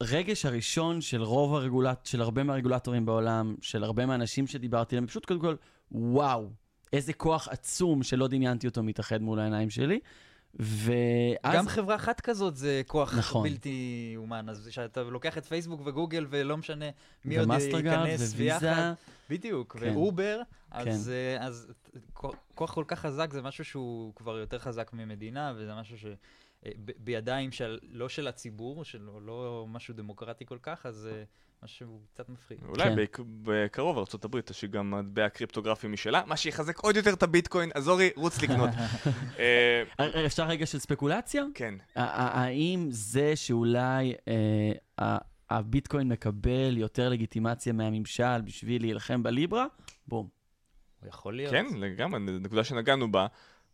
הרגש 0.00 0.46
הראשון 0.46 1.00
של 1.00 1.22
רוב 1.22 1.54
הרגולט... 1.54 2.06
של 2.06 2.20
הרבה 2.20 2.42
מהרגולטורים 2.42 3.06
בעולם, 3.06 3.56
של 3.60 3.84
הרבה 3.84 4.06
מהאנשים 4.06 4.46
שדיברתי 4.46 4.96
עליהם, 4.96 5.06
פשוט 5.06 5.26
קודם 5.26 5.40
כל, 5.40 5.54
וואו, 5.92 6.50
איזה 6.92 7.12
כוח 7.12 7.48
עצום 7.48 8.02
שלא 8.02 8.28
דמיינתי 8.28 8.66
אותו 8.66 8.82
מתאחד 8.82 9.22
מול 9.22 9.40
העיניים 9.40 9.70
שלי. 9.70 10.00
ואז... 10.54 11.56
גם 11.56 11.68
חברה 11.68 11.94
אחת 11.96 12.20
כזאת 12.20 12.56
זה 12.56 12.82
כוח 12.86 13.14
נכון. 13.18 13.42
בלתי 13.48 14.14
אומן, 14.16 14.48
אז 14.48 14.66
כשאתה 14.68 15.02
לוקח 15.02 15.38
את 15.38 15.44
פייסבוק 15.44 15.80
וגוגל 15.84 16.26
ולא 16.30 16.56
משנה 16.56 16.84
מי 17.24 17.38
עוד 17.38 17.48
ייכנס 17.50 18.20
וויזה, 18.20 18.36
ביחד, 18.36 18.92
בדיוק, 19.30 19.76
כן. 19.80 19.92
ואובר, 19.96 20.40
אז, 20.70 21.04
כן. 21.06 21.12
אה, 21.40 21.46
אז 21.46 21.72
כוח- 22.12 22.34
כוח 22.54 22.74
כל 22.74 22.84
כך 22.88 22.98
חזק 23.00 23.28
זה 23.32 23.42
משהו 23.42 23.64
שהוא 23.64 24.14
כבר 24.14 24.38
יותר 24.38 24.58
חזק 24.58 24.90
ממדינה, 24.92 25.52
וזה 25.56 25.74
משהו 25.74 25.98
ש... 25.98 26.04
אה, 26.66 26.70
ב- 26.84 26.90
בידיים 26.98 27.52
של, 27.52 27.78
לא 27.82 28.08
של 28.08 28.28
הציבור, 28.28 28.84
של 28.84 29.08
לא 29.22 29.66
משהו 29.68 29.94
דמוקרטי 29.94 30.46
כל 30.46 30.58
כך, 30.62 30.86
אז 30.86 30.94
זה 30.94 31.24
משהו 31.64 32.00
קצת 32.14 32.28
מפחיד. 32.28 32.58
אולי 32.68 32.82
כן. 32.84 32.96
בק- 32.96 33.18
בקרוב 33.42 33.98
ארה"ב 33.98 34.40
תשאיר 34.40 34.70
גם 34.70 34.90
מטבע 34.90 35.28
קריפטוגרפי 35.28 35.88
משלה, 35.88 36.22
מה 36.26 36.36
שיחזק 36.36 36.78
עוד 36.78 36.96
יותר 36.96 37.12
את 37.12 37.22
הביטקוין, 37.22 37.70
אז 37.74 37.88
אורי, 37.88 38.10
רוץ 38.16 38.42
לקנות. 38.42 38.70
אה, 39.38 39.82
אה, 40.00 40.26
אפשר 40.26 40.46
רגע 40.46 40.66
של 40.66 40.78
ספקולציה? 40.78 41.44
כן. 41.54 41.74
האם 41.96 42.86
זה 42.90 43.36
שאולי 43.36 44.14
אה, 44.98 45.18
הביטקוין 45.50 46.08
מקבל 46.08 46.76
יותר 46.78 47.08
לגיטימציה 47.08 47.72
מהממשל 47.72 48.40
בשביל 48.40 48.82
להילחם 48.82 49.22
בליברה? 49.22 49.66
בום. 50.06 50.28
הוא 51.00 51.08
יכול 51.08 51.36
להיות. 51.36 51.50
כן, 51.52 51.66
לגמרי, 51.76 52.20
נקודה 52.20 52.64
שנגענו 52.64 53.12
בה. 53.12 53.26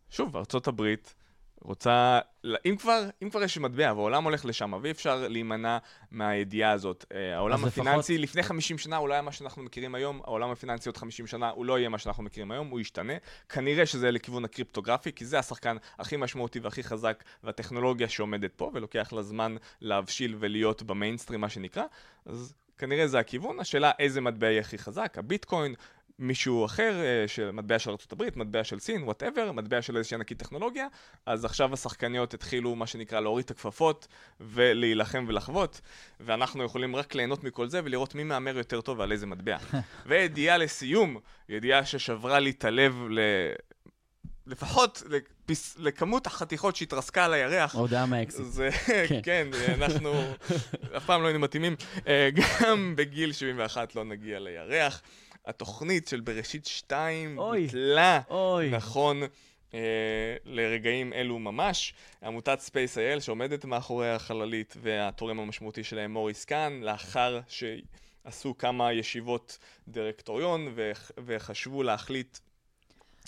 שוב, 0.09 0.37
ארצות 0.37 0.67
הברית 0.67 1.15
רוצה, 1.61 2.19
אם 2.65 2.75
כבר, 2.79 3.03
אם 3.23 3.29
כבר 3.29 3.43
יש 3.43 3.57
מטבע 3.57 3.93
והעולם 3.93 4.23
הולך 4.23 4.45
לשם, 4.45 4.73
ואי 4.81 4.91
אפשר 4.91 5.27
להימנע 5.29 5.77
מהידיעה 6.11 6.71
הזאת. 6.71 7.05
אה, 7.13 7.35
העולם 7.35 7.53
אז 7.59 7.65
לפחות- 7.65 7.87
הפיננסי 7.87 8.17
לפני 8.17 8.43
50 8.43 8.77
שנה 8.77 8.97
הוא 8.97 9.09
לא 9.09 9.13
היה 9.13 9.21
מה 9.21 9.31
שאנחנו 9.31 9.63
מכירים 9.63 9.95
היום, 9.95 10.21
העולם 10.23 10.49
הפיננסי 10.51 10.89
עוד 10.89 10.97
50 10.97 11.27
שנה 11.27 11.49
הוא 11.49 11.65
לא 11.65 11.79
יהיה 11.79 11.89
מה 11.89 11.97
שאנחנו 11.97 12.23
מכירים 12.23 12.51
היום, 12.51 12.67
הוא 12.67 12.79
ישתנה. 12.79 13.13
כנראה 13.49 13.85
שזה 13.85 14.11
לכיוון 14.11 14.45
הקריפטוגרפי, 14.45 15.11
כי 15.11 15.25
זה 15.25 15.39
השחקן 15.39 15.77
הכי 15.99 16.17
משמעותי 16.17 16.59
והכי 16.59 16.83
חזק, 16.83 17.23
והטכנולוגיה 17.43 18.09
שעומדת 18.09 18.51
פה, 18.55 18.71
ולוקח 18.73 19.13
לה 19.13 19.23
זמן 19.23 19.55
להבשיל 19.81 20.35
ולהיות 20.39 20.83
במיינסטרים, 20.83 21.41
מה 21.41 21.49
שנקרא. 21.49 21.83
אז 22.25 22.53
כנראה 22.77 23.07
זה 23.07 23.19
הכיוון. 23.19 23.59
השאלה 23.59 23.91
איזה 23.99 24.21
מטבע 24.21 24.47
יהיה 24.47 24.59
הכי 24.61 24.77
חזק, 24.77 25.13
הביטקוין, 25.17 25.73
מישהו 26.19 26.65
אחר, 26.65 26.93
אה, 26.99 27.27
של 27.27 27.51
מטבע 27.51 27.79
של 27.79 27.89
ארה"ב, 27.89 28.23
מטבע 28.35 28.63
של 28.63 28.79
סין, 28.79 29.03
whatever, 29.03 29.51
מטבע 29.51 29.81
של 29.81 29.97
איזושהי 29.97 30.15
ענקית 30.15 30.39
טכנולוגיה, 30.39 30.87
אז 31.25 31.45
עכשיו 31.45 31.73
השחקניות 31.73 32.33
התחילו, 32.33 32.75
מה 32.75 32.87
שנקרא, 32.87 33.19
להוריד 33.19 33.45
את 33.45 33.51
הכפפות 33.51 34.07
ולהילחם 34.39 35.25
ולחוות, 35.27 35.81
ואנחנו 36.19 36.63
יכולים 36.63 36.95
רק 36.95 37.15
ליהנות 37.15 37.43
מכל 37.43 37.67
זה 37.67 37.81
ולראות 37.83 38.15
מי 38.15 38.23
מהמר 38.23 38.57
יותר 38.57 38.81
טוב 38.81 38.99
ועל 38.99 39.11
איזה 39.11 39.25
מטבע. 39.25 39.57
וידיעה 40.07 40.57
לסיום, 40.57 41.17
ידיעה 41.49 41.85
ששברה 41.85 42.39
לי 42.39 42.49
את 42.49 42.65
הלב 42.65 42.95
ל... 43.09 43.19
לפחות 44.47 45.03
לפס... 45.09 45.75
לכמות 45.79 46.27
החתיכות 46.27 46.75
שהתרסקה 46.75 47.25
על 47.25 47.33
הירח. 47.33 47.75
הודעה 47.75 48.05
מהאקסיט. 48.05 48.45
זה, 48.45 48.69
כן. 48.71 49.19
כן, 49.23 49.47
אנחנו 49.73 50.13
אף 50.97 51.05
פעם 51.05 51.21
לא 51.21 51.27
היינו 51.27 51.39
מתאימים. 51.39 51.75
אה, 52.07 52.29
גם 52.35 52.93
בגיל 52.95 53.33
71 53.33 53.95
לא 53.95 54.03
נגיע 54.03 54.39
לירח. 54.39 55.01
התוכנית 55.49 56.07
של 56.07 56.19
בראשית 56.19 56.65
2 56.65 57.37
אוי. 57.37 57.65
בוטלה, 57.65 58.21
אוי. 58.29 58.69
נכון, 58.69 59.21
אה, 59.73 59.79
לרגעים 60.45 61.13
אלו 61.13 61.39
ממש. 61.39 61.93
עמותת 62.23 62.59
SpaceIL 62.67 63.19
שעומדת 63.21 63.65
מאחורי 63.65 64.09
החללית 64.11 64.73
והתורם 64.81 65.39
המשמעותי 65.39 65.83
שלהם 65.83 66.13
מוריס 66.13 66.45
קאן, 66.45 66.79
לאחר 66.83 67.39
שעשו 67.47 68.57
כמה 68.57 68.93
ישיבות 68.93 69.57
דירקטוריון 69.87 70.71
וח- 70.75 71.11
וחשבו 71.25 71.83
להחליט 71.83 72.37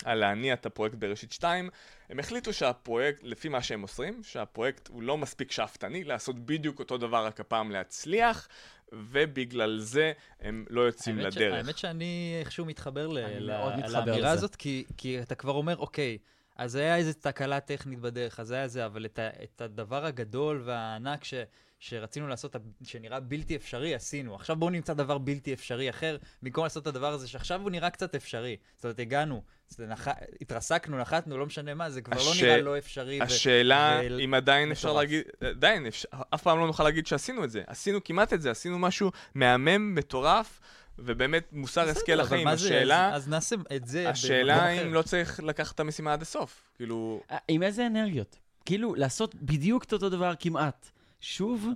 על 0.04 0.18
להניע 0.18 0.54
את 0.54 0.66
הפרויקט 0.66 0.94
בראשית 0.94 1.32
2, 1.32 1.70
הם 2.10 2.18
החליטו 2.18 2.52
שהפרויקט, 2.52 3.18
לפי 3.22 3.48
מה 3.48 3.62
שהם 3.62 3.80
מוסרים, 3.80 4.20
שהפרויקט 4.22 4.88
הוא 4.88 5.02
לא 5.02 5.18
מספיק 5.18 5.52
שאפתני 5.52 6.04
לעשות 6.04 6.38
בדיוק 6.38 6.78
אותו 6.78 6.98
דבר, 6.98 7.26
רק 7.26 7.40
הפעם 7.40 7.70
להצליח, 7.70 8.48
ובגלל 8.92 9.78
זה 9.78 10.12
הם 10.40 10.64
לא 10.70 10.80
יוצאים 10.80 11.18
האמת 11.18 11.32
ש- 11.32 11.36
לדרך. 11.36 11.54
האמת 11.54 11.78
שאני 11.78 12.36
איכשהו 12.40 12.64
מתחבר 12.64 13.06
ל- 13.06 13.18
ל- 13.38 13.76
מתחבר 13.76 14.04
לאמירה. 14.06 14.30
הזאת, 14.30 14.56
כי, 14.56 14.84
כי 14.96 15.22
אתה 15.22 15.34
כבר 15.34 15.52
אומר, 15.52 15.76
אוקיי, 15.76 16.18
אז 16.56 16.74
היה 16.74 16.96
איזו 16.96 17.12
תקלה 17.20 17.60
טכנית 17.60 17.98
בדרך, 17.98 18.40
אז 18.40 18.50
היה 18.50 18.68
זה, 18.68 18.86
אבל 18.86 19.04
את, 19.04 19.18
ה, 19.18 19.28
את 19.42 19.60
הדבר 19.60 20.04
הגדול 20.06 20.62
והענק 20.64 21.24
ש, 21.24 21.34
שרצינו 21.84 22.28
לעשות, 22.28 22.56
שנראה 22.84 23.20
בלתי 23.20 23.56
אפשרי, 23.56 23.94
עשינו. 23.94 24.34
עכשיו 24.34 24.56
בואו 24.56 24.70
נמצא 24.70 24.94
דבר 24.94 25.18
בלתי 25.18 25.52
אפשרי 25.52 25.90
אחר, 25.90 26.16
במקום 26.42 26.64
לעשות 26.64 26.82
את 26.82 26.86
הדבר 26.86 27.12
הזה, 27.12 27.28
שעכשיו 27.28 27.60
הוא 27.62 27.70
נראה 27.70 27.90
קצת 27.90 28.14
אפשרי. 28.14 28.56
זאת 28.76 28.84
אומרת, 28.84 28.98
הגענו, 28.98 29.42
נח... 29.78 30.08
התרסקנו, 30.40 30.98
נחתנו, 30.98 31.38
לא 31.38 31.46
משנה 31.46 31.74
מה, 31.74 31.90
זה 31.90 32.02
כבר 32.02 32.16
הש- 32.16 32.26
לא 32.42 32.46
נראה 32.46 32.60
לא 32.62 32.78
אפשרי. 32.78 33.20
השאלה 33.22 34.00
ו- 34.10 34.18
אם 34.18 34.34
עדיין 34.34 34.70
אפשר 34.70 34.88
מטורף. 34.88 35.02
להגיד, 35.02 35.22
עדיין, 35.40 35.86
אפשר- 35.86 36.08
אף 36.34 36.42
פעם 36.42 36.58
לא 36.58 36.66
נוכל 36.66 36.84
להגיד 36.84 37.06
שעשינו 37.06 37.44
את 37.44 37.50
זה. 37.50 37.62
עשינו 37.66 38.04
כמעט 38.04 38.32
את 38.32 38.42
זה, 38.42 38.50
עשינו 38.50 38.78
משהו 38.78 39.10
מהמם, 39.34 39.94
מטורף, 39.94 40.60
ובאמת 40.98 41.48
מוסר 41.52 41.88
השכל 41.88 42.14
לחיים. 42.14 42.44
מה 42.44 42.56
זה? 42.56 42.66
השאלה, 42.66 43.14
אז, 43.14 43.22
אז 43.22 43.28
נעשה 43.28 43.56
את 43.76 43.86
זה 43.86 44.08
השאלה 44.08 44.68
אם. 44.70 44.94
לא 44.94 45.02
צריך 45.02 45.40
לקחת 45.40 45.74
את 45.74 45.80
המשימה 45.80 46.12
עד 46.12 46.22
הסוף. 46.22 46.62
כאילו, 46.76 47.22
אה, 47.30 47.36
עם 47.48 47.62
איזה 47.62 47.86
אנרגיות? 47.86 48.36
כאילו, 48.64 48.94
לעשות 48.94 49.34
בדיוק 49.34 49.84
את 49.84 49.92
אותו 49.92 50.08
דבר 50.10 50.32
כמעט. 50.38 50.90
שוב, 51.26 51.66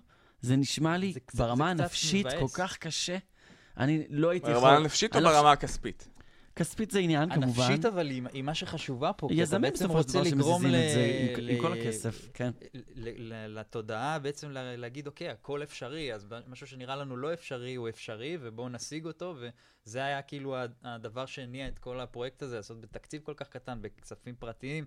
זה 0.41 0.57
נשמע 0.57 0.97
לי 0.97 1.13
זה 1.13 1.21
קצת- 1.21 1.39
ברמה 1.39 1.73
זה 1.77 1.83
הנפשית 1.83 2.27
כל 2.31 2.37
מבאס. 2.37 2.55
כך 2.55 2.77
קשה. 2.79 3.17
אני 3.77 4.05
לא 4.11 4.31
הייתי 4.31 4.51
יכול... 4.51 4.63
ברמה 4.63 4.77
הנפשית 4.77 5.17
או 5.17 5.21
לא 5.21 5.31
ברמה 5.33 5.53
הכספית? 5.53 6.09
כספית 6.57 6.91
זה 6.91 6.99
עניין, 6.99 7.31
כמובן. 7.35 7.63
הנפשית 7.63 7.85
אבל 7.85 8.11
היא, 8.11 8.23
היא 8.33 8.43
מה 8.43 8.55
שחשובה 8.55 9.13
פה, 9.13 9.29
יזמים 9.31 9.73
בסופו 9.73 10.03
של 10.03 10.09
דבר 10.09 10.23
לגרום 10.23 10.63
שמזיזים 10.63 10.81
ל... 10.81 10.85
את 10.85 10.93
זה 11.37 11.53
עם- 11.53 11.61
כל 11.63 11.73
הכסף, 11.73 12.29
כן. 12.35 12.51
ל- 12.75 13.33
ל- 13.35 13.59
לתודעה 13.59 14.19
בעצם 14.19 14.51
לה- 14.51 14.77
להגיד, 14.77 15.07
אוקיי, 15.07 15.29
הכל 15.29 15.63
אפשרי, 15.63 16.15
אז 16.15 16.27
משהו 16.49 16.67
שנראה 16.67 16.97
לנו 16.97 17.17
לא 17.17 17.33
אפשרי 17.33 17.75
הוא 17.75 17.89
אפשרי, 17.89 18.39
ובואו 18.41 18.69
נשיג 18.69 19.07
אותו, 19.07 19.35
וזה 19.87 20.05
היה 20.05 20.23
כאילו 20.23 20.57
הדבר 20.85 21.27
שהניע 21.27 21.69
את 21.69 21.79
כל 21.79 22.01
הפרויקט 22.01 22.43
הזה, 22.43 22.57
לעשות 22.57 22.81
בתקציב 22.81 23.23
כל 23.25 23.35
כך 23.37 23.49
קטן, 23.49 23.79
בכספים 23.81 24.35
פרטיים. 24.39 24.85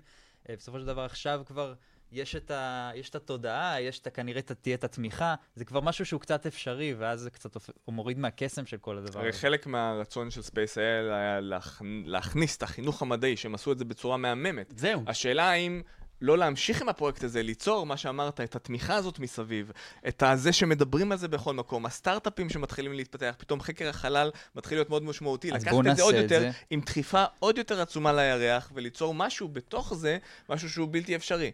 אה, 0.49 0.55
בסופו 0.55 0.79
של 0.79 0.85
דבר 0.85 1.01
עכשיו 1.01 1.41
כבר 1.45 1.73
יש 2.11 2.35
את, 2.35 2.51
ה, 2.51 2.91
יש 2.95 3.09
את 3.09 3.15
התודעה, 3.15 3.81
יש 3.81 3.99
את, 3.99 4.07
כנראה 4.13 4.39
את- 4.39 4.51
תהיה 4.51 4.75
את 4.75 4.83
התמיכה, 4.83 5.35
זה 5.55 5.65
כבר 5.65 5.79
משהו 5.79 6.05
שהוא 6.05 6.21
קצת 6.21 6.45
אפשרי, 6.45 6.93
ואז 6.97 7.19
זה 7.19 7.29
קצת 7.29 7.55
הוא 7.85 7.93
מוריד 7.95 8.19
מהקסם 8.19 8.65
של 8.65 8.77
כל 8.77 8.97
הדבר 8.97 9.19
הרי 9.19 9.29
הזה. 9.29 9.37
חלק 9.37 9.67
מהרצון 9.67 10.31
של 10.31 10.41
SpaceIL 10.41 10.79
היה 11.13 11.39
להכ... 11.39 11.81
להכניס 12.05 12.57
את 12.57 12.63
החינוך 12.63 13.01
המדעי, 13.01 13.37
שהם 13.37 13.55
עשו 13.55 13.71
את 13.71 13.77
זה 13.77 13.85
בצורה 13.85 14.17
מהממת. 14.17 14.73
זהו. 14.77 15.03
השאלה 15.07 15.49
האם 15.49 15.81
לא 16.21 16.37
להמשיך 16.37 16.81
עם 16.81 16.89
הפרויקט 16.89 17.23
הזה, 17.23 17.43
ליצור 17.43 17.85
מה 17.85 17.97
שאמרת, 17.97 18.39
את 18.41 18.55
התמיכה 18.55 18.95
הזאת 18.95 19.19
מסביב, 19.19 19.71
את 20.07 20.23
הזה 20.23 20.53
שמדברים 20.53 21.11
על 21.11 21.17
זה 21.17 21.27
בכל 21.27 21.53
מקום, 21.53 21.85
הסטארט-אפים 21.85 22.49
שמתחילים 22.49 22.93
להתפתח, 22.93 23.35
פתאום 23.37 23.61
חקר 23.61 23.89
החלל 23.89 24.31
מתחיל 24.55 24.77
להיות 24.77 24.89
מאוד 24.89 25.03
משמעותי, 25.03 25.53
אז 25.53 25.61
לקחת 25.61 25.75
את 25.91 25.95
זה 25.95 26.03
עוד 26.03 26.15
את 26.15 26.21
יותר, 26.23 26.39
זה. 26.39 26.51
עם 26.69 26.81
דחיפה 26.81 27.23
עוד 27.39 27.57
יותר 27.57 27.81
עצומה 27.81 28.13
לירח, 28.13 28.71
וליצור 28.75 29.13
משהו 29.13 29.47
בתוך 29.47 29.93
זה, 29.93 30.17
משהו 30.49 30.69
שהוא 30.69 30.87
בלתי 30.91 31.15
אפשרי. 31.15 31.51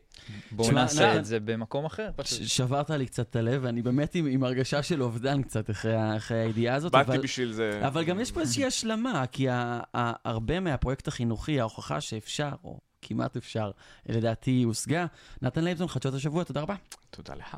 בואו 0.51 0.71
נעשה 0.71 1.09
נתן- 1.09 1.19
את 1.19 1.25
זה 1.25 1.39
במקום 1.39 1.85
אחר, 1.85 2.09
פשוט. 2.15 2.39
ש- 2.43 2.57
שברת 2.57 2.89
לי 2.89 3.05
קצת 3.05 3.29
את 3.29 3.35
הלב, 3.35 3.61
ואני 3.63 3.81
באמת 3.81 4.15
עם, 4.15 4.25
עם 4.25 4.43
הרגשה 4.43 4.83
של 4.83 5.03
אובדן 5.03 5.41
קצת 5.43 5.69
אחרי, 5.69 6.17
אחרי 6.17 6.37
הידיעה 6.39 6.75
הזאת. 6.75 6.91
באתי 6.91 7.11
אבל... 7.11 7.21
בשביל 7.21 7.51
זה. 7.51 7.87
אבל 7.87 8.03
גם 8.03 8.19
יש 8.19 8.31
פה 8.31 8.41
איזושהי 8.41 8.65
השלמה, 8.65 9.23
כי 9.31 9.49
ה- 9.49 9.53
ה- 9.97 10.29
הרבה 10.29 10.59
מהפרויקט 10.59 11.07
החינוכי, 11.07 11.59
ההוכחה 11.59 12.01
שאפשר, 12.01 12.49
או 12.63 12.79
כמעט 13.07 13.37
אפשר, 13.37 13.71
לדעתי 14.09 14.63
הושגה. 14.63 15.05
נתן 15.41 15.63
לייבזון, 15.63 15.87
חדשות 15.87 16.13
השבוע, 16.13 16.43
תודה 16.43 16.61
רבה. 16.61 16.75
תודה 17.09 17.33
לך. 17.35 17.57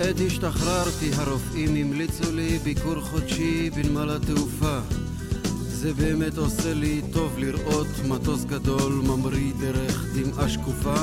עת 0.00 0.16
השתחררתי 0.26 1.10
הרופאים 1.14 1.76
המליצו 1.76 2.32
לי 2.32 2.58
ביקור 2.58 3.00
חודשי 3.00 3.70
בנמל 3.70 4.16
התעופה 4.16 4.78
זה 5.52 5.94
באמת 5.94 6.38
עושה 6.38 6.74
לי 6.74 7.02
טוב 7.12 7.38
לראות 7.38 7.86
מטוס 8.08 8.44
גדול 8.44 8.92
ממריא 8.92 9.52
דרך 9.60 10.04
דמעה 10.14 10.48
שקופה 10.48 10.94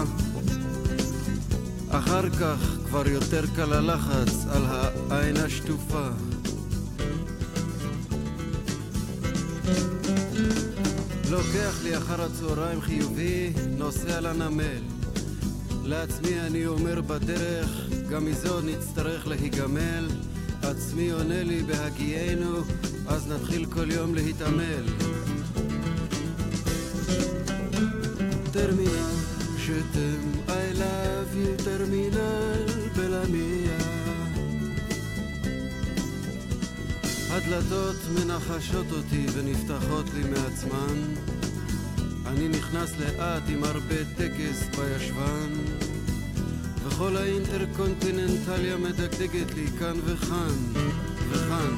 אחר 1.90 2.30
כך 2.30 2.78
כבר 2.86 3.08
יותר 3.08 3.44
קל 3.56 3.74
הלחץ 3.74 4.46
על 4.52 4.64
העין 5.10 5.38
השטופה 5.38 6.08
לוקח 11.34 11.84
לי 11.84 11.98
אחר 11.98 12.22
הצהריים 12.22 12.82
חיובי, 12.82 13.50
נוסע 13.78 14.22
לנמל 14.22 14.82
לעצמי 15.86 16.42
אני 16.42 16.66
אומר 16.68 17.02
בדרך, 17.02 17.70
גם 18.10 18.26
מזה 18.26 18.50
עוד 18.50 18.66
נצטרך 18.66 19.28
להיגמל. 19.28 20.08
עצמי 20.62 21.12
עונה 21.12 21.44
לי 21.44 21.64
בהגיינו, 21.64 22.58
אז 23.08 23.28
נתחיל 23.28 23.66
כל 23.66 23.92
יום 23.92 24.16
להתעמל. 24.16 24.84
טרמינל, 28.52 29.14
שתם, 29.58 30.42
I 30.48 30.78
love 30.78 31.36
you, 31.36 31.64
טרמינל 31.64 32.66
בלמיה. 32.96 33.63
הדלתות 37.46 37.96
מנחשות 38.16 38.86
אותי 38.92 39.26
ונפתחות 39.34 40.06
לי 40.14 40.22
מעצמן. 40.30 41.14
אני 42.28 42.48
נכנס 42.48 42.92
לאט 42.98 43.44
עם 43.48 43.64
הרבה 43.64 43.96
טקס 44.18 44.68
בישבן 44.68 45.50
וכל 46.86 47.18
האינטרקונטיננטליה 47.18 48.78
מדגדגת 48.78 49.54
לי 49.56 49.68
כאן 49.80 49.98
וכאן 50.06 50.56
וכאן 51.30 51.76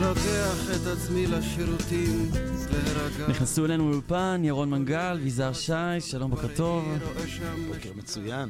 לוקח 0.00 0.76
את 0.76 0.86
עצמי 0.86 1.26
לשירותים 1.26 2.30
נכנסו 3.28 3.64
אלינו 3.64 3.90
לאולפן, 3.90 4.40
ירון 4.44 4.70
מנגל, 4.70 5.18
ויזהר 5.22 5.52
שי, 5.52 6.00
שלום, 6.00 6.30
בוקר 6.30 6.48
טוב. 6.56 6.84
בוקר 7.68 7.90
מצוין. 7.96 8.48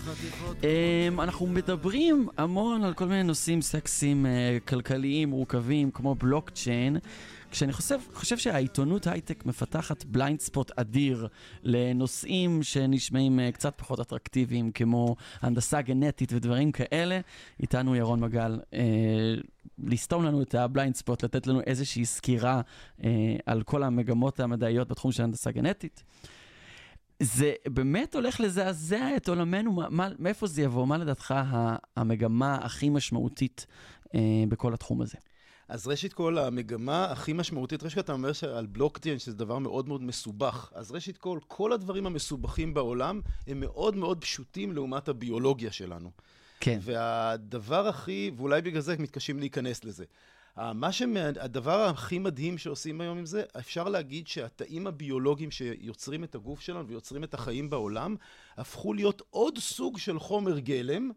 Um, 0.00 1.22
אנחנו 1.22 1.46
מדברים 1.46 2.28
המון 2.36 2.84
על 2.84 2.94
כל 2.94 3.04
מיני 3.04 3.22
נושאים 3.22 3.62
סקסיים, 3.62 4.26
uh, 4.26 4.68
כלכליים, 4.68 5.28
מורכבים, 5.28 5.90
כמו 5.90 6.14
בלוקצ'יין, 6.14 6.96
כשאני 7.50 7.72
חושב, 7.72 7.98
חושב 8.14 8.38
שהעיתונות 8.38 9.06
הייטק 9.06 9.46
מפתחת 9.46 10.04
blind 10.04 10.40
spot 10.40 10.70
אדיר 10.76 11.28
לנושאים 11.62 12.62
שנשמעים 12.62 13.38
uh, 13.38 13.52
קצת 13.52 13.74
פחות 13.76 14.00
אטרקטיביים, 14.00 14.72
כמו 14.72 15.16
הנדסה 15.40 15.82
גנטית 15.82 16.32
ודברים 16.32 16.72
כאלה. 16.72 17.20
איתנו 17.60 17.96
ירון 17.96 18.20
מגל, 18.20 18.60
uh, 18.70 18.76
לסתום 19.78 20.24
לנו 20.24 20.42
את 20.42 20.54
ה 20.54 20.61
blind 20.61 20.94
spot, 20.94 21.24
לתת 21.24 21.46
לנו 21.46 21.60
איזושהי 21.60 22.04
סקירה 22.04 22.60
uh, 23.00 23.04
על 23.46 23.62
כל 23.62 23.82
המגמות 23.82 24.40
המדעיות 24.40 24.88
בתחום 24.88 25.12
של 25.12 25.22
הנדסה 25.22 25.50
גנטית. 25.50 26.02
זה 27.22 27.52
באמת 27.68 28.14
הולך 28.14 28.40
לזעזע 28.40 29.16
את 29.16 29.28
עולמנו, 29.28 29.72
מה, 29.72 29.88
מה, 29.90 30.08
מאיפה 30.18 30.46
זה 30.46 30.62
יבוא? 30.62 30.86
מה 30.86 30.98
לדעתך 30.98 31.34
המגמה 31.96 32.54
הכי 32.54 32.90
משמעותית 32.90 33.66
אה, 34.14 34.20
בכל 34.48 34.74
התחום 34.74 35.02
הזה? 35.02 35.18
אז 35.68 35.86
ראשית 35.86 36.12
כל, 36.12 36.38
המגמה 36.38 37.04
הכי 37.04 37.32
משמעותית, 37.32 37.82
ראשית 37.82 37.98
אתה 37.98 38.12
אומר 38.12 38.30
על 38.54 38.66
בלוקצ'יין 38.66 39.18
שזה 39.18 39.34
דבר 39.34 39.58
מאוד 39.58 39.88
מאוד 39.88 40.02
מסובך. 40.02 40.72
אז 40.74 40.92
ראשית 40.92 41.18
כל, 41.18 41.38
כל 41.48 41.72
הדברים 41.72 42.06
המסובכים 42.06 42.74
בעולם 42.74 43.20
הם 43.46 43.60
מאוד 43.60 43.96
מאוד 43.96 44.20
פשוטים 44.20 44.72
לעומת 44.72 45.08
הביולוגיה 45.08 45.72
שלנו. 45.72 46.10
כן. 46.60 46.78
והדבר 46.82 47.88
הכי, 47.88 48.30
ואולי 48.36 48.62
בגלל 48.62 48.80
זה 48.80 48.96
מתקשים 48.98 49.38
להיכנס 49.38 49.84
לזה. 49.84 50.04
ה- 50.56 50.72
מה 50.72 50.92
שמה, 50.92 51.20
הדבר 51.40 51.80
הכי 51.80 52.18
מדהים 52.18 52.58
שעושים 52.58 53.00
היום 53.00 53.18
עם 53.18 53.26
זה, 53.26 53.42
אפשר 53.58 53.88
להגיד 53.88 54.28
שהתאים 54.28 54.86
הביולוגיים 54.86 55.50
שיוצרים 55.50 56.24
את 56.24 56.34
הגוף 56.34 56.60
שלנו 56.60 56.88
ויוצרים 56.88 57.24
את 57.24 57.34
החיים 57.34 57.70
בעולם, 57.70 58.16
הפכו 58.56 58.94
להיות 58.94 59.22
עוד 59.30 59.58
סוג 59.58 59.98
של 59.98 60.18
חומר 60.18 60.58
גלם, 60.58 61.10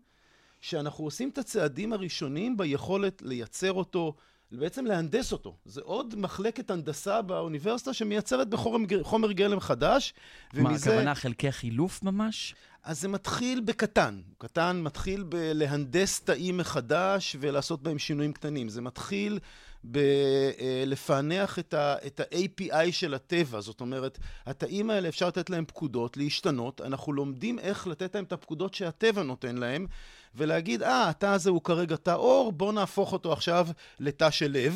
שאנחנו 0.62 1.04
עושים 1.04 1.30
את 1.30 1.38
הצעדים 1.38 1.94
הראשונים 1.94 2.58
ביכולת 2.58 3.22
לייצר 3.22 3.74
אותו, 3.74 4.16
בעצם 4.60 4.86
להנדס 4.86 5.32
אותו. 5.32 5.56
זה 5.66 5.82
עוד 5.84 6.16
מחלקת 6.16 6.72
הנדסה 6.72 7.22
באוניברסיטה 7.22 7.94
שמייצרת 7.94 8.50
בחומר 8.50 9.04
חומר 9.04 9.32
גלם 9.32 9.60
חדש, 9.60 10.14
מה, 10.54 10.70
הכוונה 10.70 11.16
חלקי 11.16 11.52
חילוף 11.52 12.04
ממש? 12.04 12.56
אז 12.84 13.02
זה 13.02 13.08
מתחיל 13.08 13.60
בקטן. 13.60 14.22
קטן 14.38 14.82
מתחיל 14.82 15.24
בלהנדס 15.24 16.20
תאים 16.20 16.58
מחדש 16.58 17.36
ולעשות 17.40 17.84
בהם 17.84 18.00
שינויים 18.00 18.34
קטנים. 18.34 18.70
זה 18.70 18.82
מתחיל 18.82 19.40
בלפענח 19.84 21.60
את, 21.60 21.74
ה, 21.74 21.96
את 22.08 22.20
ה-API 22.20 22.92
של 22.92 23.14
הטבע. 23.14 23.62
זאת 23.62 23.82
אומרת, 23.82 24.20
התאים 24.46 24.90
האלה 24.90 25.10
אפשר 25.10 25.28
לתת 25.28 25.50
להם 25.50 25.66
פקודות, 25.66 26.18
להשתנות. 26.18 26.82
אנחנו 26.82 27.14
לומדים 27.14 27.60
איך 27.60 27.88
לתת 27.88 28.16
להם 28.16 28.24
את 28.24 28.34
הפקודות 28.34 28.74
שהטבע 28.74 29.24
נותן 29.24 29.58
להם, 29.58 29.88
ולהגיד, 30.36 30.84
אה, 30.84 31.10
התא 31.10 31.26
הזה 31.26 31.50
הוא 31.50 31.62
כרגע 31.62 31.96
תא 31.96 32.14
אור, 32.14 32.52
בואו 32.52 32.72
נהפוך 32.72 33.14
אותו 33.14 33.34
עכשיו 33.34 33.68
לתא 34.00 34.30
של 34.30 34.52
לב. 34.52 34.76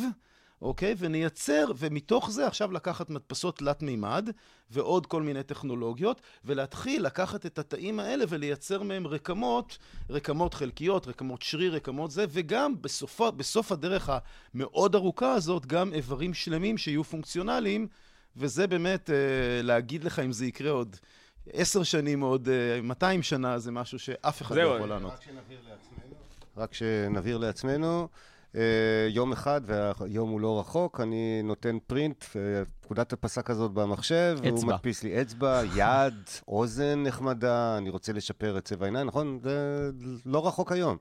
אוקיי? 0.62 0.96
ונייצר, 0.98 1.72
ומתוך 1.78 2.32
זה 2.32 2.48
עכשיו 2.48 2.72
לקחת 2.72 3.10
מדפסות 3.10 3.58
תלת 3.58 3.84
מימד 3.84 4.30
ועוד 4.72 5.06
כל 5.06 5.22
מיני 5.22 5.44
טכנולוגיות, 5.44 6.22
ולהתחיל 6.46 7.06
לקחת 7.06 7.46
את 7.46 7.60
התאים 7.60 8.00
האלה 8.00 8.26
ולייצר 8.30 8.84
מהם 8.84 9.08
רקמות, 9.08 9.78
רקמות 10.10 10.54
חלקיות, 10.54 11.08
רקמות 11.08 11.42
שריר, 11.42 11.76
רקמות 11.76 12.12
זה, 12.12 12.26
וגם 12.30 12.82
בסופו, 12.82 13.32
בסוף 13.32 13.72
הדרך 13.72 14.10
המאוד 14.54 14.96
ארוכה 14.96 15.34
הזאת, 15.34 15.66
גם 15.66 15.94
איברים 15.94 16.34
שלמים 16.34 16.78
שיהיו 16.78 17.04
פונקציונליים, 17.04 17.88
וזה 18.38 18.68
באמת, 18.68 19.10
אה, 19.10 19.16
להגיד 19.64 20.04
לך 20.04 20.20
אם 20.20 20.32
זה 20.32 20.46
יקרה 20.46 20.72
עוד 20.72 20.96
עשר 21.54 21.84
שנים, 21.84 22.22
עוד 22.22 22.50
אה, 22.50 22.82
200 22.82 23.24
שנה, 23.24 23.60
זה 23.60 23.72
משהו 23.72 24.00
שאף 24.00 24.42
אחד 24.42 24.56
לא 24.56 24.62
יכול 24.62 24.90
לענות. 24.90 25.14
רק 26.58 26.74
שנבהיר 26.74 27.38
לעצמנו, 27.38 28.08
אה, 28.56 28.62
יום 29.10 29.32
אחד, 29.32 29.62
והיום 29.66 30.30
הוא 30.30 30.42
לא 30.42 30.60
רחוק, 30.60 31.02
אני 31.02 31.42
נותן 31.44 31.78
פרינט, 31.88 32.26
אה, 32.36 32.64
פקודת 32.82 33.14
הפסק 33.14 33.50
הזאת 33.50 33.72
במחשב, 33.72 34.38
והוא 34.42 34.58
אצבע. 34.58 34.74
מדפיס 34.74 35.04
לי 35.04 35.22
אצבע, 35.22 35.62
יד, 35.76 36.14
אוזן 36.48 37.04
נחמדה, 37.04 37.78
אני 37.78 37.90
רוצה 37.90 38.14
לשפר 38.14 38.58
את 38.58 38.66
צבע 38.66 38.86
העיניים, 38.86 39.08
נכון? 39.08 39.40
זה 39.44 39.90
לא 40.26 40.48
רחוק 40.48 40.72
היום. 40.72 40.98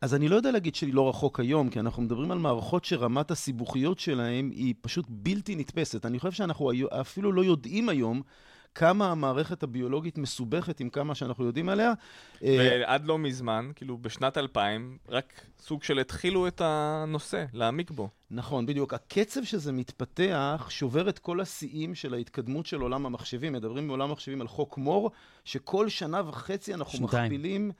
אז 0.00 0.14
אני 0.14 0.28
לא 0.28 0.36
יודע 0.36 0.50
להגיד 0.50 0.74
שהיא 0.74 0.94
לא 0.94 1.08
רחוק 1.08 1.40
היום, 1.40 1.70
כי 1.70 1.80
אנחנו 1.80 2.02
מדברים 2.02 2.30
על 2.30 2.38
מערכות 2.38 2.84
שרמת 2.84 3.30
הסיבוכיות 3.30 3.98
שלהן 3.98 4.50
היא 4.50 4.74
פשוט 4.80 5.06
בלתי 5.08 5.56
נתפסת. 5.56 6.06
אני 6.06 6.18
חושב 6.18 6.32
שאנחנו 6.32 6.72
אפילו 7.00 7.32
לא 7.32 7.44
יודעים 7.44 7.88
היום 7.88 8.22
כמה 8.78 9.10
המערכת 9.10 9.62
הביולוגית 9.62 10.18
מסובכת 10.18 10.80
עם 10.80 10.90
כמה 10.90 11.14
שאנחנו 11.14 11.44
יודעים 11.44 11.68
עליה. 11.68 11.92
אה, 12.42 12.78
ועד 12.80 13.04
לא 13.04 13.18
מזמן, 13.18 13.70
כאילו 13.74 13.98
בשנת 13.98 14.38
2000, 14.38 14.98
רק 15.08 15.46
סוג 15.58 15.82
של 15.82 15.98
התחילו 15.98 16.46
את 16.48 16.60
הנושא, 16.64 17.44
להעמיק 17.52 17.90
בו. 17.90 18.08
נכון, 18.30 18.66
בדיוק. 18.66 18.94
הקצב 18.94 19.44
שזה 19.44 19.72
מתפתח 19.72 20.66
שובר 20.70 21.08
את 21.08 21.18
כל 21.18 21.40
השיאים 21.40 21.94
של 21.94 22.14
ההתקדמות 22.14 22.66
של 22.66 22.80
עולם 22.80 23.06
המחשבים. 23.06 23.52
מדברים 23.52 23.88
בעולם 23.88 24.10
המחשבים 24.10 24.40
על 24.40 24.48
חוק 24.48 24.78
מור, 24.78 25.10
שכל 25.44 25.88
שנה 25.88 26.28
וחצי 26.28 26.74
אנחנו 26.74 26.98
שנתיים. 26.98 27.24
מכפילים... 27.24 27.70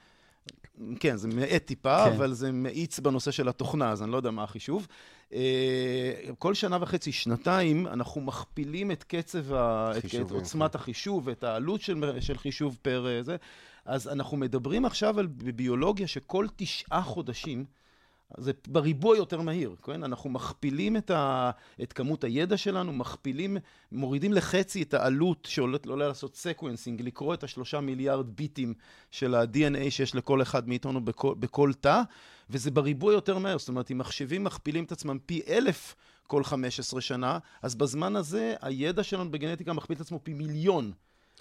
כן, 0.99 1.17
זה 1.17 1.27
מאט 1.27 1.65
טיפה, 1.65 2.05
כן. 2.05 2.15
אבל 2.15 2.33
זה 2.33 2.51
מאיץ 2.51 2.99
בנושא 2.99 3.31
של 3.31 3.49
התוכנה, 3.49 3.91
אז 3.91 4.03
אני 4.03 4.11
לא 4.11 4.17
יודע 4.17 4.31
מה 4.31 4.43
החישוב. 4.43 4.87
אה, 5.33 6.13
כל 6.39 6.53
שנה 6.53 6.77
וחצי, 6.81 7.11
שנתיים, 7.11 7.87
אנחנו 7.87 8.21
מכפילים 8.21 8.91
את 8.91 9.03
קצב, 9.03 9.53
ה... 9.53 9.91
את, 9.91 9.97
את 9.97 10.01
חישובים, 10.01 10.37
עוצמת 10.37 10.75
החישוב, 10.75 11.29
את 11.29 11.43
העלות 11.43 11.81
של, 11.81 12.19
של 12.19 12.37
חישוב 12.37 12.77
per 12.81 13.07
אה, 13.07 13.23
זה. 13.23 13.35
אז 13.85 14.07
אנחנו 14.07 14.37
מדברים 14.37 14.85
עכשיו 14.85 15.19
על 15.19 15.27
ביולוגיה 15.27 16.07
שכל 16.07 16.47
תשעה 16.55 17.01
חודשים, 17.01 17.65
זה 18.37 18.51
בריבוע 18.67 19.17
יותר 19.17 19.41
מהיר, 19.41 19.75
כן? 19.83 20.03
אנחנו 20.03 20.29
מכפילים 20.29 20.97
את, 20.97 21.11
ה, 21.11 21.51
את 21.83 21.93
כמות 21.93 22.23
הידע 22.23 22.57
שלנו, 22.57 22.93
מכפילים, 22.93 23.57
מורידים 23.91 24.33
לחצי 24.33 24.81
את 24.81 24.93
העלות 24.93 25.47
שעולה 25.51 25.77
עולה 25.87 26.07
לעשות 26.07 26.35
sequencing, 26.35 27.01
לקרוא 27.01 27.33
את 27.33 27.43
השלושה 27.43 27.79
מיליארד 27.79 28.29
ביטים 28.35 28.73
של 29.11 29.35
ה-DNA 29.35 29.89
שיש 29.89 30.15
לכל 30.15 30.41
אחד 30.41 30.67
מאיתנו 30.67 31.05
בכל, 31.05 31.35
בכל 31.39 31.71
תא, 31.73 32.01
וזה 32.49 32.71
בריבוע 32.71 33.13
יותר 33.13 33.37
מהר, 33.37 33.57
זאת 33.57 33.69
אומרת, 33.69 33.91
אם 33.91 33.97
מחשבים 33.97 34.43
מכפילים 34.43 34.83
את 34.83 34.91
עצמם 34.91 35.17
פי 35.25 35.41
אלף 35.47 35.95
כל 36.27 36.43
15 36.43 37.01
שנה, 37.01 37.39
אז 37.61 37.75
בזמן 37.75 38.15
הזה 38.15 38.55
הידע 38.61 39.03
שלנו 39.03 39.31
בגנטיקה 39.31 39.73
מכפיל 39.73 39.95
את 39.95 40.01
עצמו 40.01 40.19
פי 40.23 40.33
מיליון. 40.33 40.91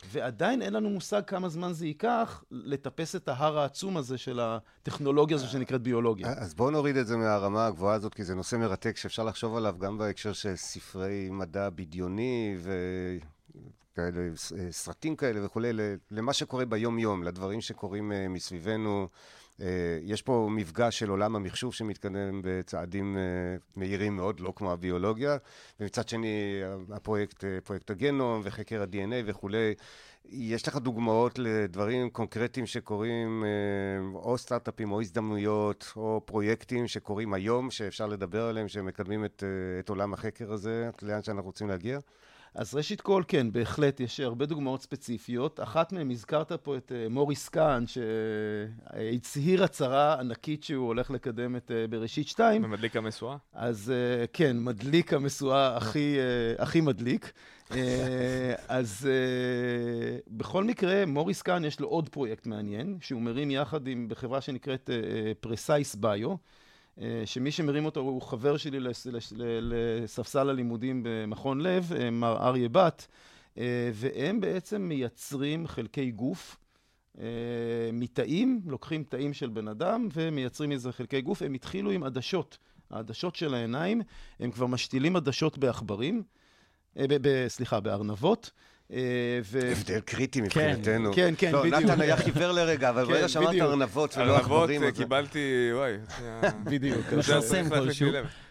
ועדיין 0.07 0.63
אין 0.63 0.73
לנו 0.73 0.91
מושג 0.91 1.23
כמה 1.27 1.49
זמן 1.49 1.73
זה 1.73 1.87
ייקח 1.87 2.45
לטפס 2.51 3.17
את 3.17 3.29
ההר 3.29 3.59
העצום 3.59 3.97
הזה 3.97 4.19
של 4.19 4.41
הטכנולוגיה 4.43 5.37
הזו 5.37 5.47
שנקראת 5.47 5.83
ביולוגיה. 5.83 6.29
אז 6.33 6.55
בואו 6.55 6.71
נוריד 6.71 6.97
את 6.97 7.07
זה 7.07 7.17
מהרמה 7.17 7.67
הגבוהה 7.67 7.95
הזאת, 7.95 8.15
כי 8.15 8.25
זה 8.25 8.35
נושא 8.35 8.57
מרתק 8.57 8.97
שאפשר 8.97 9.25
לחשוב 9.25 9.57
עליו 9.57 9.77
גם 9.79 9.99
בהקשר 9.99 10.33
של 10.33 10.57
ספרי 10.57 11.29
מדע 11.31 11.71
בדיוני 11.71 12.57
וכאלה, 13.93 14.21
ס- 14.37 14.53
סרטים 14.71 15.17
כאלה 15.17 15.47
וכולי, 15.47 15.71
למה 16.11 16.33
שקורה 16.33 16.65
ביום-יום, 16.65 17.23
לדברים 17.25 17.61
שקורים 17.61 18.13
אה, 18.13 18.29
מסביבנו. 18.29 19.09
אה, 19.61 19.99
יש 20.03 20.23
פה 20.23 20.49
מפגש 20.51 20.99
של 20.99 21.11
עולם 21.11 21.37
המחשוב 21.37 21.75
שמתקדם 21.75 22.41
בצעדים 22.45 23.17
אה, 23.17 23.23
מהירים 23.77 24.17
מאוד, 24.17 24.41
לא 24.41 24.53
כמו 24.57 24.73
הביולוגיה, 24.73 25.37
ומצד 25.81 26.09
שני 26.09 26.61
הפרויקט, 26.93 27.45
אה, 27.45 27.59
פרויקט 27.65 27.91
הגנום 27.91 28.41
וחקר 28.45 28.83
ה-DNA 28.83 29.23
וכולי. 29.27 29.75
יש 30.31 30.69
לך 30.69 30.77
דוגמאות 30.77 31.39
לדברים 31.39 32.11
קונקרטיים 32.11 32.67
שקורים, 32.67 33.45
או 34.15 34.39
סטארט-אפים, 34.39 34.93
או 34.93 35.01
הזדמנויות, 35.01 35.93
או 35.97 36.21
פרויקטים 36.25 36.89
שקורים 36.89 37.35
היום, 37.35 37.71
שאפשר 37.71 38.07
לדבר 38.07 38.45
עליהם, 38.45 38.69
שמקדמים 38.69 39.25
את, 39.25 39.43
את 39.81 39.89
עולם 39.89 40.15
החקר 40.15 40.53
הזה, 40.53 40.91
לאן 41.03 41.23
שאנחנו 41.23 41.47
רוצים 41.47 41.69
להגיע? 41.69 41.99
אז 42.55 42.75
ראשית 42.75 43.01
כל, 43.01 43.23
כן, 43.29 43.53
בהחלט, 43.53 44.01
יש 44.01 44.21
הרבה 44.21 44.47
דוגמאות 44.47 44.83
ספציפיות. 44.83 45.61
אחת 45.61 45.93
מהן, 45.93 46.11
הזכרת 46.11 46.53
פה 46.53 46.77
את 46.77 46.93
אה, 46.95 47.09
מוריס 47.11 47.49
קאן, 47.49 47.85
שהצהיר 47.87 49.65
הצהרה 49.65 50.21
ענקית 50.21 50.65
שהוא 50.65 50.87
הולך 50.87 51.11
לקדם 51.11 51.57
את 51.57 51.71
אה, 51.71 51.87
בראשית 51.87 52.29
2. 52.29 52.63
במדליק 52.63 52.97
המשואה? 52.97 53.37
אז 53.53 53.93
אה, 53.95 54.27
כן, 54.33 54.57
מדליק 54.61 55.13
המשואה 55.13 55.77
הכי, 55.77 56.17
הכי 56.59 56.81
מדליק. 56.81 57.33
אז 58.69 59.09
בכל 60.29 60.65
מקרה, 60.65 61.07
מוריס 61.07 61.43
קאן 61.43 61.65
יש 61.65 61.81
לו 61.81 61.89
עוד 61.89 62.09
פרויקט 62.09 62.47
מעניין, 62.47 62.99
שהוא 63.01 63.23
מרים 63.23 63.51
יחד 63.51 63.87
עם, 63.87 64.09
בחברה 64.09 64.41
שנקראת 64.41 64.91
פרסייס 65.41 65.95
ביו, 65.95 66.35
שמי 67.25 67.51
שמרים 67.51 67.85
אותו 67.85 68.01
הוא 68.01 68.23
חבר 68.23 68.57
שלי 68.57 68.79
לספסל 69.61 70.51
הלימודים 70.51 71.03
במכון 71.05 71.61
לב, 71.61 71.93
אה, 71.93 72.11
מר 72.11 72.37
אריה 72.47 72.69
בת, 72.69 73.07
אה, 73.59 73.91
והם 73.95 74.41
בעצם 74.41 74.83
מייצרים 74.83 75.67
חלקי 75.67 76.11
גוף. 76.11 76.57
אה, 77.21 77.25
מתאים, 77.93 78.61
לוקחים 78.67 79.05
תאים 79.05 79.35
של 79.35 79.49
בן 79.49 79.69
אדם 79.69 80.09
ומייצרים 80.13 80.71
מזה 80.71 80.93
חלקי 80.93 81.21
גוף. 81.21 81.43
הם 81.43 81.55
התחילו 81.55 81.91
עם 81.91 82.03
עדשות. 82.03 82.59
העדשות 82.91 83.37
של 83.37 83.55
העיניים, 83.55 84.01
הם 84.41 84.51
כבר 84.51 84.67
משתילים 84.67 85.17
עדשות 85.17 85.59
בעכברים, 85.59 86.23
סליחה, 87.49 87.81
בארנבות. 87.81 88.51
אה, 88.93 88.99
ו... 89.45 89.61
הבדל 89.73 90.01
קריטי 90.01 90.41
מבחינתנו. 90.41 91.13
כן, 91.15 91.35
כן, 91.39 91.53
לא, 91.53 91.63
בדיוק. 91.63 91.75
נתן 91.83 92.01
היה 92.01 92.17
חיוור 92.17 92.53
לרגע, 92.53 92.91
אבל 92.91 93.07
כן, 93.07 93.13
ברגע 93.13 93.29
שאמרת 93.29 93.49
בדיוק. 93.49 93.67
ארנבות 93.69 94.17
ולא 94.17 94.23
ארנבות 94.25 94.41
עכברים, 94.41 94.85
אז... 94.85 94.95
קיבלתי, 94.97 95.71
וואי. 95.73 95.97
בדיוק. 96.73 97.13
מכרסם 97.19 97.69
כלשהו. 97.69 98.09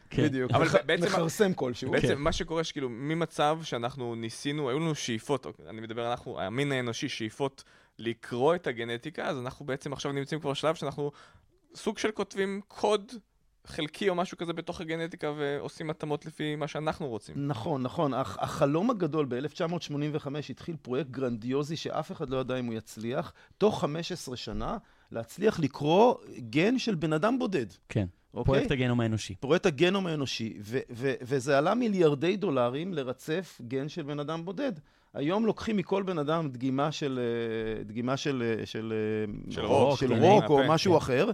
כן. 0.10 0.24
בדיוק. 0.24 0.52
אבל 0.52 0.66
מח- 0.66 0.76
בעצם- 0.86 1.06
מכרסם 1.06 1.54
כלשהו. 1.54 1.92
בעצם 1.92 2.08
כן. 2.08 2.16
מה 2.18 2.32
שקורה 2.32 2.64
שכאילו 2.64 2.90
ממצב 2.90 3.60
שאנחנו 3.64 4.16
ניסינו, 4.16 4.70
היו 4.70 4.80
לנו 4.80 4.96
שאיפות, 4.96 5.46
אוקיי, 5.46 5.66
אני 5.70 5.82
מדבר 5.82 6.12
אנחנו, 6.12 6.42
המין 6.42 6.72
האנושי, 6.72 7.10
שאיפות 7.10 7.64
לקרוא 8.00 8.56
את 8.56 8.68
הגנטיקה, 8.68 9.26
אז 9.26 9.38
אנחנו 9.38 9.66
בעצם 9.66 9.94
עכשיו 9.94 10.12
נמצאים 10.12 10.42
כבר 10.42 10.52
בשלב 10.52 10.76
שאנחנו 10.76 11.12
סוג 11.76 11.98
של 11.98 12.12
כותבים 12.12 12.62
קוד 12.68 13.12
חלקי 13.68 14.10
או 14.10 14.16
משהו 14.16 14.38
כזה 14.38 14.54
בתוך 14.54 14.82
הגנטיקה 14.82 15.32
ועושים 15.38 15.90
התאמות 15.90 16.26
לפי 16.26 16.56
מה 16.56 16.68
שאנחנו 16.68 17.08
רוצים. 17.08 17.48
נכון, 17.48 17.84
נכון. 17.84 18.14
הח- 18.14 18.38
החלום 18.42 18.90
הגדול 18.90 19.26
ב-1985 19.30 20.28
התחיל 20.50 20.76
פרויקט 20.82 21.10
גרנדיוזי 21.10 21.76
שאף 21.76 22.12
אחד 22.12 22.30
לא 22.30 22.38
ידע 22.38 22.60
אם 22.60 22.66
הוא 22.66 22.74
יצליח, 22.74 23.34
תוך 23.58 23.82
15 23.82 24.36
שנה 24.38 24.78
להצליח 25.12 25.60
לקרוא 25.60 26.16
גן 26.50 26.80
של 26.80 26.96
בן 26.96 27.14
אדם 27.14 27.40
בודד. 27.40 27.66
כן. 27.90 28.06
אוקיי? 28.34 28.46
פרויקט 28.54 28.72
הגנום 28.72 29.00
האנושי. 29.00 29.36
פרויקט 29.36 29.66
הגנום 29.66 30.08
האנושי, 30.08 30.58
ו- 30.62 30.80
ו- 30.92 31.14
וזה 31.22 31.58
עלה 31.58 31.76
מיליארדי 31.76 32.38
דולרים 32.38 32.94
לרצף 32.94 33.62
גן 33.68 33.90
של 33.90 34.02
בן 34.04 34.20
אדם 34.20 34.46
בודד. 34.46 34.72
היום 35.14 35.46
לוקחים 35.46 35.78
מכל 35.78 36.04
בן 36.04 36.18
אדם 36.20 36.50
דגימה 36.50 36.92
של, 36.92 37.20
אה, 37.22 37.84
דגימה 37.84 38.18
של, 38.18 38.44
אה, 38.60 38.66
של, 38.66 38.94
אה, 38.94 39.52
של 39.52 39.66
רוק, 39.66 40.00
של 40.00 40.14
רוק 40.14 40.44
או 40.50 40.60
משהו 40.68 40.92
כן. 40.92 40.98
אחר, 40.98 41.32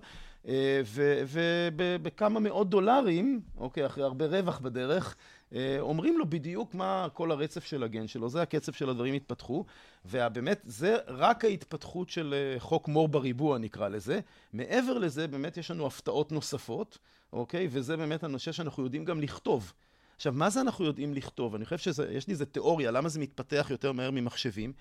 ובכמה 1.29 2.39
מאות 2.39 2.69
דולרים, 2.69 3.41
אוקיי, 3.57 3.85
אחרי 3.85 4.03
הרבה 4.03 4.25
רווח 4.25 4.59
בדרך, 4.59 5.15
אה, 5.53 5.77
אומרים 5.79 6.17
לו 6.17 6.29
בדיוק 6.29 6.75
מה 6.75 7.07
כל 7.13 7.31
הרצף 7.31 7.63
של 7.65 7.83
הגן 7.83 8.07
שלו, 8.07 8.29
זה 8.29 8.41
הקצב 8.41 8.71
של 8.71 8.89
הדברים 8.89 9.13
התפתחו, 9.13 9.65
ובאמת 10.05 10.61
זה 10.65 10.97
רק 11.07 11.45
ההתפתחות 11.45 12.09
של 12.09 12.33
אה, 12.33 12.59
חוק 12.59 12.87
מור 12.87 13.07
בריבוע 13.07 13.57
נקרא 13.57 13.87
לזה. 13.87 14.19
מעבר 14.53 14.97
לזה 14.97 15.27
באמת 15.27 15.57
יש 15.57 15.71
לנו 15.71 15.87
הפתעות 15.87 16.31
נוספות, 16.31 16.97
אוקיי? 17.33 17.67
וזה 17.71 17.97
באמת 17.97 18.23
הנושא 18.23 18.51
שאנחנו 18.51 18.83
יודעים 18.83 19.05
גם 19.05 19.21
לכתוב. 19.21 19.73
עכשיו, 20.15 20.33
מה 20.33 20.49
זה 20.49 20.61
אנחנו 20.61 20.85
יודעים 20.85 21.13
לכתוב? 21.13 21.55
אני 21.55 21.65
חושב 21.65 21.77
שיש 21.77 22.27
לי 22.27 22.31
איזה 22.31 22.45
תיאוריה, 22.45 22.91
למה 22.91 23.09
זה 23.09 23.19
מתפתח 23.19 23.67
יותר 23.69 23.91
מהר 23.91 24.11
ממחשבים? 24.11 24.73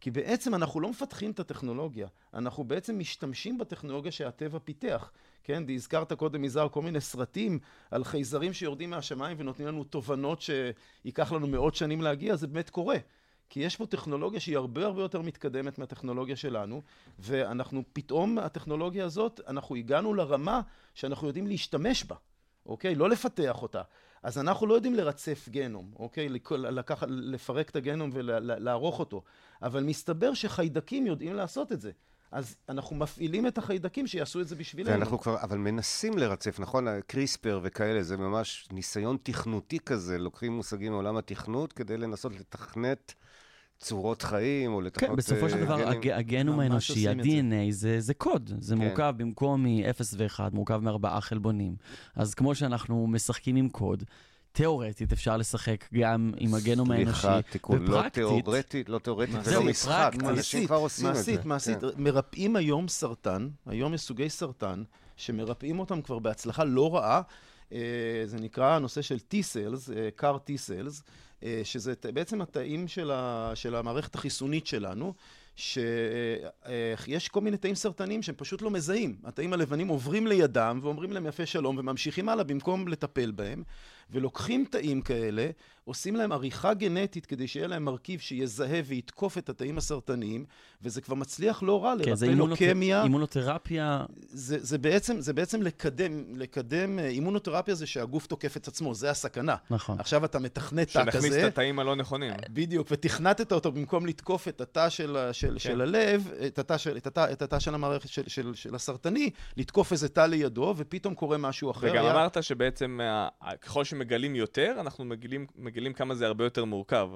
כי 0.00 0.10
בעצם 0.10 0.54
אנחנו 0.54 0.80
לא 0.80 0.88
מפתחים 0.88 1.30
את 1.30 1.40
הטכנולוגיה, 1.40 2.08
אנחנו 2.34 2.64
בעצם 2.64 2.98
משתמשים 2.98 3.58
בטכנולוגיה 3.58 4.12
שהטבע 4.12 4.58
פיתח. 4.64 5.10
כן, 5.44 5.62
הזכרת 5.74 6.12
קודם, 6.12 6.44
יזהר, 6.44 6.68
כל 6.68 6.82
מיני 6.82 7.00
סרטים 7.00 7.58
על 7.90 8.04
חייזרים 8.04 8.52
שיורדים 8.52 8.90
מהשמיים 8.90 9.36
ונותנים 9.40 9.68
לנו 9.68 9.84
תובנות 9.84 10.40
שייקח 10.40 11.32
לנו 11.32 11.46
מאות 11.46 11.74
שנים 11.74 12.02
להגיע, 12.02 12.36
זה 12.36 12.46
באמת 12.46 12.70
קורה. 12.70 12.96
כי 13.48 13.60
יש 13.60 13.76
פה 13.76 13.86
טכנולוגיה 13.86 14.40
שהיא 14.40 14.56
הרבה 14.56 14.86
הרבה 14.86 15.02
יותר 15.02 15.22
מתקדמת 15.22 15.78
מהטכנולוגיה 15.78 16.36
שלנו, 16.36 16.82
ואנחנו 17.18 17.82
פתאום, 17.92 18.38
הטכנולוגיה 18.38 19.04
הזאת, 19.04 19.40
אנחנו 19.48 19.76
הגענו 19.76 20.14
לרמה 20.14 20.60
שאנחנו 20.94 21.26
יודעים 21.26 21.46
להשתמש 21.46 22.04
בה, 22.04 22.16
אוקיי? 22.66 22.94
לא 22.94 23.10
לפתח 23.10 23.62
אותה. 23.62 23.82
אז 24.22 24.38
אנחנו 24.38 24.66
לא 24.66 24.74
יודעים 24.74 24.94
לרצף 24.94 25.48
גנום, 25.48 25.90
אוקיי? 25.98 26.28
לקחת, 26.50 27.06
לפרק 27.10 27.70
את 27.70 27.76
הגנום 27.76 28.10
ולערוך 28.12 28.98
אותו. 28.98 29.22
אבל 29.62 29.84
מסתבר 29.84 30.34
שחיידקים 30.34 31.06
יודעים 31.06 31.34
לעשות 31.34 31.72
את 31.72 31.80
זה. 31.80 31.90
אז 32.32 32.56
אנחנו 32.68 32.96
מפעילים 32.96 33.46
את 33.46 33.58
החיידקים 33.58 34.06
שיעשו 34.06 34.40
את 34.40 34.48
זה 34.48 34.56
בשבילנו. 34.56 34.90
ואנחנו 34.90 35.18
כבר, 35.18 35.42
אבל 35.42 35.58
מנסים 35.58 36.18
לרצף, 36.18 36.60
נכון? 36.60 37.00
קריספר 37.06 37.60
וכאלה, 37.62 38.02
זה 38.02 38.16
ממש 38.16 38.68
ניסיון 38.72 39.16
תכנותי 39.22 39.78
כזה, 39.78 40.18
לוקחים 40.18 40.52
מושגים 40.52 40.92
מעולם 40.92 41.16
התכנות 41.16 41.72
כדי 41.72 41.96
לנסות 41.96 42.32
לתכנת 42.36 43.14
צורות 43.80 44.22
חיים, 44.22 44.72
או 44.72 44.80
לתכנות 44.80 45.10
כן, 45.10 45.16
בסופו 45.16 45.50
של 45.50 45.56
אה, 45.58 45.64
דבר, 45.64 45.76
גנים. 45.76 45.88
הג- 45.88 46.08
הגנום 46.10 46.60
האנושי, 46.60 47.00
זה. 47.00 47.10
ה-DNA, 47.10 47.70
זה 47.70 48.00
זה 48.00 48.14
קוד. 48.14 48.50
זה 48.58 48.76
כן. 48.76 48.82
מורכב 48.82 49.14
במקום 49.16 49.62
מ-0 49.64 50.00
ו-1, 50.16 50.40
מורכב 50.52 50.76
מארבעה 50.82 51.20
חלבונים. 51.20 51.76
אז 52.16 52.34
כמו 52.34 52.54
שאנחנו 52.54 53.06
משחקים 53.06 53.56
עם 53.56 53.68
קוד, 53.68 54.04
תיאורטית 54.52 55.12
אפשר 55.12 55.36
לשחק 55.36 55.84
גם 55.94 56.32
עם 56.38 56.54
הגנום 56.54 56.90
האנושי, 56.90 57.10
סליחה, 57.20 57.42
תיקון, 57.42 57.84
לא 57.86 58.08
תיאורטית, 58.08 58.88
לא 58.88 58.98
תיאורטית 58.98 59.34
מעשית, 59.34 59.52
ולא 59.52 59.62
משחק. 59.62 60.12
אנשים 60.28 60.66
כבר 60.66 60.76
עושים 60.76 61.06
את 61.08 61.14
זה. 61.14 61.18
מעשית, 61.18 61.44
מעשית. 61.44 61.80
כן. 61.80 61.86
מרפאים 61.96 62.56
היום 62.56 62.88
סרטן, 62.88 63.48
היום 63.66 63.94
יש 63.94 64.00
סוגי 64.00 64.30
סרטן, 64.30 64.82
שמרפאים 65.16 65.78
אותם 65.78 66.02
כבר 66.02 66.18
בהצלחה 66.18 66.64
לא 66.64 66.94
רעה. 66.96 67.22
אה, 67.72 67.78
זה 68.24 68.36
נקרא 68.40 68.74
הנושא 68.76 69.02
של 69.02 69.16
T-Cells, 69.16 69.92
אה, 69.96 70.08
CAR 70.20 70.36
T-Cells, 70.50 71.02
שזה 71.64 71.94
ת- 71.94 72.06
בעצם 72.06 72.40
התאים 72.40 72.88
של, 72.88 73.10
ה, 73.10 73.52
של 73.54 73.74
המערכת 73.74 74.14
החיסונית 74.14 74.66
שלנו, 74.66 75.14
שיש 75.56 77.28
כל 77.30 77.40
מיני 77.40 77.56
תאים 77.56 77.74
סרטניים 77.74 78.22
שהם 78.22 78.34
פשוט 78.38 78.62
לא 78.62 78.70
מזהים. 78.70 79.16
התאים 79.24 79.52
הלבנים 79.52 79.88
עוברים 79.88 80.26
לידם 80.26 80.80
ואומרים 80.82 81.12
להם 81.12 81.26
יפה 81.26 81.46
שלום 81.46 81.78
וממשיכים 81.78 82.28
הלאה 82.28 82.44
במקום 82.44 82.88
לטפל 82.88 83.30
בהם. 83.30 83.62
ולוקחים 84.12 84.64
תאים 84.70 85.00
כאלה, 85.00 85.46
עושים 85.84 86.16
להם 86.16 86.32
עריכה 86.32 86.74
גנטית 86.74 87.26
כדי 87.26 87.48
שיהיה 87.48 87.66
להם 87.66 87.84
מרכיב 87.84 88.20
שיזהה 88.20 88.80
ויתקוף 88.86 89.38
את 89.38 89.48
התאים 89.48 89.78
הסרטניים, 89.78 90.44
וזה 90.82 91.00
כבר 91.00 91.14
מצליח 91.14 91.62
לא 91.62 91.84
רע, 91.84 91.94
כן, 92.04 92.14
זה 92.14 92.26
לרפא 92.26 92.38
לוקמיה. 92.64 93.02
אימונותרפיה, 93.02 94.04
זה, 94.28 94.56
זה, 94.60 94.78
בעצם, 94.78 95.20
זה 95.20 95.32
בעצם 95.32 95.62
לקדם, 95.62 96.36
לקדם, 96.36 96.98
אה, 96.98 97.06
אימונותרפיה 97.08 97.74
זה 97.74 97.86
שהגוף 97.86 98.26
תוקף 98.26 98.56
את 98.56 98.68
עצמו, 98.68 98.94
זה 98.94 99.10
הסכנה. 99.10 99.54
נכון. 99.70 100.00
עכשיו 100.00 100.24
אתה 100.24 100.38
מתכנת 100.38 100.86
תא 100.86 100.92
שנכניס 100.92 101.24
כזה, 101.24 101.46
את 101.46 101.52
התאים 101.52 101.78
הלא 101.78 101.96
נכונים. 101.96 102.32
בדיוק, 102.50 102.88
ותכנתת 102.90 103.52
אותו 103.52 103.72
במקום 103.72 104.06
לתקוף 104.06 104.48
את 104.48 104.60
התא 104.60 104.88
של, 104.88 105.16
של, 105.32 105.52
כן. 105.52 105.58
של 105.58 105.80
הלב, 105.80 106.28
את 106.46 106.58
התא 106.58 106.78
של, 106.78 106.96
את 106.96 107.06
התא, 107.06 107.32
את 107.32 107.42
התא 107.42 107.58
של 107.58 107.74
המערכת 107.74 108.08
של, 108.08 108.22
של, 108.26 108.54
של 108.54 108.74
הסרטני, 108.74 109.30
לתקוף 109.56 109.92
איזה 109.92 110.08
תא 110.08 110.20
לידו, 110.20 110.74
ופתאום 110.76 111.14
קורה 111.14 111.38
משהו 111.38 111.70
אחר. 111.70 111.86
וגם 111.92 112.04
היה- 112.04 112.12
אמרת 112.12 112.42
שבעצם 112.42 113.00
אה, 113.02 113.28
ככל 113.56 113.84
שמגלים 114.00 114.34
יותר, 114.36 114.76
אנחנו 114.80 115.04
מגלים, 115.04 115.46
מגלים 115.56 115.92
כמה 115.92 116.14
זה 116.14 116.26
הרבה 116.26 116.44
יותר 116.44 116.64
מורכב. 116.64 117.10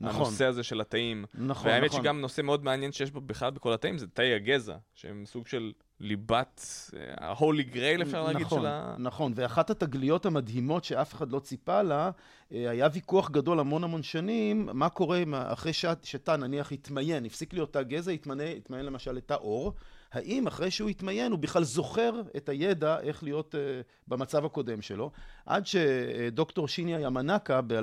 נכון. 0.00 0.22
הנושא 0.22 0.44
הזה 0.44 0.62
של 0.62 0.80
התאים. 0.80 1.24
נכון, 1.34 1.70
והאמת 1.70 1.90
נכון. 1.90 2.02
שגם 2.02 2.20
נושא 2.20 2.42
מאוד 2.42 2.64
מעניין 2.64 2.92
שיש 2.92 3.10
בו 3.10 3.20
בכלל 3.20 3.50
בכל 3.50 3.72
התאים 3.72 3.98
זה 3.98 4.06
תאי 4.06 4.34
הגזע, 4.34 4.76
שהם 4.94 5.24
סוג 5.26 5.46
של 5.46 5.72
ליבת, 6.00 6.66
אה, 6.96 7.28
ה-holy 7.28 7.74
grail 7.74 8.02
אפשר 8.02 8.22
להגיד 8.22 8.46
נכון, 8.46 8.60
של 8.60 8.66
ה... 8.66 8.96
נכון, 8.98 9.32
ואחת 9.36 9.70
התגליות 9.70 10.26
המדהימות 10.26 10.84
שאף 10.84 11.14
אחד 11.14 11.32
לא 11.32 11.38
ציפה 11.38 11.82
לה, 11.82 12.10
אה, 12.52 12.70
היה 12.70 12.88
ויכוח 12.92 13.30
גדול 13.30 13.60
המון 13.60 13.84
המון 13.84 14.02
שנים, 14.02 14.68
מה 14.72 14.88
קורה 14.88 15.22
אחרי 15.32 15.72
שתא 16.02 16.36
נניח 16.36 16.72
התמיין, 16.72 17.24
הפסיק 17.24 17.52
להיות 17.52 17.72
תא 17.72 17.82
גזע, 17.82 18.12
התמנה, 18.12 18.44
התמיין 18.44 18.86
למשל 18.86 19.12
לתא 19.12 19.34
עור, 19.40 19.74
האם 20.12 20.46
אחרי 20.46 20.70
שהוא 20.70 20.88
התמיין 20.88 21.32
הוא 21.32 21.38
בכלל 21.38 21.64
זוכר 21.64 22.22
את 22.36 22.48
הידע 22.48 23.00
איך 23.00 23.22
להיות 23.22 23.54
uh, 23.54 23.58
במצב 24.08 24.44
הקודם 24.44 24.82
שלו, 24.82 25.10
עד 25.46 25.66
שדוקטור 25.66 26.68
שיניה 26.68 27.00
ימנקה 27.00 27.60
ב-2006 27.60 27.76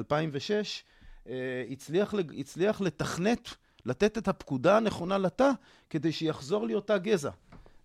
uh, 1.26 1.30
הצליח, 1.70 2.14
הצליח 2.38 2.82
לתכנת, 2.82 3.50
לתת 3.86 4.18
את 4.18 4.28
הפקודה 4.28 4.78
הנכונה 4.78 5.18
לתא, 5.18 5.52
כדי 5.90 6.12
שיחזור 6.12 6.80
תא 6.80 6.98
גזע. 6.98 7.32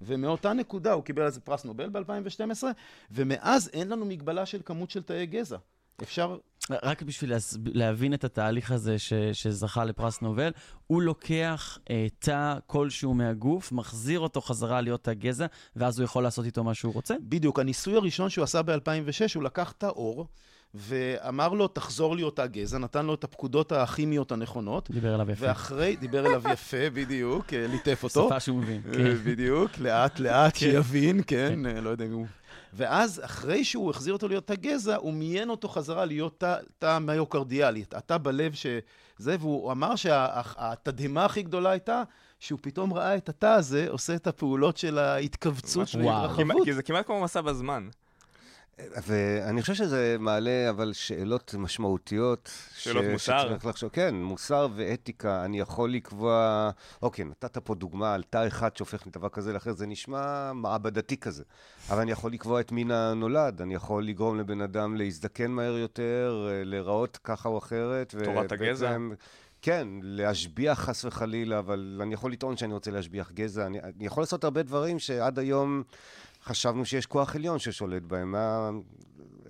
ומאותה 0.00 0.52
נקודה 0.52 0.92
הוא 0.92 1.02
קיבל 1.02 1.22
על 1.22 1.30
זה 1.30 1.40
פרס 1.40 1.64
נובל 1.64 1.88
ב-2012, 1.88 2.64
ומאז 3.10 3.70
אין 3.72 3.88
לנו 3.88 4.04
מגבלה 4.04 4.46
של 4.46 4.60
כמות 4.64 4.90
של 4.90 5.02
תאי 5.02 5.26
גזע. 5.26 5.56
אפשר... 6.02 6.36
רק 6.70 7.02
בשביל 7.02 7.30
להס... 7.30 7.58
להבין 7.64 8.14
את 8.14 8.24
התהליך 8.24 8.70
הזה 8.70 8.98
ש... 8.98 9.12
שזכה 9.32 9.84
לפרס 9.84 10.22
נובל, 10.22 10.50
הוא 10.86 11.02
לוקח 11.02 11.78
אה, 11.90 12.06
תא 12.18 12.54
כלשהו 12.66 13.14
מהגוף, 13.14 13.72
מחזיר 13.72 14.20
אותו 14.20 14.40
חזרה 14.40 14.80
להיות 14.80 15.04
תא 15.04 15.12
גזע, 15.12 15.46
ואז 15.76 15.98
הוא 15.98 16.04
יכול 16.04 16.22
לעשות 16.22 16.44
איתו 16.44 16.64
מה 16.64 16.74
שהוא 16.74 16.94
רוצה? 16.94 17.14
בדיוק. 17.20 17.58
הניסוי 17.58 17.96
הראשון 17.96 18.30
שהוא 18.30 18.42
עשה 18.42 18.62
ב-2006, 18.62 19.34
הוא 19.34 19.42
לקח 19.42 19.74
תא 19.78 19.86
עור, 19.86 20.26
ואמר 20.74 21.48
לו, 21.48 21.68
תחזור 21.68 22.16
להיות 22.16 22.36
תא 22.36 22.46
גזע, 22.46 22.78
נתן 22.78 23.06
לו 23.06 23.14
את 23.14 23.24
הפקודות 23.24 23.72
הכימיות 23.72 24.32
הנכונות. 24.32 24.90
דיבר 24.90 25.14
אליו 25.14 25.30
יפה. 25.30 25.46
ואחרי, 25.46 25.96
דיבר 25.96 26.26
אליו 26.26 26.42
יפה, 26.52 26.90
בדיוק, 26.94 27.54
אה, 27.54 27.66
ליטף 27.66 28.00
אותו. 28.04 28.26
שפה 28.26 28.40
שהוא 28.40 28.58
מבין, 28.58 28.80
אה, 28.86 28.92
כן. 28.92 29.14
בדיוק, 29.14 29.70
לאט 29.78 30.20
לאט 30.20 30.52
כן. 30.54 30.58
שיבין, 30.58 31.20
כן, 31.26 31.66
אה, 31.66 31.80
לא 31.80 31.90
יודע 31.90 32.04
אם 32.04 32.12
הוא... 32.12 32.26
ואז, 32.72 33.20
אחרי 33.24 33.64
שהוא 33.64 33.90
החזיר 33.90 34.12
אותו 34.12 34.28
להיות 34.28 34.46
תא 34.46 34.54
גזע, 34.54 34.96
הוא 34.96 35.12
מיין 35.12 35.50
אותו 35.50 35.68
חזרה 35.68 36.04
להיות 36.04 36.40
תא- 36.40 36.56
תא 36.78 36.98
מיוקרדיאלי, 36.98 37.84
התא 37.94 38.18
בלב 38.18 38.52
שזה, 38.52 39.36
והוא 39.40 39.72
אמר 39.72 39.96
שהתדהמה 39.96 41.24
הכי 41.24 41.42
גדולה 41.42 41.70
הייתה 41.70 42.02
שהוא 42.40 42.58
פתאום 42.62 42.92
ראה 42.92 43.16
את 43.16 43.28
התא 43.28 43.46
הזה 43.46 43.86
עושה 43.88 44.14
את 44.14 44.26
הפעולות 44.26 44.76
של 44.76 44.98
ההתכווצות 44.98 45.78
ממש 45.80 45.96
כמעט- 45.96 46.06
וההתרחבות. 46.06 46.64
כי 46.64 46.72
זה 46.74 46.82
כמעט 46.82 47.06
כמו 47.06 47.20
מסע 47.20 47.40
בזמן. 47.40 47.88
ואני 48.78 49.60
חושב 49.60 49.74
שזה 49.74 50.16
מעלה 50.20 50.70
אבל 50.70 50.92
שאלות 50.92 51.54
משמעותיות. 51.58 52.50
שאלות 52.74 53.04
ש- 53.04 53.08
מוסר? 53.12 53.56
לחשוב, 53.64 53.90
כן, 53.90 54.14
מוסר 54.14 54.68
ואתיקה. 54.74 55.44
אני 55.44 55.60
יכול 55.60 55.92
לקבוע, 55.92 56.70
אוקיי, 57.02 57.24
נתת 57.24 57.58
פה 57.58 57.74
דוגמה 57.74 58.14
על 58.14 58.22
תא 58.30 58.46
אחד 58.46 58.76
שהופך 58.76 59.06
מדבר 59.06 59.28
כזה 59.28 59.52
לאחר, 59.52 59.72
זה 59.72 59.86
נשמע 59.86 60.52
מעבדתי 60.52 61.16
כזה. 61.16 61.42
אבל 61.90 62.00
אני 62.00 62.10
יכול 62.12 62.32
לקבוע 62.32 62.60
את 62.60 62.72
מין 62.72 62.90
הנולד, 62.90 63.62
אני 63.62 63.74
יכול 63.74 64.06
לגרום 64.06 64.38
לבן 64.40 64.60
אדם 64.60 64.96
להזדקן 64.96 65.50
מהר 65.50 65.76
יותר, 65.78 66.48
אה, 66.50 66.64
להיראות 66.64 67.18
ככה 67.24 67.48
או 67.48 67.58
אחרת. 67.58 68.14
תורת 68.24 68.52
הגזע? 68.52 68.86
ובעצם- 68.86 69.12
כן, 69.64 69.88
להשביח 70.02 70.80
חס 70.80 71.04
וחלילה, 71.04 71.58
אבל 71.58 71.98
אני 72.02 72.14
יכול 72.14 72.32
לטעון 72.32 72.56
שאני 72.56 72.74
רוצה 72.74 72.90
להשביח 72.90 73.30
גזע. 73.32 73.66
אני, 73.66 73.80
אני 73.80 74.06
יכול 74.06 74.22
לעשות 74.22 74.44
הרבה 74.44 74.62
דברים 74.62 74.98
שעד 74.98 75.38
היום 75.38 75.82
חשבנו 76.44 76.84
שיש 76.84 77.06
כוח 77.06 77.36
עליון 77.36 77.58
ששולט 77.58 78.02
בהם. 78.02 78.32
מה, 78.32 78.70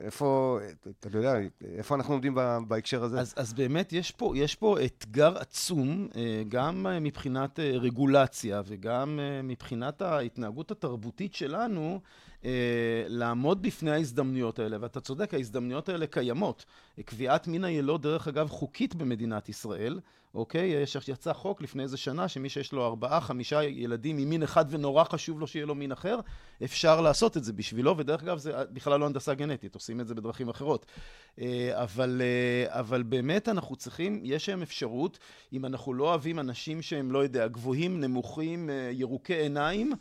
איפה, 0.01 0.59
אתה 1.01 1.19
יודע, 1.19 1.35
איפה 1.79 1.95
אנחנו 1.95 2.15
עומדים 2.15 2.35
בהקשר 2.69 3.05
הזה? 3.05 3.21
אז, 3.21 3.35
אז 3.37 3.53
באמת 3.53 3.93
יש 3.93 4.11
פה, 4.11 4.33
יש 4.37 4.55
פה 4.55 4.77
אתגר 4.85 5.39
עצום, 5.39 6.09
אה, 6.17 6.43
גם 6.49 6.87
אה, 6.87 7.01
מבחינת 7.01 7.61
אה, 7.61 7.71
רגולציה 7.71 8.63
וגם 8.67 9.21
מבחינת 9.45 10.03
ההתנהגות 10.03 10.71
התרבותית 10.71 11.35
שלנו, 11.35 12.01
לעמוד 13.09 13.63
בפני 13.63 13.91
ההזדמנויות 13.91 14.59
האלה. 14.59 14.77
ואתה 14.81 15.01
צודק, 15.01 15.35
ההזדמנויות 15.35 15.89
האלה 15.89 16.07
קיימות. 16.07 16.65
קביעת 17.05 17.49
מין 17.49 17.65
היילוד, 17.65 18.03
דרך 18.03 18.29
אגב, 18.29 18.49
חוקית 18.49 18.95
במדינת 18.95 19.49
ישראל, 19.49 20.01
אוקיי? 20.35 20.69
יש, 20.69 20.97
יצא 21.09 21.33
חוק 21.33 21.63
לפני 21.63 21.83
איזה 21.83 21.97
שנה, 21.97 22.29
שמי 22.29 22.49
שיש 22.49 22.73
לו 22.73 22.87
ארבעה, 22.87 23.21
חמישה 23.21 23.63
ילדים 23.63 24.17
ממין 24.17 24.43
אחד 24.43 24.65
ונורא 24.69 25.05
חשוב 25.05 25.41
לו 25.41 25.47
שיהיה 25.47 25.67
לו 25.67 25.75
מין 25.75 25.93
אחר, 25.93 26.19
אפשר 26.65 27.01
לעשות 27.01 27.37
את 27.37 27.45
זה 27.45 27.53
בשבילו, 27.53 27.99
ודרך 27.99 28.23
אגב 28.23 28.39
זה 28.39 28.53
בכלל 28.71 29.01
לא 29.01 29.07
הנדסה 29.07 29.35
גנטית, 29.35 29.75
עושים 29.75 30.01
את 30.01 30.07
זה 30.09 30.15
בדרכים 30.15 30.49
אחרות. 30.49 30.87
אה, 31.41 31.71
אבל, 31.83 32.23
אה, 32.25 32.81
אבל 32.81 33.03
באמת 33.03 33.49
אנחנו 33.49 33.77
צריכים, 33.77 34.21
יש 34.25 34.49
היום 34.49 34.63
אפשרות, 34.63 35.19
אם 35.53 35.67
אנחנו 35.67 35.95
לא 35.95 36.05
אוהבים 36.05 36.39
אנשים 36.39 36.83
שהם, 36.83 37.13
לא 37.13 37.19
יודע, 37.19 37.49
גבוהים, 37.49 38.01
נמוכים, 38.01 38.71
אה, 38.71 38.91
ירוקי 38.93 39.35
עיניים, 39.35 39.93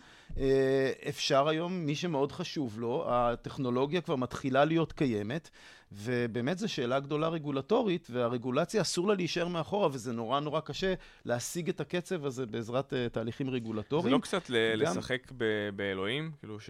אפשר 1.10 1.48
היום, 1.48 1.74
מי 1.74 1.96
שמאוד 1.96 2.32
חשוב 2.32 2.80
לו, 2.80 3.06
הטכנולוגיה 3.08 4.02
כבר 4.02 4.16
מתחילה 4.16 4.66
להיות 4.66 4.92
קיימת, 4.94 5.50
ובאמת 5.94 6.58
זו 6.58 6.70
שאלה 6.70 7.00
גדולה 7.00 7.28
רגולטורית, 7.28 8.08
והרגולציה 8.12 8.82
אסור 8.82 9.08
לה 9.08 9.16
להישאר 9.16 9.48
מאחורה, 9.48 9.88
וזה 9.92 10.14
נורא 10.14 10.40
נורא 10.40 10.60
קשה 10.60 10.94
להשיג 11.26 11.70
את 11.70 11.82
הקצב 11.82 12.26
הזה 12.26 12.46
בעזרת 12.46 12.94
אה, 12.94 13.10
תהליכים 13.10 13.50
רגולטוריים. 13.50 14.04
זה 14.10 14.16
לא 14.16 14.22
קצת 14.22 14.50
ל- 14.50 14.56
גם- 14.86 14.98
לשחק 14.98 15.32
ב- 15.38 15.70
באלוהים? 15.76 16.32
כאילו 16.40 16.60
ש... 16.60 16.70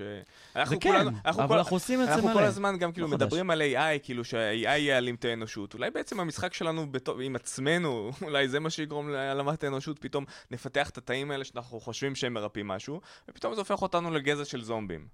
אנחנו 0.55 0.75
זה 0.75 0.81
כן, 0.81 0.89
כולנו- 0.89 1.17
אבל 1.25 1.47
כל- 1.47 1.57
אנחנו 1.57 1.75
עושים 1.75 2.01
את 2.01 2.05
זה 2.07 2.13
אנחנו 2.15 2.27
כל 2.29 2.35
מלא. 2.35 2.45
הזמן 2.45 2.77
גם 2.77 2.91
כאילו 2.91 3.07
לא. 3.07 3.13
מדברים 3.13 3.49
על 3.49 3.61
AI, 3.61 3.99
כאילו 4.03 4.23
שה-AI 4.23 4.55
יעלים 4.77 5.15
את 5.15 5.25
האנושות. 5.25 5.73
אולי 5.73 5.91
בעצם 5.91 6.19
המשחק 6.19 6.53
שלנו 6.53 6.91
בתו- 6.91 7.19
עם 7.19 7.35
עצמנו, 7.35 8.11
אולי 8.21 8.47
זה 8.47 8.59
מה 8.59 8.69
שיגרום 8.69 9.09
להעלמת 9.09 9.63
האנושות, 9.63 9.99
פתאום 9.99 10.25
נפתח 10.51 10.89
את 10.89 10.97
התאים 10.97 11.31
האלה 11.31 11.43
שאנחנו 11.43 11.79
חושבים 11.79 12.15
שהם 12.15 12.33
מרפאים 12.33 12.67
משהו, 12.67 13.01
ופתאום 13.29 13.53
זה 13.55 13.61
הופך 13.61 13.81
אותנו 13.81 14.11
לגזע 14.11 14.45
של 14.45 14.63
זומבים. 14.63 15.07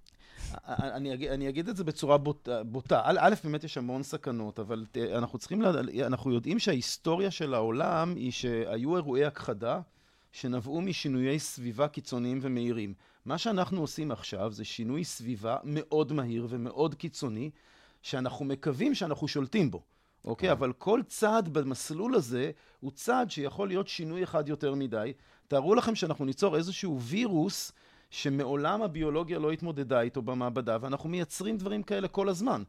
אני 0.68 1.14
אגיד, 1.14 1.30
אני 1.30 1.48
אגיד 1.48 1.68
את 1.68 1.76
זה 1.76 1.84
בצורה 1.84 2.18
בוט, 2.18 2.48
בוטה. 2.66 3.00
א', 3.04 3.18
א', 3.20 3.34
באמת 3.44 3.64
יש 3.64 3.78
המון 3.78 4.02
סכנות, 4.02 4.58
אבל 4.58 4.86
אנחנו 5.12 5.38
צריכים, 5.38 5.62
לה, 5.62 5.70
אנחנו 6.06 6.32
יודעים 6.32 6.58
שההיסטוריה 6.58 7.30
של 7.30 7.54
העולם 7.54 8.14
היא 8.14 8.32
שהיו 8.32 8.96
אירועי 8.96 9.24
הכחדה 9.24 9.80
שנבעו 10.32 10.80
משינויי 10.80 11.38
סביבה 11.38 11.88
קיצוניים 11.88 12.38
ומהירים. 12.42 12.94
מה 13.24 13.38
שאנחנו 13.38 13.80
עושים 13.80 14.10
עכשיו 14.10 14.52
זה 14.52 14.64
שינוי 14.64 15.04
סביבה 15.04 15.56
מאוד 15.64 16.12
מהיר 16.12 16.46
ומאוד 16.50 16.94
קיצוני, 16.94 17.50
שאנחנו 18.02 18.44
מקווים 18.44 18.94
שאנחנו 18.94 19.28
שולטים 19.28 19.70
בו. 19.70 19.82
אוקיי? 20.24 20.52
אבל 20.52 20.72
כל 20.72 21.00
צעד 21.06 21.48
במסלול 21.48 22.14
הזה 22.14 22.50
הוא 22.80 22.90
צעד 22.90 23.30
שיכול 23.30 23.68
להיות 23.68 23.88
שינוי 23.88 24.24
אחד 24.24 24.48
יותר 24.48 24.74
מדי. 24.74 25.12
תארו 25.48 25.74
לכם 25.74 25.94
שאנחנו 25.94 26.24
ניצור 26.24 26.56
איזשהו 26.56 27.00
וירוס 27.00 27.72
שמעולם 28.10 28.82
הביולוגיה 28.82 29.38
לא 29.38 29.50
התמודדה 29.50 30.00
איתו 30.00 30.22
במעבדה, 30.22 30.76
ואנחנו 30.80 31.08
מייצרים 31.08 31.56
דברים 31.56 31.82
כאלה 31.82 32.08
כל 32.08 32.28
הזמן. 32.28 32.62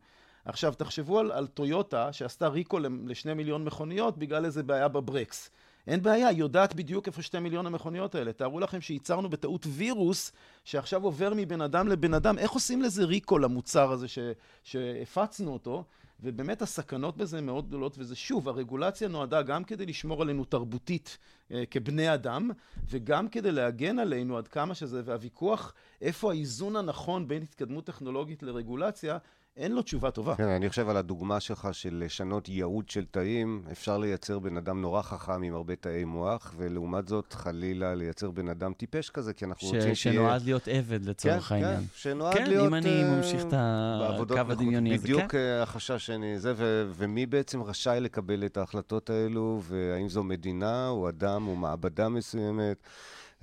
עכשיו, 0.46 0.74
תחשבו 0.74 1.20
על, 1.20 1.32
על 1.32 1.48
טויוטה 1.48 2.14
שעשתה 2.14 2.48
ריקו 2.48 2.80
לשני 3.08 3.34
מיליון 3.34 3.66
מכוניות 3.66 4.18
בגלל 4.18 4.46
איזה 4.46 4.64
בעיה 4.64 4.88
בברקס. 4.88 5.50
אין 5.88 6.02
בעיה, 6.02 6.28
היא 6.28 6.38
יודעת 6.38 6.76
בדיוק 6.76 7.08
איפה 7.08 7.22
שתי 7.22 7.40
מיליון 7.40 7.66
המכוניות 7.66 8.16
האלה. 8.16 8.34
תארו 8.34 8.60
לכם 8.60 8.82
שייצרנו 8.82 9.30
בטעות 9.30 9.66
וירוס 9.70 10.32
שעכשיו 10.64 11.04
עובר 11.04 11.34
מבן 11.36 11.62
אדם 11.62 11.88
לבן 11.88 12.14
אדם. 12.14 12.38
איך 12.38 12.52
עושים 12.52 12.82
לזה 12.82 13.04
ריקו 13.04 13.40
למוצר 13.40 13.92
הזה 13.92 14.08
ש, 14.08 14.20
שהפצנו 14.64 15.54
אותו? 15.54 15.84
ובאמת 16.24 16.62
הסכנות 16.62 17.18
בזה 17.18 17.42
מאוד 17.42 17.68
גדולות, 17.68 17.96
וזה 17.98 18.16
שוב, 18.16 18.50
הרגולציה 18.50 19.08
נועדה 19.08 19.42
גם 19.42 19.64
כדי 19.64 19.86
לשמור 19.86 20.22
עלינו 20.22 20.46
תרבותית 20.46 21.18
אה, 21.52 21.64
כבני 21.72 22.14
אדם, 22.14 22.50
וגם 22.90 23.30
כדי 23.30 23.52
להגן 23.52 24.00
עלינו 24.00 24.38
עד 24.38 24.48
כמה 24.48 24.76
שזה, 24.76 25.02
והוויכוח 25.06 25.74
איפה 26.02 26.32
האיזון 26.32 26.76
הנכון 26.76 27.28
בין 27.28 27.42
התקדמות 27.42 27.86
טכנולוגית 27.86 28.44
לרגולציה, 28.44 29.18
אין 29.58 29.72
לו 29.72 29.82
תשובה 29.82 30.12
טובה. 30.12 30.36
כן, 30.36 30.48
אני 30.48 30.70
חושב 30.70 30.90
על 30.90 30.98
הדוגמה 30.98 31.40
שלך 31.40 31.68
של 31.72 32.04
לשנות 32.06 32.50
ייעוד 32.50 32.90
של 32.90 33.06
תאים, 33.12 33.62
אפשר 33.72 33.98
לייצר 33.98 34.40
בן 34.40 34.58
אדם 34.58 34.82
נורא 34.82 35.02
חכם 35.02 35.44
עם 35.44 35.56
הרבה 35.56 35.76
תאי 35.76 36.04
מוח, 36.04 36.54
ולעומת 36.58 37.08
זאת, 37.08 37.34
חלילה, 37.34 37.96
לייצר 37.96 38.32
בן 38.32 38.50
אדם 38.50 38.74
טיפש 38.74 39.10
כזה, 39.10 39.34
כי 39.34 39.46
אנחנו 39.46 39.68
ש- 39.68 39.74
רוצים 39.74 39.96
שיהיה... 39.96 40.16
שנועד 40.16 40.42
להיות 40.46 40.68
עבד 40.68 41.06
לצורך 41.06 41.44
כן, 41.44 41.56
העניין. 41.56 41.80
כן, 41.80 41.86
שנועד 41.94 42.34
כן, 42.34 42.48
להיות... 42.48 42.68
אם 42.68 42.76
אני 42.76 43.04
אה, 43.04 43.16
ממשיך 43.16 43.42
את 43.42 43.54
הקו. 43.54 44.52
הדמיוני 44.52 44.94
הזה, 44.94 45.04
בדיוק 45.04 45.32
כן. 45.32 45.38
אה, 45.38 45.64
החשש 45.64 46.06
שאני... 46.06 46.40
זה, 46.40 46.54
ו, 46.56 46.92
ומי 46.96 47.26
בעצם 47.26 47.64
רשאי 47.64 48.00
לקבל 48.00 48.46
את 48.46 48.58
ההחלטות 48.58 49.10
האלו, 49.10 49.62
והאם 49.64 50.10
זו 50.10 50.24
מדינה, 50.24 50.90
או 50.90 51.10
אדם, 51.10 51.48
או 51.48 51.56
מעבדה 51.56 52.10
מסוימת. 52.10 52.78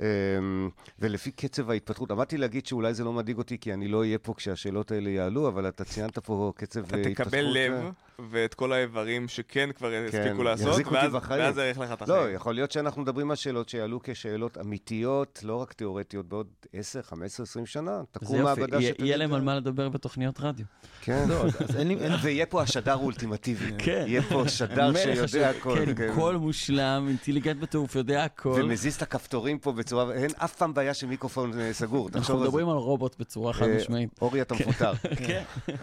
אמ, 0.00 0.70
ולפי 0.98 1.30
קצב 1.30 1.70
ההתפתחות, 1.70 2.10
עמדתי 2.10 2.36
להגיד 2.36 2.66
שאולי 2.66 2.94
זה 2.94 3.04
לא 3.04 3.12
מדאיג 3.12 3.38
אותי, 3.38 3.58
כי 3.58 3.72
אני 3.72 3.88
לא 3.88 3.98
אהיה 3.98 4.18
פה 4.18 4.34
כשהשאלות 4.34 4.90
האלה 4.90 5.10
יעלו, 5.10 5.48
אבל 5.48 5.68
אתה 5.68 5.84
ציינת 5.84 6.18
פה 6.18 6.52
קצב 6.56 6.84
אתה 6.86 6.96
התפתחות. 6.96 7.26
תקבל 7.26 7.44
לב 7.44 7.72
אה, 7.72 7.90
ואת 8.30 8.54
כל 8.54 8.72
האיברים 8.72 9.28
שכן 9.28 9.70
כבר 9.76 9.92
הספיקו 10.08 10.42
לעשות, 10.42 10.66
יחזיק 10.68 10.86
אותי 10.86 10.96
ואז-. 10.98 11.14
ואז 11.30 11.54
זה 11.54 11.62
יאריך 11.62 11.78
לך 11.78 11.92
את 11.92 12.08
לא, 12.08 12.16
החיים. 12.20 12.34
יכול 12.34 12.54
להיות 12.54 12.72
שאנחנו 12.72 13.02
מדברים 13.02 13.30
על 13.30 13.36
שאלות 13.36 13.68
שיעלו 13.68 14.00
כשאלות 14.04 14.58
אמיתיות, 14.58 15.40
לא 15.42 15.56
רק 15.56 15.72
תיאורטיות, 15.72 16.26
בעוד 16.28 16.46
10, 16.72 17.02
15, 17.02 17.44
20 17.44 17.66
שנה. 17.66 18.00
תקום 18.10 18.42
מעבדה 18.42 18.80
שתגיד... 18.82 19.06
יהיה 19.06 19.16
להם 19.16 19.32
על 19.32 19.40
מה 19.40 19.54
לדבר 19.56 19.88
בתוכניות 19.88 20.40
רדיו. 20.40 20.66
כן. 21.00 21.24
לא, 21.28 21.44
אז- 21.46 21.62
אז 21.62 21.76
אין 21.76 21.88
לי... 21.88 21.94
אין- 22.00 22.12
ויהיה 22.22 22.46
פה 22.46 22.62
השדר 22.62 22.92
האולטימטיבי. 22.92 23.72
כן. 23.84 24.04
יהיה 24.06 24.22
פה 24.22 24.44
שדר 24.48 24.92
שיודע 25.26 25.50
הכל. 25.50 25.78
כן, 25.96 26.14
קול 26.14 26.36
מושלם, 26.36 27.04
אינטליגנט 27.08 27.60
בטירוף, 27.60 27.96
יודע 27.96 28.24
הכל. 28.24 28.48
ומזיז 28.64 28.94
את 28.94 29.02
הכפתורים 29.02 29.58
פה 29.58 29.72
בצורה... 29.72 30.12
אין 30.12 30.30
אף 30.36 30.56
פעם 30.56 30.74
בעיה 30.74 30.94
של 30.94 31.06
מיקרופון 31.06 31.60
אה, 31.60 31.72
סגור. 31.72 32.06
אנחנו 32.08 32.20
תחשוב 32.20 32.36
על 32.36 32.42
זה. 32.42 32.48
מדברים 32.48 32.68
על 32.68 32.76
רובוט 32.76 33.16
בצורה 33.18 33.52
חד 33.52 33.66
אה, 33.68 33.76
משמעית. 33.76 34.10
אורי, 34.20 34.42
אתה 34.42 34.54
מפוטר. 34.54 34.92
כן. 35.26 35.42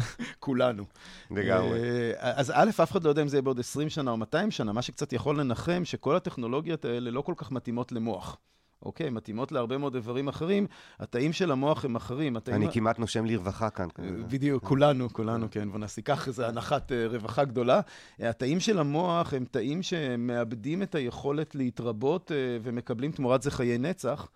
כולנו. 0.38 0.84
לגמרי. 1.30 1.80
אה, 1.80 2.32
אז 2.34 2.52
א', 2.54 2.70
אף 2.70 2.90
אחד 2.90 3.04
לא 3.04 3.08
יודע 3.08 3.22
אם 3.22 3.28
זה 3.28 3.36
יהיה 3.36 3.42
בעוד 3.42 3.60
20 3.60 3.88
שנה 3.88 4.10
או 4.10 4.16
200 4.16 4.50
שנה, 4.50 4.72
מה 4.72 4.82
שקצת 4.82 5.12
יכול 5.12 5.40
לנחם, 5.40 5.84
שכל 5.84 6.16
הטכנולוגיות 6.16 6.84
האלה 6.84 7.10
לא 7.10 7.20
כל 7.20 7.34
כך 7.36 7.52
מתאימות 7.52 7.92
למוח. 7.92 8.36
אוקיי, 8.84 9.10
מתאימות 9.10 9.52
להרבה 9.52 9.78
מאוד 9.78 9.94
איברים 9.94 10.28
אחרים, 10.28 10.66
התאים 10.98 11.32
של 11.32 11.50
המוח 11.50 11.84
הם 11.84 11.96
אחרים. 11.96 12.36
התאים 12.36 12.56
אני 12.56 12.72
כמעט 12.72 12.98
נושם 12.98 13.24
לרווחה 13.24 13.70
כאן. 13.70 13.88
אה, 13.98 14.08
בדיוק, 14.28 14.64
כולנו, 14.64 15.08
כולנו, 15.12 15.46
כן, 15.50 15.68
קח 16.04 16.28
איזו 16.28 16.44
הנחת 16.44 16.92
אה, 16.92 17.06
רווחה 17.06 17.44
גדולה. 17.44 17.80
התאים 18.18 18.60
של 18.60 18.78
המוח 18.78 19.34
הם 19.34 19.44
תאים 19.50 19.82
שמאבדים 19.82 20.82
את 20.82 20.94
היכולת 20.94 21.54
להתרבות 21.54 22.32
ומקבלים 22.62 23.12
תמורת 23.12 23.42
זה 23.42 23.50
חיי 23.50 23.78
נצח. 23.78 24.28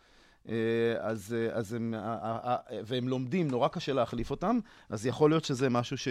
אה, 0.49 0.55
אז, 0.99 1.37
אה, 1.39 1.57
אז 1.57 1.73
הם, 1.73 1.95
אה, 1.95 2.57
והם 2.85 3.09
לומדים, 3.09 3.49
נורא 3.49 3.69
קשה 3.69 3.93
להחליף 3.93 4.31
אותם, 4.31 4.59
אז 4.89 5.07
יכול 5.07 5.31
להיות 5.31 5.45
שזה 5.45 5.69
משהו 5.69 5.99
ש, 5.99 6.09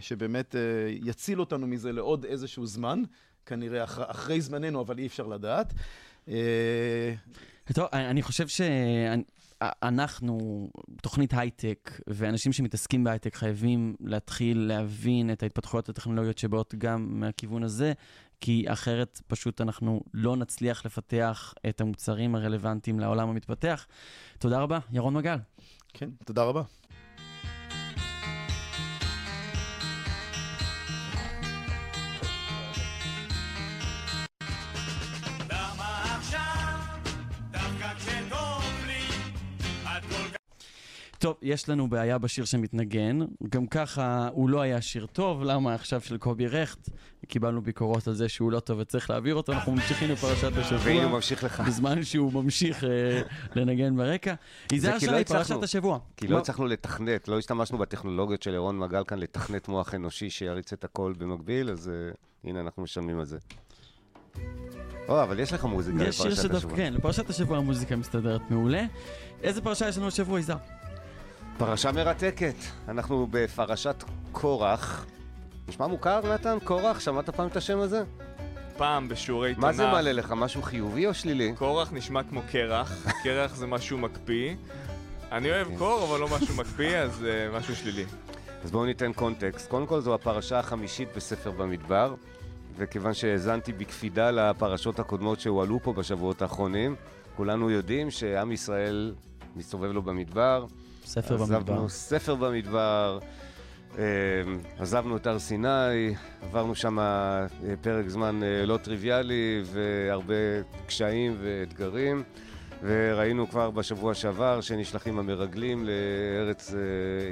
שבאמת 0.00 0.54
יציל 0.88 1.40
אותנו 1.40 1.66
מזה 1.66 1.92
לעוד 1.92 2.24
איזשהו 2.24 2.66
זמן, 2.66 3.02
כנראה 3.46 3.84
אחר, 3.84 4.10
אחרי 4.10 4.40
זמננו, 4.40 4.80
אבל 4.80 4.98
אי 4.98 5.06
אפשר 5.06 5.26
לדעת. 5.26 5.74
טוב, 7.72 7.86
אני 7.92 8.22
חושב 8.22 8.46
שאנחנו, 9.58 10.68
תוכנית 11.02 11.34
הייטק, 11.34 12.00
ואנשים 12.06 12.52
שמתעסקים 12.52 13.04
בהייטק 13.04 13.34
חייבים 13.34 13.96
להתחיל 14.00 14.58
להבין 14.58 15.32
את 15.32 15.42
ההתפתחויות 15.42 15.88
הטכנולוגיות 15.88 16.38
שבאות 16.38 16.74
גם 16.74 17.20
מהכיוון 17.20 17.62
הזה, 17.62 17.92
כי 18.40 18.64
אחרת 18.66 19.20
פשוט 19.26 19.60
אנחנו 19.60 20.00
לא 20.14 20.36
נצליח 20.36 20.86
לפתח 20.86 21.54
את 21.68 21.80
המוצרים 21.80 22.34
הרלוונטיים 22.34 23.00
לעולם 23.00 23.28
המתפתח. 23.28 23.86
תודה 24.38 24.60
רבה, 24.60 24.78
ירון 24.92 25.14
מגל. 25.14 25.36
כן, 25.88 26.10
תודה 26.24 26.42
רבה. 26.42 26.62
טוב, 41.18 41.36
יש 41.42 41.68
לנו 41.68 41.90
בעיה 41.90 42.18
בשיר 42.18 42.44
שמתנגן. 42.44 43.18
גם 43.50 43.66
ככה 43.66 44.28
הוא 44.32 44.48
לא 44.48 44.60
היה 44.60 44.80
שיר 44.80 45.06
טוב, 45.06 45.42
למה 45.42 45.74
עכשיו 45.74 46.00
של 46.00 46.18
קובי 46.18 46.46
רכט? 46.46 46.88
קיבלנו 47.26 47.62
ביקורות 47.62 48.08
על 48.08 48.14
זה 48.14 48.28
שהוא 48.28 48.52
לא 48.52 48.60
טוב 48.60 48.78
וצריך 48.78 49.10
להעביר 49.10 49.34
אותו, 49.34 49.52
אנחנו 49.52 49.72
ממשיכים 49.72 50.10
לפרשת 50.10 50.56
השבוע. 50.56 50.78
והנה 50.84 51.04
הוא 51.04 51.12
ממשיך 51.12 51.44
לך. 51.44 51.60
בזמן 51.60 52.02
שהוא 52.02 52.32
ממשיך 52.32 52.84
אה, 52.84 53.22
לנגן 53.54 53.96
ברקע. 53.96 54.34
יזהר 54.72 54.92
לא 54.92 54.98
שי, 54.98 55.06
הצלחנו. 55.06 55.44
פרשת 55.44 55.62
השבוע. 55.62 55.98
כי 56.16 56.26
לא 56.26 56.38
הצלחנו 56.38 56.66
לתכנת, 56.66 57.28
לא 57.28 57.38
השתמשנו 57.38 57.78
בטכנולוגיות 57.78 58.42
של 58.42 58.54
ירון 58.54 58.78
מגל 58.78 59.04
כאן 59.04 59.18
לתכנת 59.18 59.68
מוח 59.68 59.94
אנושי 59.94 60.30
שיריץ 60.30 60.72
את 60.72 60.84
הכל 60.84 61.12
במקביל, 61.18 61.70
אז 61.70 61.88
אה, 61.88 62.10
הנה 62.44 62.60
אנחנו 62.60 62.82
משלמים 62.82 63.18
על 63.18 63.24
זה. 63.24 63.38
או, 65.08 65.22
אבל 65.22 65.40
יש 65.40 65.52
לך 65.52 65.64
מוזיקה 65.64 66.04
יש 66.04 66.16
שיר 66.16 66.26
לפרשת 66.26 66.42
שדווקא, 66.42 66.56
השבוע. 66.56 66.76
כן, 66.76 66.94
לפרשת 66.94 67.30
השבוע 67.30 67.58
המוזיקה 67.58 67.96
מסתדרת 67.96 68.50
מעולה. 68.50 68.84
איזה 69.42 69.60
פרשה 69.60 69.88
יש 69.88 69.98
לנו 69.98 70.08
השבוע, 70.08 70.40
יזהר? 70.40 70.77
פרשה 71.58 71.92
מרתקת. 71.92 72.54
אנחנו 72.88 73.26
בפרשת 73.30 74.04
קורח. 74.32 75.06
נשמע 75.68 75.86
מוכר, 75.86 76.34
נתן? 76.34 76.58
קורח? 76.64 77.00
שמעת 77.00 77.30
פעם 77.30 77.48
את 77.48 77.56
השם 77.56 77.78
הזה? 77.78 78.02
פעם 78.76 79.08
בשיעורי 79.08 79.54
תנ"ך. 79.54 79.64
מה 79.64 79.72
זה 79.72 79.86
מעלה 79.86 80.12
לך? 80.12 80.32
משהו 80.36 80.62
חיובי 80.62 81.06
או 81.06 81.14
שלילי? 81.14 81.54
קורח 81.56 81.92
נשמע 81.92 82.22
כמו 82.22 82.42
קרח, 82.52 83.06
קרח 83.24 83.54
זה 83.54 83.66
משהו 83.66 83.98
מקפיא. 83.98 84.54
אני 85.32 85.50
אוהב 85.50 85.78
קור, 85.78 86.04
אבל 86.04 86.20
לא 86.20 86.28
משהו 86.36 86.56
מקפיא, 86.56 86.98
אז 86.98 87.22
uh, 87.22 87.58
משהו 87.58 87.76
שלילי. 87.76 88.04
אז 88.64 88.70
בואו 88.70 88.86
ניתן 88.86 89.12
קונטקסט. 89.12 89.68
קודם 89.68 89.86
כל 89.86 90.00
זו 90.00 90.14
הפרשה 90.14 90.58
החמישית 90.58 91.08
בספר 91.16 91.50
במדבר, 91.50 92.14
וכיוון 92.76 93.14
שהאזנתי 93.14 93.72
בקפידה 93.72 94.30
לפרשות 94.30 94.98
הקודמות 94.98 95.40
שהועלו 95.40 95.80
פה 95.82 95.92
בשבועות 95.92 96.42
האחרונים, 96.42 96.96
כולנו 97.36 97.70
יודעים 97.70 98.10
שעם 98.10 98.52
ישראל 98.52 99.14
מסתובב 99.56 99.90
לו 99.90 100.02
במדבר. 100.02 100.66
ספר 101.08 101.34
עזבנו 101.34 101.58
במדבר. 101.58 101.88
ספר 101.88 102.34
במדבר, 102.34 103.18
עזבנו 104.78 105.16
את 105.16 105.26
הר 105.26 105.38
סיני, 105.38 106.14
עברנו 106.42 106.74
שם 106.74 106.98
אה, 106.98 107.46
פרק 107.80 108.08
זמן 108.08 108.42
אה, 108.42 108.66
לא 108.66 108.76
טריוויאלי 108.76 109.62
והרבה 109.64 110.34
קשיים 110.86 111.36
ואתגרים. 111.40 112.22
וראינו 112.82 113.48
כבר 113.48 113.70
בשבוע 113.70 114.14
שעבר 114.14 114.60
שנשלחים 114.60 115.18
המרגלים 115.18 115.84
לארץ 115.86 116.74
אה, 116.74 116.78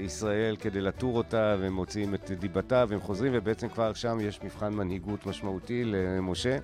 ישראל 0.05 0.57
כדי 0.57 0.81
לתור 0.81 1.17
אותה, 1.17 1.57
והם 1.61 1.73
מוציאים 1.73 2.15
את 2.15 2.31
דיבתה, 2.31 2.85
והם 2.89 3.01
חוזרים, 3.01 3.33
ובעצם 3.35 3.69
כבר 3.69 3.93
שם 3.93 4.19
יש 4.21 4.41
מבחן 4.45 4.75
מנהיגות 4.75 5.27
משמעותי 5.27 5.85
למשה, 5.85 6.59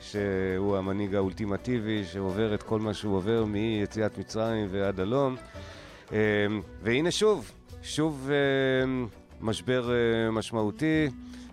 שהוא 0.00 0.76
המנהיג 0.76 1.14
האולטימטיבי, 1.14 2.04
שעובר 2.04 2.54
את 2.54 2.62
כל 2.62 2.80
מה 2.80 2.94
שהוא 2.94 3.16
עובר 3.16 3.44
מיציאת 3.44 4.18
מצרים 4.18 4.68
ועד 4.70 5.00
הלום. 5.00 5.36
אה, 6.12 6.18
והנה 6.82 7.10
שוב, 7.10 7.52
שוב 7.82 8.30
אה, 8.30 9.06
משבר 9.40 9.90
אה, 9.90 10.30
משמעותי. 10.30 11.08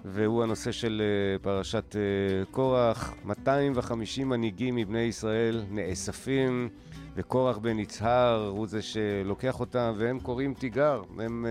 והוא 0.08 0.44
הנושא 0.44 0.72
של 0.72 1.02
אה, 1.02 1.40
פרשת 1.40 1.96
אה, 1.96 2.46
קורח. 2.52 3.14
250 3.26 4.30
מנהיגים 4.30 4.76
מבני 4.76 5.00
ישראל 5.00 5.64
נאספים, 5.72 6.70
וקורח 7.16 7.58
בן 7.58 7.80
יצהר 7.80 8.48
הוא 8.48 8.68
זה 8.68 8.82
שלוקח 8.82 9.60
אותם, 9.60 9.94
והם 9.98 10.20
קוראים 10.20 10.54
תיגר. 10.54 11.02
הם 11.20 11.46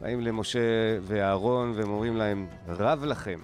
באים 0.00 0.20
למשה 0.20 0.58
ואהרון 1.02 1.72
והם 1.74 1.88
אומרים 1.90 2.16
להם, 2.16 2.46
רב 2.68 3.04
לכם, 3.04 3.38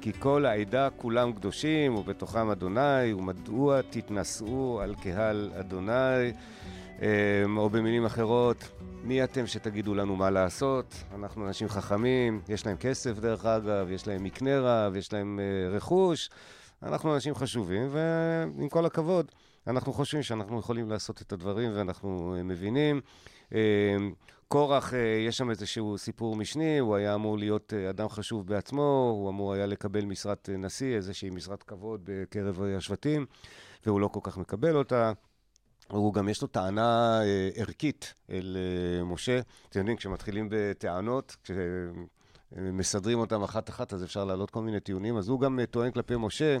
כי 0.00 0.12
כל 0.18 0.46
העדה 0.46 0.88
כולם 0.96 1.32
קדושים, 1.32 1.94
ובתוכם 1.94 2.50
אדוני, 2.50 3.12
ומדוע 3.12 3.80
תתנשאו 3.90 4.80
על 4.82 4.94
קהל 4.94 5.50
אדוני? 5.60 6.32
אה, 7.02 7.44
או 7.56 7.70
במילים 7.70 8.04
אחרות, 8.04 8.56
מי 9.02 9.24
אתם 9.24 9.46
שתגידו 9.46 9.94
לנו 9.94 10.16
מה 10.16 10.30
לעשות? 10.30 10.94
אנחנו 11.14 11.46
אנשים 11.46 11.68
חכמים, 11.68 12.40
יש 12.48 12.66
להם 12.66 12.76
כסף 12.76 13.18
דרך 13.18 13.44
אגב, 13.44 13.90
יש 13.90 14.06
להם 14.06 14.24
מקנה 14.24 14.60
רב, 14.60 14.96
יש 14.96 15.12
להם 15.12 15.40
uh, 15.40 15.76
רכוש. 15.76 16.30
אנחנו 16.82 17.14
אנשים 17.14 17.34
חשובים, 17.34 17.88
ועם 17.90 18.68
כל 18.68 18.86
הכבוד, 18.86 19.32
אנחנו 19.66 19.92
חושבים 19.92 20.22
שאנחנו 20.22 20.58
יכולים 20.58 20.90
לעשות 20.90 21.22
את 21.22 21.32
הדברים 21.32 21.70
ואנחנו 21.74 22.36
uh, 22.38 22.42
מבינים. 22.42 23.00
Uh, 23.50 23.54
קורח, 24.48 24.92
uh, 24.92 24.96
יש 25.28 25.36
שם 25.36 25.50
איזשהו 25.50 25.98
סיפור 25.98 26.36
משני, 26.36 26.78
הוא 26.78 26.96
היה 26.96 27.14
אמור 27.14 27.38
להיות 27.38 27.72
אדם 27.90 28.08
חשוב 28.08 28.46
בעצמו, 28.46 29.16
הוא 29.20 29.30
אמור 29.30 29.52
היה 29.52 29.66
לקבל 29.66 30.04
משרת 30.04 30.48
נשיא, 30.58 30.96
איזושהי 30.96 31.30
משרת 31.30 31.62
כבוד 31.62 32.00
בקרב 32.04 32.62
השבטים, 32.62 33.26
והוא 33.86 34.00
לא 34.00 34.08
כל 34.08 34.20
כך 34.22 34.38
מקבל 34.38 34.76
אותה. 34.76 35.12
הוא 35.88 36.14
גם 36.14 36.28
יש 36.28 36.42
לו 36.42 36.48
טענה 36.48 37.20
אה, 37.22 37.48
ערכית 37.54 38.14
אל 38.30 38.56
אה, 38.56 39.04
משה. 39.04 39.40
אתם 39.68 39.78
יודעים, 39.78 39.96
כשמתחילים 39.96 40.48
בטענות, 40.50 41.36
כשמסדרים 42.52 43.18
אותם 43.18 43.42
אחת-אחת, 43.42 43.92
אז 43.92 44.04
אפשר 44.04 44.24
להעלות 44.24 44.50
כל 44.50 44.62
מיני 44.62 44.80
טיעונים. 44.80 45.16
אז 45.16 45.28
הוא 45.28 45.40
גם 45.40 45.60
אה, 45.60 45.66
טוען 45.66 45.90
כלפי 45.90 46.14
משה 46.18 46.56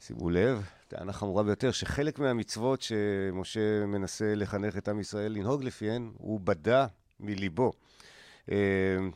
שימו 0.00 0.30
לב, 0.30 0.66
טענה 0.88 1.12
חמורה 1.12 1.42
ביותר, 1.42 1.70
שחלק 1.70 2.18
מהמצוות 2.18 2.82
שמשה 2.82 3.86
מנסה 3.86 4.34
לחנך 4.34 4.76
את 4.76 4.88
עם 4.88 5.00
ישראל 5.00 5.32
לנהוג 5.32 5.64
לפיהן, 5.64 6.10
הוא 6.18 6.40
בדה 6.40 6.86
מליבו. 7.20 7.72
אה, 8.50 8.56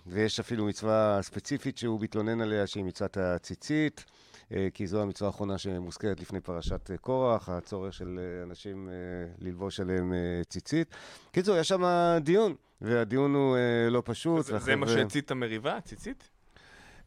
ויש 0.07 0.41
אפילו 0.41 0.67
מצווה 0.67 1.19
ספציפית 1.23 1.79
שהוא 1.79 2.01
מתלונן 2.01 2.41
עליה, 2.41 2.67
שהיא 2.67 2.85
מצוות 2.85 3.17
הציצית, 3.17 4.05
אה, 4.09 4.22
כי 4.75 4.87
זו 4.87 5.03
המצווה 5.03 5.29
האחרונה 5.31 5.59
שמוזכרת 5.59 6.21
לפני 6.21 6.41
פרשת 6.41 6.91
אה, 6.91 6.97
קורח, 6.97 7.49
הצורך 7.49 7.93
של 7.95 8.19
אה, 8.23 8.43
אנשים 8.43 8.89
אה, 8.89 8.95
ללבוש 9.39 9.81
עליהם 9.81 10.13
אה, 10.13 10.19
ציצית. 10.49 10.89
קיצור, 11.33 11.57
יש 11.57 11.69
שם 11.69 11.83
דיון, 12.21 12.55
והדיון 12.81 13.35
הוא 13.35 13.57
אה, 13.57 13.61
לא 13.91 14.03
פשוט. 14.05 14.45
זה- 14.45 14.59
זה 14.59 14.77
מה 14.77 14.87
שהצית 14.89 15.25
את 15.25 15.31
המריבה, 15.31 15.81
ציצית? 15.81 16.29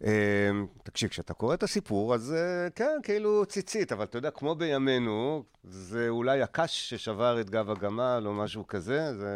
אה, 0.04 0.50
תקשיב, 0.84 1.10
כשאתה 1.10 1.34
קורא 1.34 1.54
את 1.54 1.64
הסיפור, 1.64 2.14
אז 2.16 2.34
אה, 2.34 2.70
כן, 2.76 3.00
כאילו 3.04 3.46
ציצית, 3.46 3.92
אבל 3.92 4.04
אתה 4.04 4.18
יודע, 4.18 4.32
כמו 4.32 4.56
בימינו, 4.56 5.44
זה 5.64 6.10
אולי 6.10 6.42
הקש 6.42 6.90
ששבר 6.90 7.42
את 7.42 7.50
גב 7.50 7.70
הגמל 7.70 8.24
או 8.26 8.34
משהו 8.34 8.68
כזה, 8.68 9.18
זה 9.18 9.30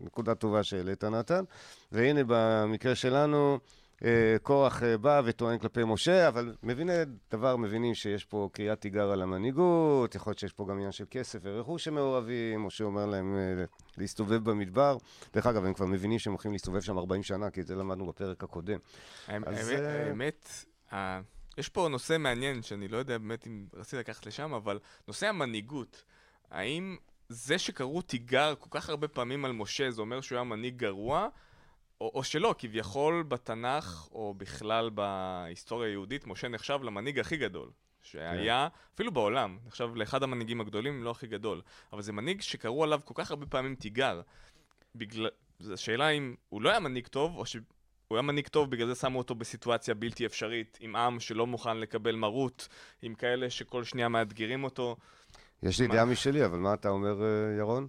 נקודה 0.00 0.34
טובה 0.34 0.62
שהעלית, 0.62 1.04
נתן. 1.04 1.44
והנה, 1.92 2.20
במקרה 2.26 2.94
שלנו, 2.94 3.52
אה, 3.52 3.83
קורח 4.42 4.82
אה, 4.82 4.98
בא 4.98 5.22
וטוען 5.24 5.58
כלפי 5.58 5.80
משה, 5.86 6.28
אבל 6.28 6.54
מביני 6.62 6.92
דבר, 7.30 7.56
מבינים 7.56 7.94
שיש 7.94 8.24
פה 8.24 8.48
קריאת 8.52 8.80
תיגר 8.80 9.10
על 9.10 9.22
המנהיגות, 9.22 10.14
יכול 10.14 10.30
להיות 10.30 10.38
שיש 10.38 10.52
פה 10.52 10.64
גם 10.68 10.76
עניין 10.76 10.92
של 10.92 11.04
כסף 11.10 11.38
ורכוש 11.42 11.84
שמעורבים, 11.84 12.60
משה 12.66 12.84
אומר 12.84 13.06
להם 13.06 13.36
אה, 13.36 13.64
להסתובב 13.98 14.50
במדבר. 14.50 14.96
דרך 15.34 15.46
אגב, 15.46 15.64
הם 15.64 15.74
כבר 15.74 15.86
מבינים 15.86 16.18
שהם 16.18 16.32
הולכים 16.32 16.52
להסתובב 16.52 16.80
שם 16.80 16.98
40 16.98 17.22
שנה, 17.22 17.50
כי 17.50 17.60
את 17.60 17.66
זה 17.66 17.74
למדנו 17.76 18.06
בפרק 18.06 18.44
הקודם. 18.44 18.78
האמת- 20.06 20.64
אה, 20.92 21.20
יש 21.58 21.68
פה 21.68 21.88
נושא 21.90 22.16
מעניין, 22.18 22.62
שאני 22.62 22.88
לא 22.88 22.96
יודע 22.96 23.18
באמת 23.18 23.46
אם 23.46 23.66
רציתי 23.74 23.96
לקחת 23.96 24.26
לשם, 24.26 24.54
אבל 24.54 24.78
נושא 25.08 25.26
המנהיגות. 25.28 26.04
האם 26.50 26.96
זה 27.28 27.58
שקראו 27.58 28.02
תיגר 28.02 28.54
כל 28.58 28.68
כך 28.70 28.88
הרבה 28.88 29.08
פעמים 29.08 29.44
על 29.44 29.52
משה, 29.52 29.90
זה 29.90 30.00
אומר 30.00 30.20
שהוא 30.20 30.36
היה 30.36 30.44
מנהיג 30.44 30.76
גרוע? 30.76 31.28
או, 32.00 32.10
או 32.14 32.24
שלא, 32.24 32.54
כביכול 32.58 33.22
בתנ"ך, 33.28 34.08
או 34.12 34.34
בכלל 34.36 34.90
בהיסטוריה 34.90 35.88
היהודית, 35.88 36.26
משה 36.26 36.48
נחשב 36.48 36.78
למנהיג 36.82 37.18
הכי 37.18 37.36
גדול. 37.36 37.70
שהיה, 38.02 38.68
אפילו 38.94 39.12
בעולם, 39.12 39.58
נחשב 39.66 39.90
לאחד 39.94 40.22
המנהיגים 40.22 40.60
הגדולים, 40.60 40.94
אם 40.94 41.04
לא 41.04 41.10
הכי 41.10 41.26
גדול. 41.26 41.60
אבל 41.92 42.02
זה 42.02 42.12
מנהיג 42.12 42.40
שקראו 42.40 42.84
עליו 42.84 43.00
כל 43.04 43.14
כך 43.16 43.30
הרבה 43.30 43.46
פעמים 43.46 43.74
תיגר. 43.74 44.20
בגלל... 44.94 45.28
זו 45.58 45.72
השאלה 45.72 46.08
אם 46.08 46.34
הוא 46.48 46.62
לא 46.62 46.70
היה 46.70 46.80
מנהיג 46.80 47.06
טוב, 47.06 47.36
או 47.36 47.46
שהוא 47.46 47.62
היה 48.10 48.22
מנהיג 48.22 48.48
טוב, 48.48 48.70
בגלל 48.70 48.86
זה 48.88 48.94
שמו 48.94 49.18
אותו 49.18 49.34
בסיטואציה 49.34 49.94
בלתי 49.94 50.26
אפשרית, 50.26 50.78
עם 50.80 50.96
עם 50.96 51.20
שלא 51.20 51.46
מוכן 51.46 51.76
לקבל 51.76 52.14
מרות, 52.14 52.68
עם 53.02 53.14
כאלה 53.14 53.50
שכל 53.50 53.84
שנייה 53.84 54.08
מאתגרים 54.08 54.64
אותו. 54.64 54.96
יש 55.62 55.80
לי 55.80 55.86
מה? 55.86 55.94
דעה 55.94 56.04
משלי, 56.04 56.44
אבל 56.44 56.58
מה 56.58 56.74
אתה 56.74 56.88
אומר, 56.88 57.22
אה, 57.22 57.56
ירון? 57.58 57.88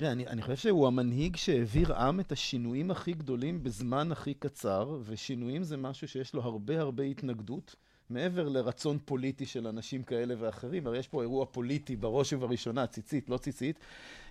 תראה, 0.00 0.12
אני, 0.12 0.26
אני 0.26 0.42
חושב 0.42 0.56
שהוא 0.56 0.86
המנהיג 0.86 1.36
שהעביר 1.36 1.94
עם 1.94 2.20
את 2.20 2.32
השינויים 2.32 2.90
הכי 2.90 3.12
גדולים 3.12 3.62
בזמן 3.62 4.12
הכי 4.12 4.34
קצר, 4.34 4.98
ושינויים 5.04 5.62
זה 5.62 5.76
משהו 5.76 6.08
שיש 6.08 6.34
לו 6.34 6.42
הרבה 6.42 6.80
הרבה 6.80 7.02
התנגדות, 7.02 7.76
מעבר 8.10 8.48
לרצון 8.48 8.98
פוליטי 9.04 9.46
של 9.46 9.66
אנשים 9.66 10.02
כאלה 10.02 10.34
ואחרים, 10.38 10.86
הרי 10.86 10.98
יש 10.98 11.08
פה 11.08 11.22
אירוע 11.22 11.46
פוליטי 11.46 11.96
בראש 11.96 12.32
ובראשונה, 12.32 12.86
ציצית, 12.86 13.28
לא 13.28 13.36
ציצית, 13.36 13.78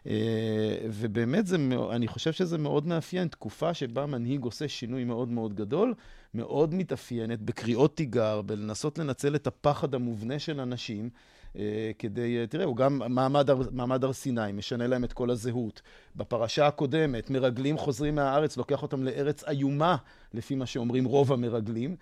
אה, 0.08 0.78
ובאמת 0.84 1.48
זה, 1.48 1.58
אני 1.92 2.08
חושב 2.08 2.32
שזה 2.32 2.58
מאוד 2.58 2.88
מאפיין, 2.88 3.28
תקופה 3.28 3.74
שבה 3.74 4.06
מנהיג 4.06 4.44
עושה 4.44 4.68
שינוי 4.68 5.04
מאוד 5.04 5.30
מאוד 5.30 5.54
גדול, 5.54 5.94
מאוד 6.34 6.74
מתאפיינת 6.74 7.42
בקריאות 7.42 7.98
תיגר, 7.98 8.42
בלנסות 8.42 8.98
לנצל 8.98 9.36
את 9.36 9.48
הפחד 9.48 9.96
המובנה 9.96 10.40
של 10.40 10.60
אנשים. 10.60 11.10
אה, 11.56 11.92
כדי, 12.00 12.38
אה, 12.38 12.48
תראה, 12.48 12.66
הוא 12.66 12.76
גם 12.76 13.02
מעמד, 13.10 13.50
מעמד 13.72 14.04
הר 14.04 14.14
סיני, 14.14 14.52
משנה 14.54 14.88
להם 14.88 15.04
את 15.04 15.14
כל 15.14 15.30
הזהות. 15.30 15.82
בפרשה 16.16 16.68
הקודמת, 16.68 17.30
מרגלים 17.30 17.78
חוזרים 17.78 18.16
מהארץ, 18.16 18.58
לוקח 18.58 18.82
אותם 18.82 19.04
לארץ 19.04 19.44
איומה, 19.44 19.96
לפי 20.34 20.56
מה 20.56 20.66
שאומרים 20.66 21.06
רוב 21.06 21.34
המרגלים. 21.34 21.96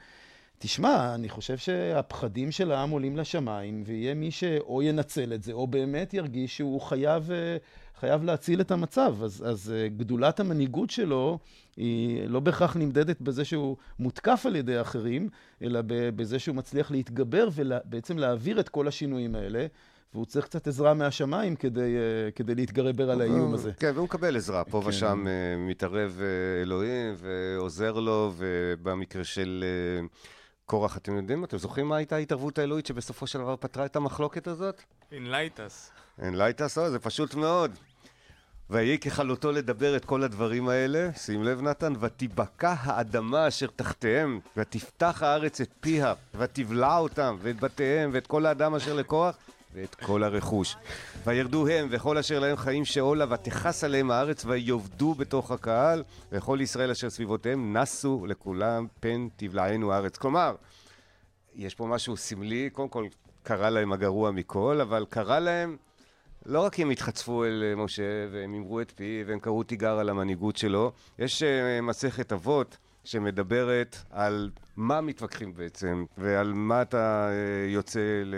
תשמע, 0.59 1.15
אני 1.15 1.29
חושב 1.29 1.57
שהפחדים 1.57 2.51
של 2.51 2.71
העם 2.71 2.89
עולים 2.89 3.17
לשמיים, 3.17 3.83
ויהיה 3.85 4.13
מי 4.13 4.31
שאו 4.31 4.81
ינצל 4.81 5.33
את 5.33 5.43
זה, 5.43 5.51
או 5.51 5.67
באמת 5.67 6.13
ירגיש 6.13 6.57
שהוא 6.57 6.81
חייב, 6.81 7.31
אה, 7.31 7.57
חייב 7.99 8.23
להציל 8.23 8.61
את 8.61 8.71
המצב. 8.71 9.15
אז, 9.23 9.43
אז 9.47 9.73
אה, 9.75 9.87
גדולת 9.87 10.39
המנהיגות 10.39 10.89
שלו 10.89 11.39
היא 11.77 12.27
לא 12.27 12.39
בהכרח 12.39 12.75
נמדדת 12.75 13.21
בזה 13.21 13.45
שהוא 13.45 13.77
מותקף 13.99 14.43
על 14.45 14.55
ידי 14.55 14.81
אחרים, 14.81 15.29
אלא 15.61 15.79
בזה 15.87 16.39
שהוא 16.39 16.55
מצליח 16.55 16.91
להתגבר 16.91 17.49
ובעצם 17.55 18.17
להעביר 18.17 18.59
את 18.59 18.69
כל 18.69 18.87
השינויים 18.87 19.35
האלה. 19.35 19.65
והוא 20.13 20.25
צריך 20.25 20.45
קצת 20.45 20.67
עזרה 20.67 20.93
מהשמיים 20.93 21.55
כדי, 21.55 21.95
אה, 21.95 22.31
כדי 22.31 22.55
להתגבר 22.55 23.11
על 23.11 23.21
האיום 23.21 23.53
הזה. 23.53 23.71
כן, 23.79 23.91
והוא 23.93 24.05
מקבל 24.05 24.37
עזרה. 24.37 24.63
פה 24.63 24.81
כן. 24.83 24.89
ושם 24.89 25.25
מתערב 25.57 26.21
אלוהים 26.61 27.15
ועוזר 27.17 27.99
לו, 27.99 28.33
ובמקרה 28.37 29.23
של 29.23 29.63
קורח, 30.69 30.97
אתם 30.97 31.17
יודעים, 31.17 31.43
אתם 31.43 31.57
זוכרים 31.57 31.87
מה 31.87 31.97
הייתה 31.97 32.15
ההתערבות 32.15 32.59
האלוהית 32.59 32.85
שבסופו 32.85 33.27
של 33.27 33.39
דבר 33.39 33.55
פתרה 33.55 33.85
את 33.85 33.95
המחלוקת 33.95 34.47
הזאת? 34.47 34.81
אין 35.11 35.35
lights. 35.35 35.91
אין 36.21 36.37
lights, 36.37 36.77
אה, 36.77 36.89
זה 36.89 36.99
פשוט 36.99 37.35
מאוד. 37.35 37.71
ויהי 38.69 38.99
ככלותו 38.99 39.51
לדבר 39.51 39.95
את 39.95 40.05
כל 40.05 40.23
הדברים 40.23 40.69
האלה, 40.69 41.09
שים 41.15 41.43
לב 41.43 41.61
נתן, 41.61 41.93
ותיבקע 41.99 42.75
האדמה 42.79 43.47
אשר 43.47 43.67
תחתיהם, 43.75 44.39
ותפתח 44.57 45.23
הארץ 45.23 45.61
את 45.61 45.69
פיה, 45.79 46.13
ותבלע 46.35 46.97
אותם, 46.97 47.37
ואת 47.41 47.59
בתיהם, 47.59 48.09
ואת 48.13 48.27
כל 48.27 48.45
האדם 48.45 48.75
אשר 48.75 48.93
לקורח, 48.93 49.37
ואת 49.73 49.95
כל 49.95 50.23
הרכוש. 50.23 50.75
וירדו 51.25 51.67
הם, 51.67 51.87
וכל 51.91 52.17
אשר 52.17 52.39
להם 52.39 52.55
חיים 52.55 52.85
שאולה, 52.85 53.25
ותכס 53.33 53.83
עליהם 53.83 54.11
הארץ, 54.11 54.45
ויאבדו 54.45 55.13
בתוך 55.13 55.51
הקהל, 55.51 56.03
וכל 56.31 56.59
ישראל 56.61 56.91
אשר 56.91 57.09
סביבותיהם 57.09 57.77
נסו 57.77 58.25
לכולם, 58.27 58.87
פן 58.99 59.27
תבלענו 59.35 59.93
הארץ. 59.93 60.17
כלומר, 60.17 60.55
יש 61.55 61.75
פה 61.75 61.85
משהו 61.87 62.17
סמלי, 62.17 62.69
קודם 62.73 62.89
כל 62.89 63.05
קרה 63.43 63.69
להם 63.69 63.93
הגרוע 63.93 64.31
מכל, 64.31 64.79
אבל 64.81 65.05
קרה 65.09 65.39
להם 65.39 65.77
לא 66.45 66.59
רק 66.59 66.79
הם 66.79 66.89
התחצפו 66.89 67.45
אל 67.45 67.63
אה, 67.69 67.83
משה 67.83 68.27
והם 68.31 68.53
אמרו 68.53 68.81
את 68.81 68.91
פי 68.91 69.23
והם 69.27 69.39
קראו 69.39 69.63
תיגר 69.63 69.99
על 69.99 70.09
המנהיגות 70.09 70.57
שלו, 70.57 70.91
יש 71.19 71.43
אה, 71.43 71.81
מסכת 71.81 72.33
אבות 72.33 72.77
שמדברת 73.03 73.97
על 74.11 74.49
מה 74.77 75.01
מתווכחים 75.01 75.53
בעצם 75.53 76.05
ועל 76.17 76.53
מה 76.53 76.81
אתה 76.81 77.29
אה, 77.29 77.69
יוצא 77.69 77.99
ל- 78.25 78.35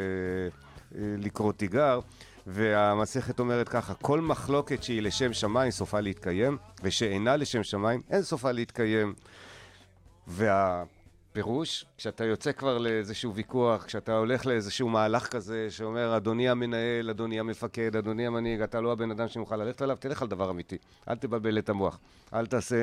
לקרוא 0.95 1.51
תיגר. 1.51 1.99
והמסכת 2.47 3.39
אומרת 3.39 3.69
ככה, 3.69 3.93
כל 3.93 4.21
מחלוקת 4.21 4.83
שהיא 4.83 5.01
לשם 5.01 5.33
שמיים 5.33 5.71
סופה 5.71 5.99
להתקיים, 5.99 6.57
ושאינה 6.83 7.35
לשם 7.35 7.63
שמיים 7.63 8.01
אין 8.09 8.21
סופה 8.21 8.51
להתקיים. 8.51 9.13
והפירוש, 11.35 11.85
כשאתה 11.97 12.25
יוצא 12.25 12.51
כבר 12.51 12.77
לאיזשהו 12.77 13.35
ויכוח, 13.35 13.85
כשאתה 13.85 14.17
הולך 14.17 14.45
לאיזשהו 14.45 14.89
מהלך 14.89 15.27
כזה 15.27 15.67
שאומר, 15.69 16.17
אדוני 16.17 16.49
המנהל, 16.49 17.09
אדוני 17.09 17.39
המפקד, 17.39 17.95
אדוני 17.95 18.27
המנהיג, 18.27 18.61
אתה 18.61 18.81
לא 18.81 18.91
הבן 18.91 19.11
אדם 19.11 19.27
שנוכל 19.27 19.55
ללכת 19.55 19.81
עליו, 19.81 19.97
תלך 19.99 20.21
על 20.21 20.27
דבר 20.27 20.49
אמיתי. 20.49 20.77
אל 21.09 21.15
תבלבל 21.15 21.57
את 21.57 21.69
המוח. 21.69 21.99
אל 22.33 22.45
תעשה 22.45 22.77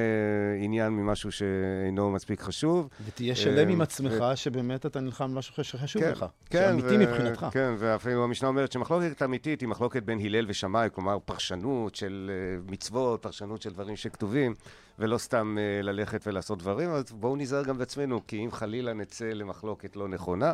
עניין 0.61 0.93
ממשהו 0.93 1.33
שאינו 1.33 2.11
מספיק 2.11 2.41
חשוב. 2.41 2.89
ותהיה 3.07 3.35
שלם 3.35 3.69
עם 3.69 3.81
אה, 3.81 3.83
עצמך 3.83 4.25
שבאמת 4.35 4.87
אתה 4.87 5.01
נלחם 5.01 5.25
על 5.25 5.31
משהו 5.31 5.65
שחשוב 5.65 6.03
כן, 6.03 6.11
לך. 6.11 6.27
כן, 6.51 6.77
שאמיתי 6.79 6.97
ו- 6.97 6.99
מבחינתך. 6.99 7.47
כן, 7.53 7.75
ואפילו 7.79 8.25
המשנה 8.25 8.49
אומרת 8.49 8.73
שמחלוקת 8.73 9.23
אמיתית 9.23 9.61
היא 9.61 9.69
מחלוקת 9.69 10.03
בין 10.03 10.21
הלל 10.21 10.45
ושמאי, 10.49 10.89
כלומר 10.95 11.19
פרשנות 11.25 11.95
של 11.95 12.31
אה, 12.33 12.63
מצוות, 12.73 13.23
פרשנות 13.23 13.63
של 13.63 13.71
דברים 13.71 13.97
שכתובים, 13.97 14.55
ולא 14.99 15.19
סתם 15.19 15.57
אה, 15.61 15.83
ללכת 15.83 16.27
ולעשות 16.27 16.59
דברים, 16.59 16.91
אז 16.91 17.13
בואו 17.13 17.37
ניזהר 17.37 17.65
גם 17.65 17.79
בעצמנו, 17.79 18.21
כי 18.27 18.36
אם 18.45 18.51
חלילה 18.51 18.93
נצא 18.93 19.25
למחלוקת 19.25 19.97
לא 19.97 20.09
נכונה, 20.09 20.53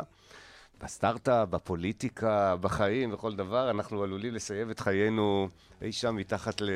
בסטארט-אפ, 0.83 1.49
בפוליטיקה, 1.49 2.55
בחיים, 2.61 3.11
בכל 3.11 3.35
דבר, 3.35 3.69
אנחנו 3.69 4.03
עלולים 4.03 4.33
לסיים 4.33 4.71
את 4.71 4.79
חיינו 4.79 5.47
אי 5.81 5.91
שם 5.91 6.15
מתחת 6.15 6.61
ל... 6.61 6.69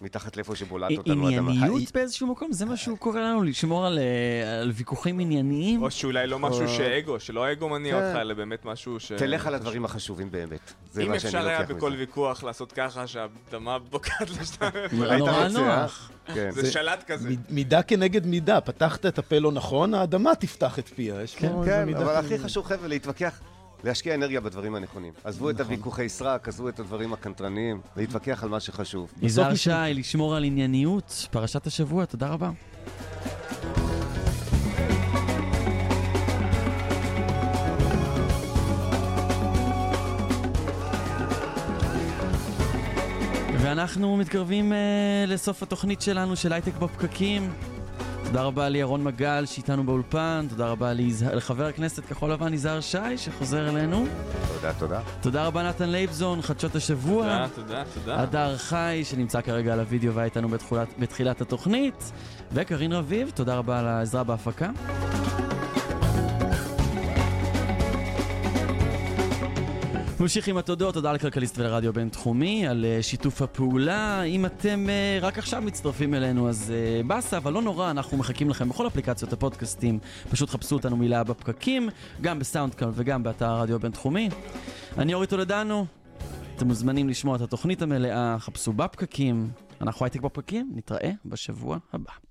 מתחת 0.00 0.36
לאיפה 0.36 0.56
שבולעת 0.56 0.98
אותנו 0.98 1.28
האדמה. 1.28 1.50
ענייניות 1.52 1.82
באיזשהו 1.94 2.26
מקום, 2.26 2.52
זה 2.52 2.66
מה 2.66 2.76
שהוא 2.76 2.98
קורא 2.98 3.20
לנו, 3.20 3.42
לשמור 3.42 3.86
על, 3.86 3.98
אה, 3.98 4.60
על 4.60 4.70
ויכוחים 4.74 5.18
ענייניים. 5.18 5.82
או 5.82 5.90
שאולי 5.90 6.26
לא 6.26 6.38
משהו 6.38 6.62
או- 6.62 6.68
שאגו, 6.68 7.20
שלא 7.20 7.44
האגו 7.44 7.68
מניע 7.68 8.00
כן. 8.00 8.06
אותך, 8.06 8.18
אלא 8.20 8.34
באמת 8.34 8.64
משהו 8.64 9.00
ש... 9.00 9.12
תלך 9.12 9.46
על 9.46 9.54
הדברים 9.54 9.84
החשובים 9.84 10.30
באמת. 10.30 10.72
זה 10.92 11.02
אם 11.02 11.08
מה 11.08 11.18
שאני 11.20 11.28
אפשר 11.34 11.48
היה 11.48 11.60
לוקח 11.60 11.74
בכל 11.74 11.90
מזה. 11.90 12.00
ויכוח 12.00 12.42
לעשות 12.44 12.72
ככה 12.72 13.06
שהאדמה 13.06 13.78
בוקעת 13.78 14.30
לשתיים, 14.40 14.72
נורא 15.18 15.32
אה? 15.32 15.48
נוח. 15.48 16.10
כן. 16.34 16.50
זה 16.50 16.72
שלט 16.72 17.04
כזה. 17.06 17.28
מידה 17.50 17.82
כנגד 17.82 18.26
מידה, 18.26 18.60
פתחת 18.60 19.06
את 19.06 19.18
הפה 19.18 19.38
לא 19.38 19.52
נכון, 19.52 19.94
האדמה 19.94 20.34
תפתח 20.34 20.78
את 20.78 20.88
פיה. 20.88 21.14
כן, 21.36 21.84
מידה 21.86 22.02
אבל. 22.02 22.14
הכי 22.16 22.38
חשוב, 22.38 22.64
חבר'ה, 22.66 22.88
להתווכח, 22.88 23.40
להשקיע 23.84 24.14
אנרגיה 24.14 24.40
בדברים 24.40 24.74
הנכונים. 24.74 25.12
עזבו 25.24 25.50
את 25.50 25.54
נכון. 25.54 25.66
הוויכוחי 25.66 26.08
סרק, 26.08 26.48
עזבו 26.48 26.68
את 26.68 26.80
הדברים 26.80 27.12
הקנטרניים, 27.12 27.80
להתווכח 27.96 28.42
על 28.42 28.48
מה 28.48 28.60
שחשוב. 28.60 29.12
יזהר 29.22 29.54
שי, 29.54 29.70
לשמור 29.94 30.36
על 30.36 30.44
ענייניות, 30.44 31.26
פרשת 31.30 31.66
השבוע, 31.66 32.04
תודה 32.04 32.28
רבה. 32.28 32.50
ואנחנו 43.62 44.16
מתקרבים 44.16 44.72
uh, 44.72 44.74
לסוף 45.30 45.62
התוכנית 45.62 46.00
שלנו 46.00 46.36
של 46.36 46.52
הייטק 46.52 46.74
בפקקים. 46.74 47.50
תודה 48.30 48.42
רבה 48.42 48.68
לירון 48.68 49.04
מגל 49.04 49.46
שאיתנו 49.46 49.84
באולפן, 49.84 50.46
תודה 50.48 50.66
רבה. 50.66 50.92
לחבר 51.34 51.66
הכנסת 51.66 52.04
כחול 52.04 52.32
לבן 52.32 52.54
יזהר 52.54 52.80
שי 52.80 53.16
שחוזר 53.18 53.68
אלינו. 53.68 54.06
תודה, 54.54 54.72
תודה. 54.78 55.00
תודה 55.20 55.46
רבה 55.46 55.62
נתן 55.68 55.88
לייבזון, 55.88 56.42
חדשות 56.42 56.74
השבוע. 56.76 57.46
תודה, 57.54 57.54
תודה, 57.54 57.82
תודה. 57.94 58.20
הדר 58.20 58.56
חי 58.56 59.00
שנמצא 59.04 59.40
כרגע 59.40 59.72
על 59.72 59.80
הוידאו 59.80 60.14
והיה 60.14 60.24
איתנו 60.24 60.48
בתחולת, 60.48 60.88
בתחילת 60.98 61.40
התוכנית. 61.40 62.12
וקרין 62.52 62.92
רביב, 62.92 63.30
תודה 63.34 63.56
רבה 63.56 63.78
על 63.78 63.86
העזרה 63.88 64.24
בהפקה. 64.24 64.70
נמשיך 70.20 70.48
עם 70.48 70.56
התודות, 70.56 70.94
תודה 70.94 71.12
לכלכליסט 71.12 71.58
ולרדיו 71.58 71.92
בינתחומי 71.92 72.66
על 72.66 72.84
uh, 72.84 73.02
שיתוף 73.02 73.42
הפעולה. 73.42 74.22
אם 74.22 74.46
אתם 74.46 74.86
uh, 74.86 75.24
רק 75.24 75.38
עכשיו 75.38 75.62
מצטרפים 75.62 76.14
אלינו, 76.14 76.48
אז 76.48 76.72
uh, 76.72 77.06
באסה, 77.06 77.36
אבל 77.36 77.52
לא 77.52 77.62
נורא, 77.62 77.90
אנחנו 77.90 78.16
מחכים 78.16 78.50
לכם 78.50 78.68
בכל 78.68 78.86
אפליקציות 78.86 79.32
הפודקאסטים. 79.32 79.98
פשוט 80.30 80.50
חפשו 80.50 80.76
אותנו 80.76 80.96
במילה 80.96 81.24
בפקקים, 81.24 81.88
גם 82.20 82.38
בסאונד 82.38 82.74
קלאוד 82.74 82.94
וגם 82.96 83.22
באתר 83.22 83.46
הרדיו 83.46 83.76
הבינתחומי. 83.76 84.28
אני 84.98 85.14
אורי 85.14 85.26
טולדנו, 85.26 85.86
אתם 86.56 86.66
מוזמנים 86.66 87.08
לשמוע 87.08 87.36
את 87.36 87.40
התוכנית 87.40 87.82
המלאה, 87.82 88.36
חפשו 88.38 88.72
בפקקים. 88.72 89.50
אנחנו 89.80 90.04
הייטק 90.04 90.20
בפקקים, 90.20 90.72
נתראה 90.74 91.10
בשבוע 91.24 91.78
הבא. 91.92 92.29